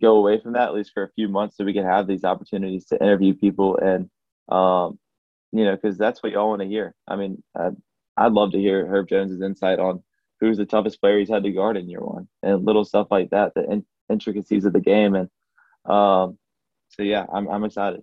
go 0.00 0.16
away 0.16 0.40
from 0.40 0.52
that 0.52 0.68
at 0.68 0.74
least 0.74 0.92
for 0.92 1.04
a 1.04 1.12
few 1.12 1.28
months 1.28 1.56
so 1.56 1.64
we 1.64 1.72
can 1.72 1.84
have 1.84 2.06
these 2.06 2.24
opportunities 2.24 2.86
to 2.86 3.00
interview 3.00 3.34
people 3.34 3.78
and, 3.78 4.10
um, 4.54 4.98
you 5.52 5.64
know, 5.64 5.74
because 5.74 5.96
that's 5.96 6.22
what 6.22 6.32
y'all 6.32 6.50
want 6.50 6.60
to 6.62 6.68
hear. 6.68 6.94
I 7.08 7.16
mean, 7.16 7.42
I'd, 7.58 7.76
I'd 8.16 8.32
love 8.32 8.52
to 8.52 8.58
hear 8.58 8.86
Herb 8.86 9.08
Jones's 9.08 9.40
insight 9.40 9.78
on 9.78 10.02
who's 10.40 10.58
the 10.58 10.66
toughest 10.66 11.00
player 11.00 11.18
he's 11.18 11.30
had 11.30 11.44
to 11.44 11.52
guard 11.52 11.76
in 11.76 11.88
year 11.88 12.00
one 12.00 12.28
and 12.42 12.64
little 12.64 12.84
stuff 12.84 13.08
like 13.10 13.30
that, 13.30 13.54
the 13.54 13.64
in- 13.70 13.86
intricacies 14.08 14.64
of 14.64 14.72
the 14.72 14.80
game. 14.80 15.14
And 15.14 15.28
um, 15.84 16.38
so, 16.88 17.02
yeah, 17.02 17.26
I'm, 17.32 17.48
I'm 17.48 17.64
excited. 17.64 18.02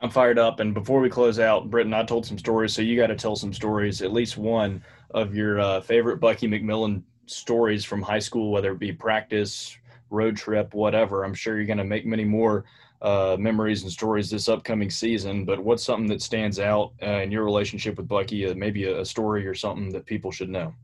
I'm 0.00 0.10
fired 0.10 0.38
up. 0.38 0.60
And 0.60 0.74
before 0.74 1.00
we 1.00 1.08
close 1.08 1.38
out, 1.38 1.70
Britton, 1.70 1.94
I 1.94 2.04
told 2.04 2.26
some 2.26 2.38
stories, 2.38 2.74
so 2.74 2.82
you 2.82 2.96
got 2.96 3.06
to 3.06 3.16
tell 3.16 3.36
some 3.36 3.52
stories, 3.52 4.02
at 4.02 4.12
least 4.12 4.36
one 4.36 4.82
of 5.10 5.34
your 5.34 5.58
uh, 5.58 5.80
favorite 5.80 6.18
Bucky 6.20 6.46
McMillan 6.46 7.02
stories 7.26 7.84
from 7.84 8.02
high 8.02 8.18
school, 8.18 8.50
whether 8.50 8.72
it 8.72 8.78
be 8.78 8.92
practice, 8.92 9.76
road 10.10 10.36
trip, 10.36 10.74
whatever. 10.74 11.24
I'm 11.24 11.34
sure 11.34 11.56
you're 11.56 11.66
going 11.66 11.78
to 11.78 11.84
make 11.84 12.04
many 12.04 12.24
more 12.24 12.64
uh, 13.02 13.36
memories 13.38 13.82
and 13.82 13.90
stories 13.90 14.30
this 14.30 14.48
upcoming 14.48 14.90
season. 14.90 15.44
But 15.44 15.60
what's 15.60 15.82
something 15.82 16.08
that 16.08 16.22
stands 16.22 16.60
out 16.60 16.92
uh, 17.02 17.20
in 17.22 17.30
your 17.30 17.44
relationship 17.44 17.96
with 17.96 18.06
Bucky? 18.06 18.46
Uh, 18.46 18.54
maybe 18.54 18.84
a, 18.84 19.00
a 19.00 19.04
story 19.04 19.46
or 19.46 19.54
something 19.54 19.90
that 19.90 20.06
people 20.06 20.30
should 20.30 20.50
know. 20.50 20.74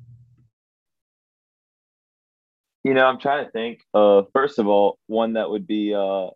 You 2.84 2.94
know, 2.94 3.06
I'm 3.06 3.18
trying 3.18 3.44
to 3.44 3.50
think. 3.50 3.80
Uh, 3.94 4.22
first 4.32 4.58
of 4.58 4.66
all, 4.66 4.98
one 5.06 5.34
that 5.34 5.48
would 5.48 5.66
be 5.66 5.94
uh, 5.94 6.28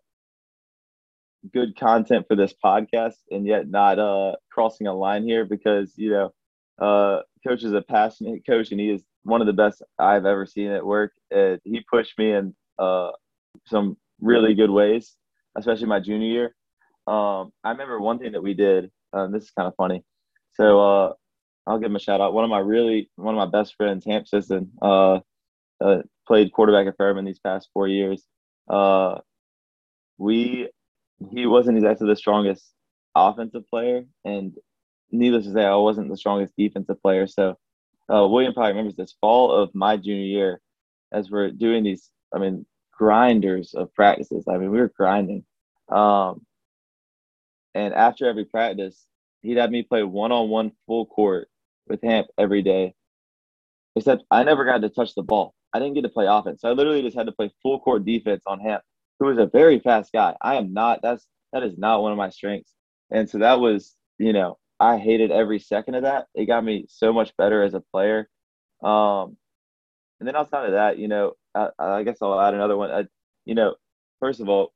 good 1.53 1.77
content 1.77 2.25
for 2.27 2.35
this 2.35 2.53
podcast 2.63 3.15
and 3.31 3.45
yet 3.45 3.69
not 3.69 3.99
uh 3.99 4.33
crossing 4.51 4.87
a 4.87 4.93
line 4.93 5.23
here 5.23 5.45
because 5.45 5.93
you 5.95 6.09
know 6.09 6.33
uh 6.85 7.21
coach 7.47 7.63
is 7.63 7.73
a 7.73 7.81
passionate 7.81 8.45
coach 8.45 8.71
and 8.71 8.79
he 8.79 8.89
is 8.89 9.03
one 9.23 9.41
of 9.41 9.47
the 9.47 9.53
best 9.53 9.81
I've 9.99 10.25
ever 10.25 10.45
seen 10.45 10.71
at 10.71 10.85
work. 10.85 11.13
Uh, 11.35 11.57
he 11.63 11.81
pushed 11.91 12.17
me 12.17 12.31
in 12.31 12.55
uh 12.79 13.11
some 13.65 13.97
really 14.21 14.53
good 14.55 14.71
ways, 14.71 15.15
especially 15.57 15.87
my 15.87 15.99
junior 15.99 16.27
year. 16.27 16.55
Um, 17.07 17.51
I 17.63 17.71
remember 17.71 17.99
one 17.99 18.19
thing 18.19 18.33
that 18.33 18.43
we 18.43 18.53
did. 18.53 18.91
Uh, 19.13 19.27
this 19.27 19.43
is 19.43 19.51
kind 19.51 19.67
of 19.67 19.75
funny. 19.75 20.03
So 20.53 20.79
uh, 20.81 21.13
I'll 21.65 21.79
give 21.79 21.87
him 21.89 21.95
a 21.95 21.99
shout 21.99 22.21
out. 22.21 22.33
One 22.33 22.43
of 22.43 22.49
my 22.49 22.59
really 22.59 23.09
one 23.15 23.35
of 23.35 23.39
my 23.39 23.59
best 23.59 23.75
friends, 23.75 24.05
Hamp 24.05 24.27
Sisson, 24.27 24.71
uh, 24.81 25.19
uh, 25.81 25.99
played 26.27 26.51
quarterback 26.51 26.87
at 26.87 26.97
Furman 26.97 27.25
these 27.25 27.39
past 27.39 27.69
four 27.73 27.87
years. 27.87 28.25
Uh, 28.69 29.19
we 30.17 30.69
he 31.31 31.45
wasn't 31.45 31.77
exactly 31.77 32.07
the 32.07 32.15
strongest 32.15 32.73
offensive 33.15 33.67
player, 33.69 34.03
and 34.25 34.53
needless 35.11 35.45
to 35.45 35.53
say, 35.53 35.63
I 35.63 35.75
wasn't 35.75 36.09
the 36.09 36.17
strongest 36.17 36.53
defensive 36.57 37.01
player. 37.01 37.27
So 37.27 37.57
uh, 38.13 38.27
William 38.27 38.53
probably 38.53 38.71
remembers 38.71 38.95
this 38.95 39.15
fall 39.19 39.51
of 39.51 39.73
my 39.73 39.97
junior 39.97 40.25
year, 40.25 40.61
as 41.11 41.29
we're 41.29 41.51
doing 41.51 41.83
these, 41.83 42.09
I 42.33 42.39
mean, 42.39 42.65
grinders 42.91 43.73
of 43.73 43.93
practices. 43.93 44.45
I 44.47 44.57
mean, 44.57 44.71
we 44.71 44.79
were 44.79 44.91
grinding. 44.95 45.43
Um, 45.89 46.45
and 47.73 47.93
after 47.93 48.27
every 48.27 48.45
practice, 48.45 49.05
he'd 49.41 49.57
have 49.57 49.71
me 49.71 49.83
play 49.83 50.03
one 50.03 50.31
on 50.31 50.49
one 50.49 50.71
full 50.85 51.05
court 51.05 51.47
with 51.87 52.01
Hamp 52.03 52.27
every 52.37 52.61
day. 52.61 52.93
Except 53.95 54.23
I 54.29 54.43
never 54.43 54.65
got 54.65 54.81
to 54.81 54.89
touch 54.89 55.15
the 55.15 55.23
ball. 55.23 55.55
I 55.77 55.79
didn't 55.79 55.95
get 55.95 56.01
to 56.01 56.09
play 56.09 56.25
offense. 56.27 56.61
So 56.61 56.69
I 56.69 56.73
literally 56.73 57.01
just 57.01 57.15
had 57.15 57.27
to 57.27 57.31
play 57.31 57.51
full 57.61 57.79
court 57.79 58.03
defense 58.05 58.43
on 58.47 58.59
Hamp 58.59 58.81
who 59.19 59.29
is 59.29 59.37
a 59.37 59.47
very 59.47 59.79
fast 59.79 60.11
guy. 60.11 60.35
I 60.41 60.55
am 60.55 60.73
not. 60.73 61.01
That's 61.01 61.25
that 61.53 61.63
is 61.63 61.77
not 61.77 62.01
one 62.01 62.11
of 62.11 62.17
my 62.17 62.29
strengths. 62.29 62.73
And 63.11 63.29
so 63.29 63.39
that 63.39 63.59
was, 63.59 63.95
you 64.17 64.33
know, 64.33 64.57
I 64.79 64.97
hated 64.97 65.31
every 65.31 65.59
second 65.59 65.95
of 65.95 66.03
that. 66.03 66.27
It 66.35 66.45
got 66.45 66.63
me 66.63 66.85
so 66.89 67.13
much 67.13 67.31
better 67.37 67.63
as 67.63 67.73
a 67.73 67.79
player. 67.79 68.29
Um, 68.83 69.37
and 70.19 70.27
then 70.27 70.35
outside 70.35 70.65
of 70.65 70.73
that, 70.73 70.97
you 70.97 71.07
know, 71.07 71.33
I, 71.55 71.69
I 71.79 72.03
guess 72.03 72.17
I'll 72.21 72.39
add 72.39 72.53
another 72.53 72.75
one. 72.75 72.91
I, 72.91 73.05
you 73.45 73.55
know, 73.55 73.75
first 74.19 74.39
of 74.39 74.49
all, 74.49 74.73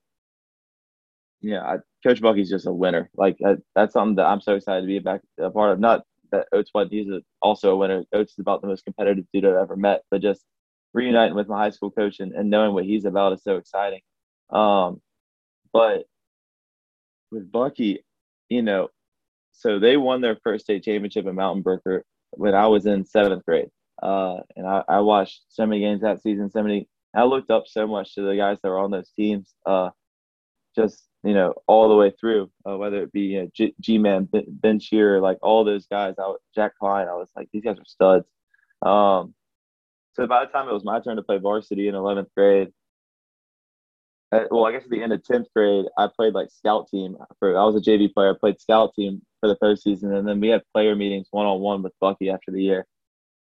yeah, 1.41 1.61
I, 1.61 1.77
Coach 2.03 2.21
Bucky's 2.21 2.49
just 2.49 2.67
a 2.67 2.71
winner. 2.71 3.09
Like 3.15 3.37
I, 3.45 3.57
that's 3.75 3.93
something 3.93 4.15
that 4.15 4.27
I'm 4.27 4.41
so 4.41 4.55
excited 4.55 4.81
to 4.81 4.87
be 4.87 4.99
back 4.99 5.21
a 5.39 5.49
part 5.49 5.71
of. 5.71 5.79
Not 5.79 6.03
that 6.31 6.47
Oats 6.53 6.69
what 6.71 6.87
he's 6.89 7.07
also 7.41 7.71
a 7.71 7.75
winner. 7.75 8.05
Oats 8.13 8.33
is 8.33 8.39
about 8.39 8.61
the 8.61 8.67
most 8.67 8.85
competitive 8.85 9.25
dude 9.33 9.45
I've 9.45 9.55
ever 9.55 9.75
met, 9.75 10.03
but 10.09 10.21
just 10.21 10.45
reuniting 10.93 11.35
with 11.35 11.47
my 11.47 11.57
high 11.57 11.69
school 11.69 11.91
coach 11.91 12.19
and, 12.19 12.33
and 12.33 12.49
knowing 12.49 12.73
what 12.73 12.85
he's 12.85 13.05
about 13.05 13.33
is 13.33 13.43
so 13.43 13.57
exciting. 13.57 14.01
Um, 14.49 15.01
but 15.71 16.05
with 17.31 17.51
Bucky, 17.51 18.03
you 18.49 18.61
know, 18.61 18.89
so 19.53 19.79
they 19.79 19.97
won 19.97 20.21
their 20.21 20.37
first 20.43 20.65
state 20.65 20.83
championship 20.83 21.25
in 21.25 21.35
Mountain 21.35 21.61
Brook 21.61 21.81
when 22.31 22.55
I 22.55 22.67
was 22.67 22.85
in 22.85 23.05
seventh 23.05 23.45
grade. 23.45 23.69
Uh, 24.01 24.37
and 24.55 24.67
I, 24.67 24.83
I, 24.87 24.99
watched 24.99 25.41
so 25.49 25.65
many 25.65 25.81
games 25.81 26.01
that 26.01 26.23
season, 26.23 26.49
so 26.49 26.63
many. 26.63 26.87
I 27.15 27.23
looked 27.23 27.51
up 27.51 27.65
so 27.67 27.85
much 27.85 28.15
to 28.15 28.21
the 28.21 28.35
guys 28.35 28.57
that 28.63 28.69
were 28.69 28.79
on 28.79 28.89
those 28.89 29.11
teams, 29.11 29.53
uh, 29.65 29.91
just 30.75 31.07
you 31.23 31.35
know, 31.35 31.53
all 31.67 31.87
the 31.87 31.95
way 31.95 32.11
through. 32.19 32.49
Uh, 32.67 32.77
whether 32.77 33.03
it 33.03 33.11
be 33.11 33.21
you 33.21 33.49
know, 33.55 33.69
G 33.79 33.97
Man, 33.99 34.27
Ben 34.31 34.79
Shearer, 34.79 35.21
like 35.21 35.37
all 35.43 35.63
those 35.63 35.85
guys. 35.85 36.15
I, 36.17 36.33
Jack 36.55 36.77
Klein, 36.79 37.07
I 37.07 37.13
was 37.13 37.29
like, 37.35 37.47
these 37.53 37.63
guys 37.63 37.77
are 37.77 37.85
studs. 37.85 38.25
Um, 38.81 39.35
so 40.14 40.28
by 40.28 40.45
the 40.45 40.51
time 40.51 40.68
it 40.68 40.74
was 40.74 40.84
my 40.84 40.99
turn 40.99 41.16
to 41.16 41.24
play 41.24 41.38
varsity 41.38 41.88
in 41.88 41.95
11th 41.95 42.28
grade, 42.36 42.72
well, 44.49 44.66
I 44.66 44.72
guess 44.72 44.84
at 44.84 44.89
the 44.89 45.03
end 45.03 45.12
of 45.14 45.24
tenth 45.24 45.47
grade, 45.55 45.86
I 45.97 46.07
played 46.07 46.34
like 46.34 46.49
scout 46.49 46.88
team 46.89 47.18
for. 47.39 47.57
I 47.57 47.66
was 47.66 47.76
a 47.76 47.89
JV 47.89 48.14
player. 48.14 48.32
I 48.32 48.38
played 48.39 48.62
scout 48.62 48.93
team 48.95 49.22
for 49.41 49.49
the 49.49 49.57
postseason, 49.57 50.18
and 50.18 50.28
then 50.28 50.39
we 50.39 50.47
had 50.47 50.62
player 50.74 50.95
meetings 50.95 51.28
one 51.32 51.45
on 51.45 51.59
one 51.59 51.84
with 51.84 51.93
Bucky 51.99 52.30
after 52.30 52.51
the 52.51 52.62
year, 52.62 52.86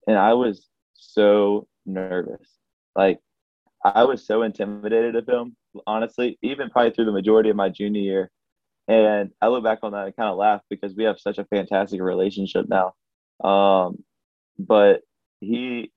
and 0.07 0.17
I 0.17 0.35
was 0.35 0.69
so 0.95 1.67
nervous. 1.87 2.49
Like 2.95 3.19
I 3.85 4.05
was 4.05 4.25
so 4.25 4.43
intimidated 4.43 5.17
of 5.17 5.29
him, 5.29 5.57
honestly, 5.87 6.39
even 6.43 6.71
probably 6.71 6.93
through 6.93 7.07
the 7.07 7.13
majority 7.13 7.51
of 7.51 7.57
my 7.57 7.69
junior 7.69 8.01
year. 8.01 8.31
And 8.89 9.31
I 9.43 9.49
look 9.49 9.65
back 9.65 9.81
on 9.83 9.93
that 9.93 10.07
and 10.07 10.17
kind 10.17 10.31
of 10.31 10.37
laugh 10.37 10.61
because 10.71 10.95
we 10.95 11.05
have 11.05 11.19
such 11.19 11.39
a 11.39 11.45
fantastic 11.47 12.01
relationship 12.01 12.67
now. 12.69 12.95
Um, 13.49 14.05
but 14.59 15.01
he 15.41 15.91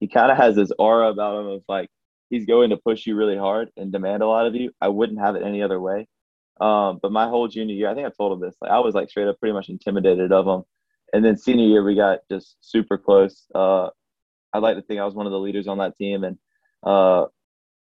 he 0.00 0.08
kind 0.08 0.30
of 0.30 0.36
has 0.36 0.56
this 0.56 0.72
aura 0.78 1.08
about 1.10 1.40
him 1.40 1.46
of 1.46 1.62
like 1.68 1.88
he's 2.30 2.46
going 2.46 2.70
to 2.70 2.76
push 2.76 3.06
you 3.06 3.16
really 3.16 3.36
hard 3.36 3.70
and 3.76 3.92
demand 3.92 4.22
a 4.22 4.26
lot 4.26 4.46
of 4.46 4.54
you. 4.54 4.70
I 4.80 4.88
wouldn't 4.88 5.20
have 5.20 5.36
it 5.36 5.42
any 5.42 5.62
other 5.62 5.80
way. 5.80 6.06
Um, 6.60 6.98
but 7.02 7.12
my 7.12 7.28
whole 7.28 7.48
junior 7.48 7.74
year, 7.74 7.88
I 7.88 7.94
think 7.94 8.06
I 8.06 8.10
told 8.10 8.32
him 8.32 8.40
this. 8.40 8.56
Like 8.60 8.70
I 8.70 8.78
was 8.78 8.94
like 8.94 9.10
straight 9.10 9.28
up 9.28 9.38
pretty 9.38 9.52
much 9.52 9.68
intimidated 9.68 10.32
of 10.32 10.46
him. 10.46 10.62
And 11.12 11.24
then 11.24 11.36
senior 11.36 11.66
year, 11.66 11.84
we 11.84 11.94
got 11.94 12.20
just 12.30 12.56
super 12.60 12.98
close. 12.98 13.46
Uh, 13.54 13.90
I'd 14.52 14.62
like 14.62 14.76
to 14.76 14.82
think 14.82 15.00
I 15.00 15.04
was 15.04 15.14
one 15.14 15.26
of 15.26 15.32
the 15.32 15.38
leaders 15.38 15.68
on 15.68 15.78
that 15.78 15.96
team, 15.96 16.24
and 16.24 16.38
uh, 16.82 17.26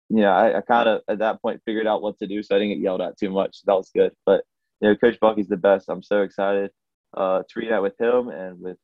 you 0.09 0.21
know, 0.21 0.31
I, 0.31 0.57
I 0.57 0.61
kind 0.61 0.89
of 0.89 1.01
at 1.07 1.19
that 1.19 1.41
point 1.41 1.61
figured 1.65 1.87
out 1.87 2.01
what 2.01 2.17
to 2.19 2.27
do, 2.27 2.41
so 2.41 2.55
I 2.55 2.59
didn't 2.59 2.75
get 2.75 2.83
yelled 2.83 3.01
at 3.01 3.17
too 3.17 3.29
much. 3.29 3.59
That 3.65 3.75
was 3.75 3.91
good. 3.93 4.11
But 4.25 4.43
you 4.81 4.89
know, 4.89 4.95
Coach 4.95 5.19
Bucky's 5.19 5.47
the 5.47 5.57
best. 5.57 5.85
I'm 5.89 6.03
so 6.03 6.21
excited 6.21 6.71
uh, 7.15 7.43
to 7.47 7.59
read 7.59 7.71
that 7.71 7.81
with 7.81 7.99
him 7.99 8.29
and 8.29 8.59
with 8.59 8.77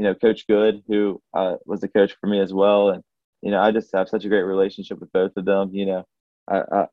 you 0.00 0.06
know 0.06 0.14
Coach 0.14 0.46
Good, 0.46 0.82
who 0.88 1.20
uh, 1.34 1.56
was 1.66 1.82
the 1.82 1.88
coach 1.88 2.16
for 2.18 2.26
me 2.26 2.40
as 2.40 2.54
well, 2.54 2.88
and 2.88 3.04
you 3.42 3.50
know, 3.50 3.60
I 3.60 3.70
just 3.70 3.94
have 3.94 4.08
such 4.08 4.24
a 4.24 4.30
great 4.30 4.44
relationship 4.44 4.98
with 4.98 5.12
both 5.12 5.32
of 5.36 5.44
them. 5.44 5.74
You 5.74 5.84
know, 5.84 6.06
I, 6.48 6.62
I 6.72 6.86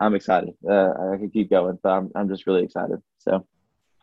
am 0.00 0.16
excited. 0.16 0.54
Uh, 0.68 0.90
I 1.12 1.16
can 1.16 1.30
keep 1.30 1.48
going, 1.48 1.78
but 1.80 1.90
I'm 1.90 2.10
I'm 2.16 2.28
just 2.28 2.48
really 2.48 2.64
excited. 2.64 3.00
So. 3.18 3.46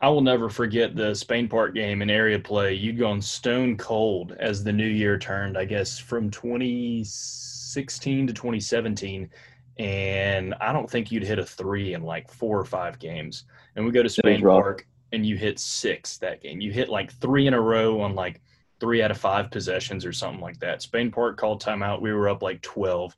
I 0.03 0.09
will 0.09 0.21
never 0.21 0.49
forget 0.49 0.95
the 0.95 1.13
Spain 1.13 1.47
Park 1.47 1.75
game 1.75 2.01
in 2.01 2.09
area 2.09 2.39
play. 2.39 2.73
You'd 2.73 2.97
gone 2.97 3.21
stone 3.21 3.77
cold 3.77 4.35
as 4.39 4.63
the 4.63 4.73
new 4.73 4.87
year 4.87 5.19
turned, 5.19 5.59
I 5.59 5.65
guess, 5.65 5.99
from 5.99 6.31
2016 6.31 8.25
to 8.25 8.33
2017. 8.33 9.29
And 9.77 10.55
I 10.59 10.73
don't 10.73 10.89
think 10.89 11.11
you'd 11.11 11.21
hit 11.21 11.37
a 11.37 11.45
three 11.45 11.93
in 11.93 12.01
like 12.01 12.31
four 12.31 12.59
or 12.59 12.65
five 12.65 12.97
games. 12.97 13.45
And 13.75 13.85
we 13.85 13.91
go 13.91 14.01
to 14.01 14.09
Spain 14.09 14.41
Park 14.41 14.87
and 15.11 15.25
you 15.25 15.35
hit 15.35 15.59
six 15.59 16.17
that 16.17 16.41
game. 16.41 16.61
You 16.61 16.71
hit 16.71 16.89
like 16.89 17.11
three 17.13 17.47
in 17.47 17.53
a 17.53 17.61
row 17.61 18.01
on 18.01 18.15
like 18.15 18.41
three 18.79 19.01
out 19.01 19.11
of 19.11 19.17
five 19.17 19.51
possessions 19.51 20.05
or 20.05 20.13
something 20.13 20.41
like 20.41 20.59
that. 20.59 20.81
Spain 20.81 21.11
Park 21.11 21.37
called 21.37 21.61
timeout. 21.61 22.01
We 22.01 22.13
were 22.13 22.29
up 22.29 22.41
like 22.41 22.61
12 22.61 23.15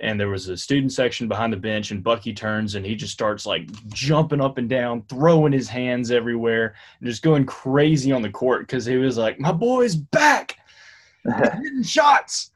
and 0.00 0.18
there 0.18 0.28
was 0.28 0.48
a 0.48 0.56
student 0.56 0.92
section 0.92 1.28
behind 1.28 1.52
the 1.52 1.58
bench 1.58 1.90
and 1.90 2.02
bucky 2.02 2.32
turns 2.32 2.74
and 2.74 2.84
he 2.84 2.94
just 2.94 3.12
starts 3.12 3.46
like 3.46 3.68
jumping 3.88 4.40
up 4.40 4.58
and 4.58 4.68
down 4.68 5.02
throwing 5.08 5.52
his 5.52 5.68
hands 5.68 6.10
everywhere 6.10 6.74
and 6.98 7.08
just 7.08 7.22
going 7.22 7.44
crazy 7.44 8.10
on 8.10 8.22
the 8.22 8.30
court 8.30 8.62
because 8.62 8.84
he 8.84 8.96
was 8.96 9.18
like 9.18 9.38
my 9.38 9.52
boy's 9.52 9.94
back 9.94 10.56
hitting 11.24 11.82
shots 11.82 12.49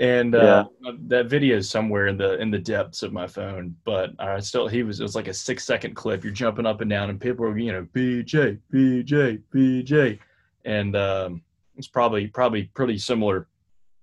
and 0.00 0.34
uh, 0.34 0.64
yeah. 0.82 0.92
that 1.06 1.26
video 1.26 1.58
is 1.58 1.68
somewhere 1.68 2.06
in 2.08 2.16
the 2.16 2.40
in 2.40 2.50
the 2.50 2.58
depths 2.58 3.02
of 3.02 3.12
my 3.12 3.26
phone 3.26 3.76
but 3.84 4.10
i 4.18 4.40
still 4.40 4.66
he 4.66 4.82
was 4.82 4.98
it 4.98 5.02
was 5.02 5.14
like 5.14 5.28
a 5.28 5.34
six 5.34 5.64
second 5.64 5.94
clip 5.94 6.24
you're 6.24 6.32
jumping 6.32 6.66
up 6.66 6.80
and 6.80 6.90
down 6.90 7.10
and 7.10 7.20
people 7.20 7.44
were 7.44 7.56
you 7.56 7.70
know 7.70 7.86
bj 7.94 8.58
bj 8.72 9.42
bj 9.54 10.18
and 10.64 10.96
um, 10.96 11.42
it's 11.76 11.88
probably 11.88 12.26
probably 12.26 12.64
pretty 12.74 12.98
similar 12.98 13.46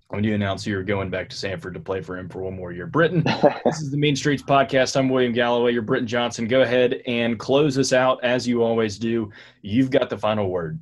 when 0.10 0.24
you 0.24 0.34
announced 0.34 0.66
you 0.66 0.76
were 0.76 0.84
going 0.84 1.10
back 1.10 1.28
to 1.30 1.36
Samford 1.36 1.74
to 1.74 1.80
play 1.80 2.02
for 2.02 2.18
him 2.18 2.30
for 2.30 2.42
one 2.42 2.56
more 2.56 2.72
year. 2.72 2.88
Britton, 2.88 3.24
this 3.66 3.82
is 3.82 3.92
the 3.92 3.98
Mean 3.98 4.16
Streets 4.16 4.42
podcast. 4.42 4.96
I'm 4.96 5.10
William 5.10 5.34
Galloway. 5.34 5.74
You're 5.74 5.82
Britton 5.82 6.08
Johnson. 6.08 6.48
Go 6.48 6.62
ahead 6.62 7.02
and 7.08 7.38
close 7.38 7.78
us 7.78 7.92
out 7.92 8.24
as 8.24 8.48
you 8.48 8.64
always 8.64 8.98
do. 8.98 9.30
You've 9.62 9.92
got 9.92 10.10
the 10.10 10.18
final 10.18 10.50
word. 10.50 10.80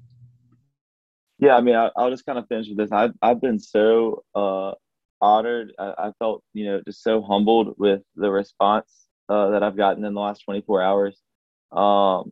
Yeah, 1.40 1.56
I 1.56 1.62
mean, 1.62 1.76
I, 1.76 1.90
will 1.98 2.12
just 2.12 2.26
kind 2.26 2.38
of 2.38 2.48
finish 2.48 2.68
with 2.70 2.78
this. 2.78 2.92
I've, 2.92 3.14
I've 3.22 3.42
been 3.42 3.60
so 3.60 4.24
uh, 4.36 4.74
honored. 5.26 5.74
I, 5.80 5.94
I, 5.98 6.12
felt, 6.20 6.44
you 6.54 6.66
know, 6.66 6.82
just 6.86 7.04
so 7.04 7.22
humbled 7.22 7.76
with 7.78 8.02
the 8.16 8.30
response 8.30 9.08
uh, 9.30 9.50
that 9.50 9.64
I've 9.64 9.78
gotten 9.78 10.06
in 10.06 10.14
the 10.14 10.22
last 10.22 10.44
24 10.46 10.82
hours. 10.82 11.22
Um, 11.72 12.32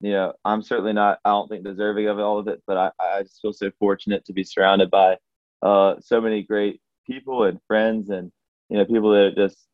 you 0.00 0.12
know, 0.12 0.34
I'm 0.44 0.62
certainly 0.62 0.92
not, 0.92 1.18
I 1.24 1.30
don't 1.30 1.48
think 1.48 1.64
deserving 1.64 2.08
of 2.08 2.18
all 2.18 2.38
of 2.38 2.48
it, 2.48 2.62
but 2.66 2.76
I, 2.76 2.90
I 3.00 3.22
just 3.22 3.40
feel 3.40 3.52
so 3.52 3.70
fortunate 3.78 4.24
to 4.26 4.32
be 4.32 4.44
surrounded 4.44 4.90
by 4.90 5.16
uh, 5.62 5.94
so 6.00 6.20
many 6.20 6.42
great 6.42 6.80
people 7.08 7.44
and 7.44 7.58
friends 7.66 8.10
and 8.10 8.30
you 8.68 8.76
know 8.76 8.84
people 8.84 9.10
that 9.10 9.34
just 9.36 9.66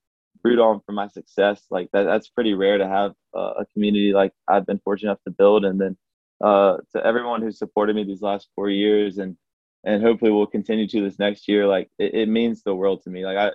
root 0.44 0.59
on 0.59 0.80
for 0.86 0.92
my 0.92 1.09
success 1.09 1.62
like 1.70 1.88
that 1.92 2.05
that's 2.05 2.28
pretty 2.28 2.55
rare 2.55 2.78
to 2.78 2.86
have 2.86 3.12
uh, 3.36 3.55
a 3.59 3.66
community 3.72 4.12
like 4.12 4.32
i've 4.48 4.66
been 4.66 4.80
fortunate 4.84 5.11
enough 5.11 5.22
to 5.24 5.30
build 5.32 5.64
and 5.64 5.80
then 5.80 5.96
uh, 6.42 6.76
to 6.92 7.05
everyone 7.05 7.40
who 7.40 7.50
supported 7.50 7.96
me 7.96 8.05
these 8.05 8.20
last 8.20 8.48
four 8.55 8.68
years 8.68 9.18
and 9.18 9.36
and 9.85 10.03
hopefully 10.03 10.30
we'll 10.30 10.47
continue 10.47 10.87
to 10.89 11.03
this 11.03 11.18
next 11.18 11.49
year 11.49 11.66
like 11.66 11.89
it, 11.99 12.14
it, 12.14 12.28
means 12.28 12.62
the 12.62 12.74
world 12.74 13.03
to 13.03 13.11
me 13.11 13.24
like 13.24 13.37
i 13.37 13.51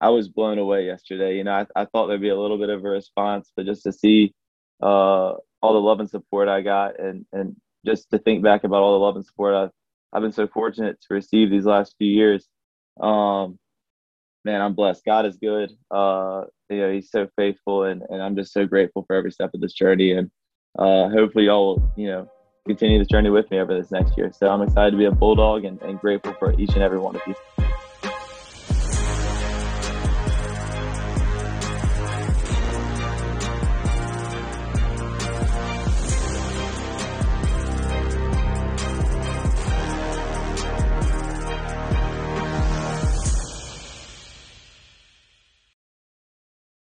i 0.00 0.08
was 0.08 0.28
blown 0.28 0.58
away 0.58 0.86
yesterday 0.86 1.36
you 1.36 1.44
know 1.44 1.52
I, 1.52 1.66
I 1.82 1.84
thought 1.86 2.06
there'd 2.06 2.20
be 2.20 2.28
a 2.28 2.40
little 2.40 2.58
bit 2.58 2.70
of 2.70 2.84
a 2.84 2.88
response 2.88 3.50
but 3.56 3.66
just 3.66 3.82
to 3.84 3.92
see 3.92 4.34
uh, 4.82 5.34
all 5.62 5.72
the 5.72 5.80
love 5.80 6.00
and 6.00 6.10
support 6.10 6.48
i 6.48 6.60
got 6.60 6.98
and 7.00 7.24
and 7.32 7.56
just 7.84 8.10
to 8.10 8.18
think 8.18 8.42
back 8.42 8.64
about 8.64 8.82
all 8.82 8.98
the 8.98 9.04
love 9.04 9.16
and 9.16 9.24
support 9.24 9.54
i've 9.54 9.70
I've 10.14 10.22
been 10.22 10.32
so 10.32 10.46
fortunate 10.46 11.00
to 11.00 11.14
receive 11.14 11.50
these 11.50 11.66
last 11.66 11.96
few 11.98 12.08
years. 12.08 12.48
Um, 13.00 13.58
man, 14.44 14.60
I'm 14.60 14.74
blessed. 14.74 15.04
God 15.04 15.26
is 15.26 15.36
good. 15.36 15.72
Uh, 15.90 16.44
you 16.70 16.78
know, 16.78 16.92
He's 16.92 17.10
so 17.10 17.28
faithful, 17.36 17.82
and, 17.82 18.02
and 18.08 18.22
I'm 18.22 18.36
just 18.36 18.52
so 18.52 18.64
grateful 18.64 19.04
for 19.06 19.16
every 19.16 19.32
step 19.32 19.50
of 19.54 19.60
this 19.60 19.72
journey. 19.72 20.12
And 20.12 20.30
uh, 20.78 21.08
hopefully, 21.08 21.46
y'all, 21.46 21.82
you 21.96 22.06
know, 22.06 22.30
continue 22.66 22.98
this 22.98 23.08
journey 23.08 23.30
with 23.30 23.50
me 23.50 23.58
over 23.58 23.74
this 23.74 23.90
next 23.90 24.16
year. 24.16 24.32
So 24.32 24.48
I'm 24.48 24.62
excited 24.62 24.92
to 24.92 24.96
be 24.96 25.04
a 25.04 25.10
bulldog 25.10 25.64
and, 25.64 25.80
and 25.82 26.00
grateful 26.00 26.32
for 26.34 26.58
each 26.58 26.70
and 26.74 26.82
every 26.82 26.98
one 26.98 27.14
of 27.14 27.22
you. 27.26 27.63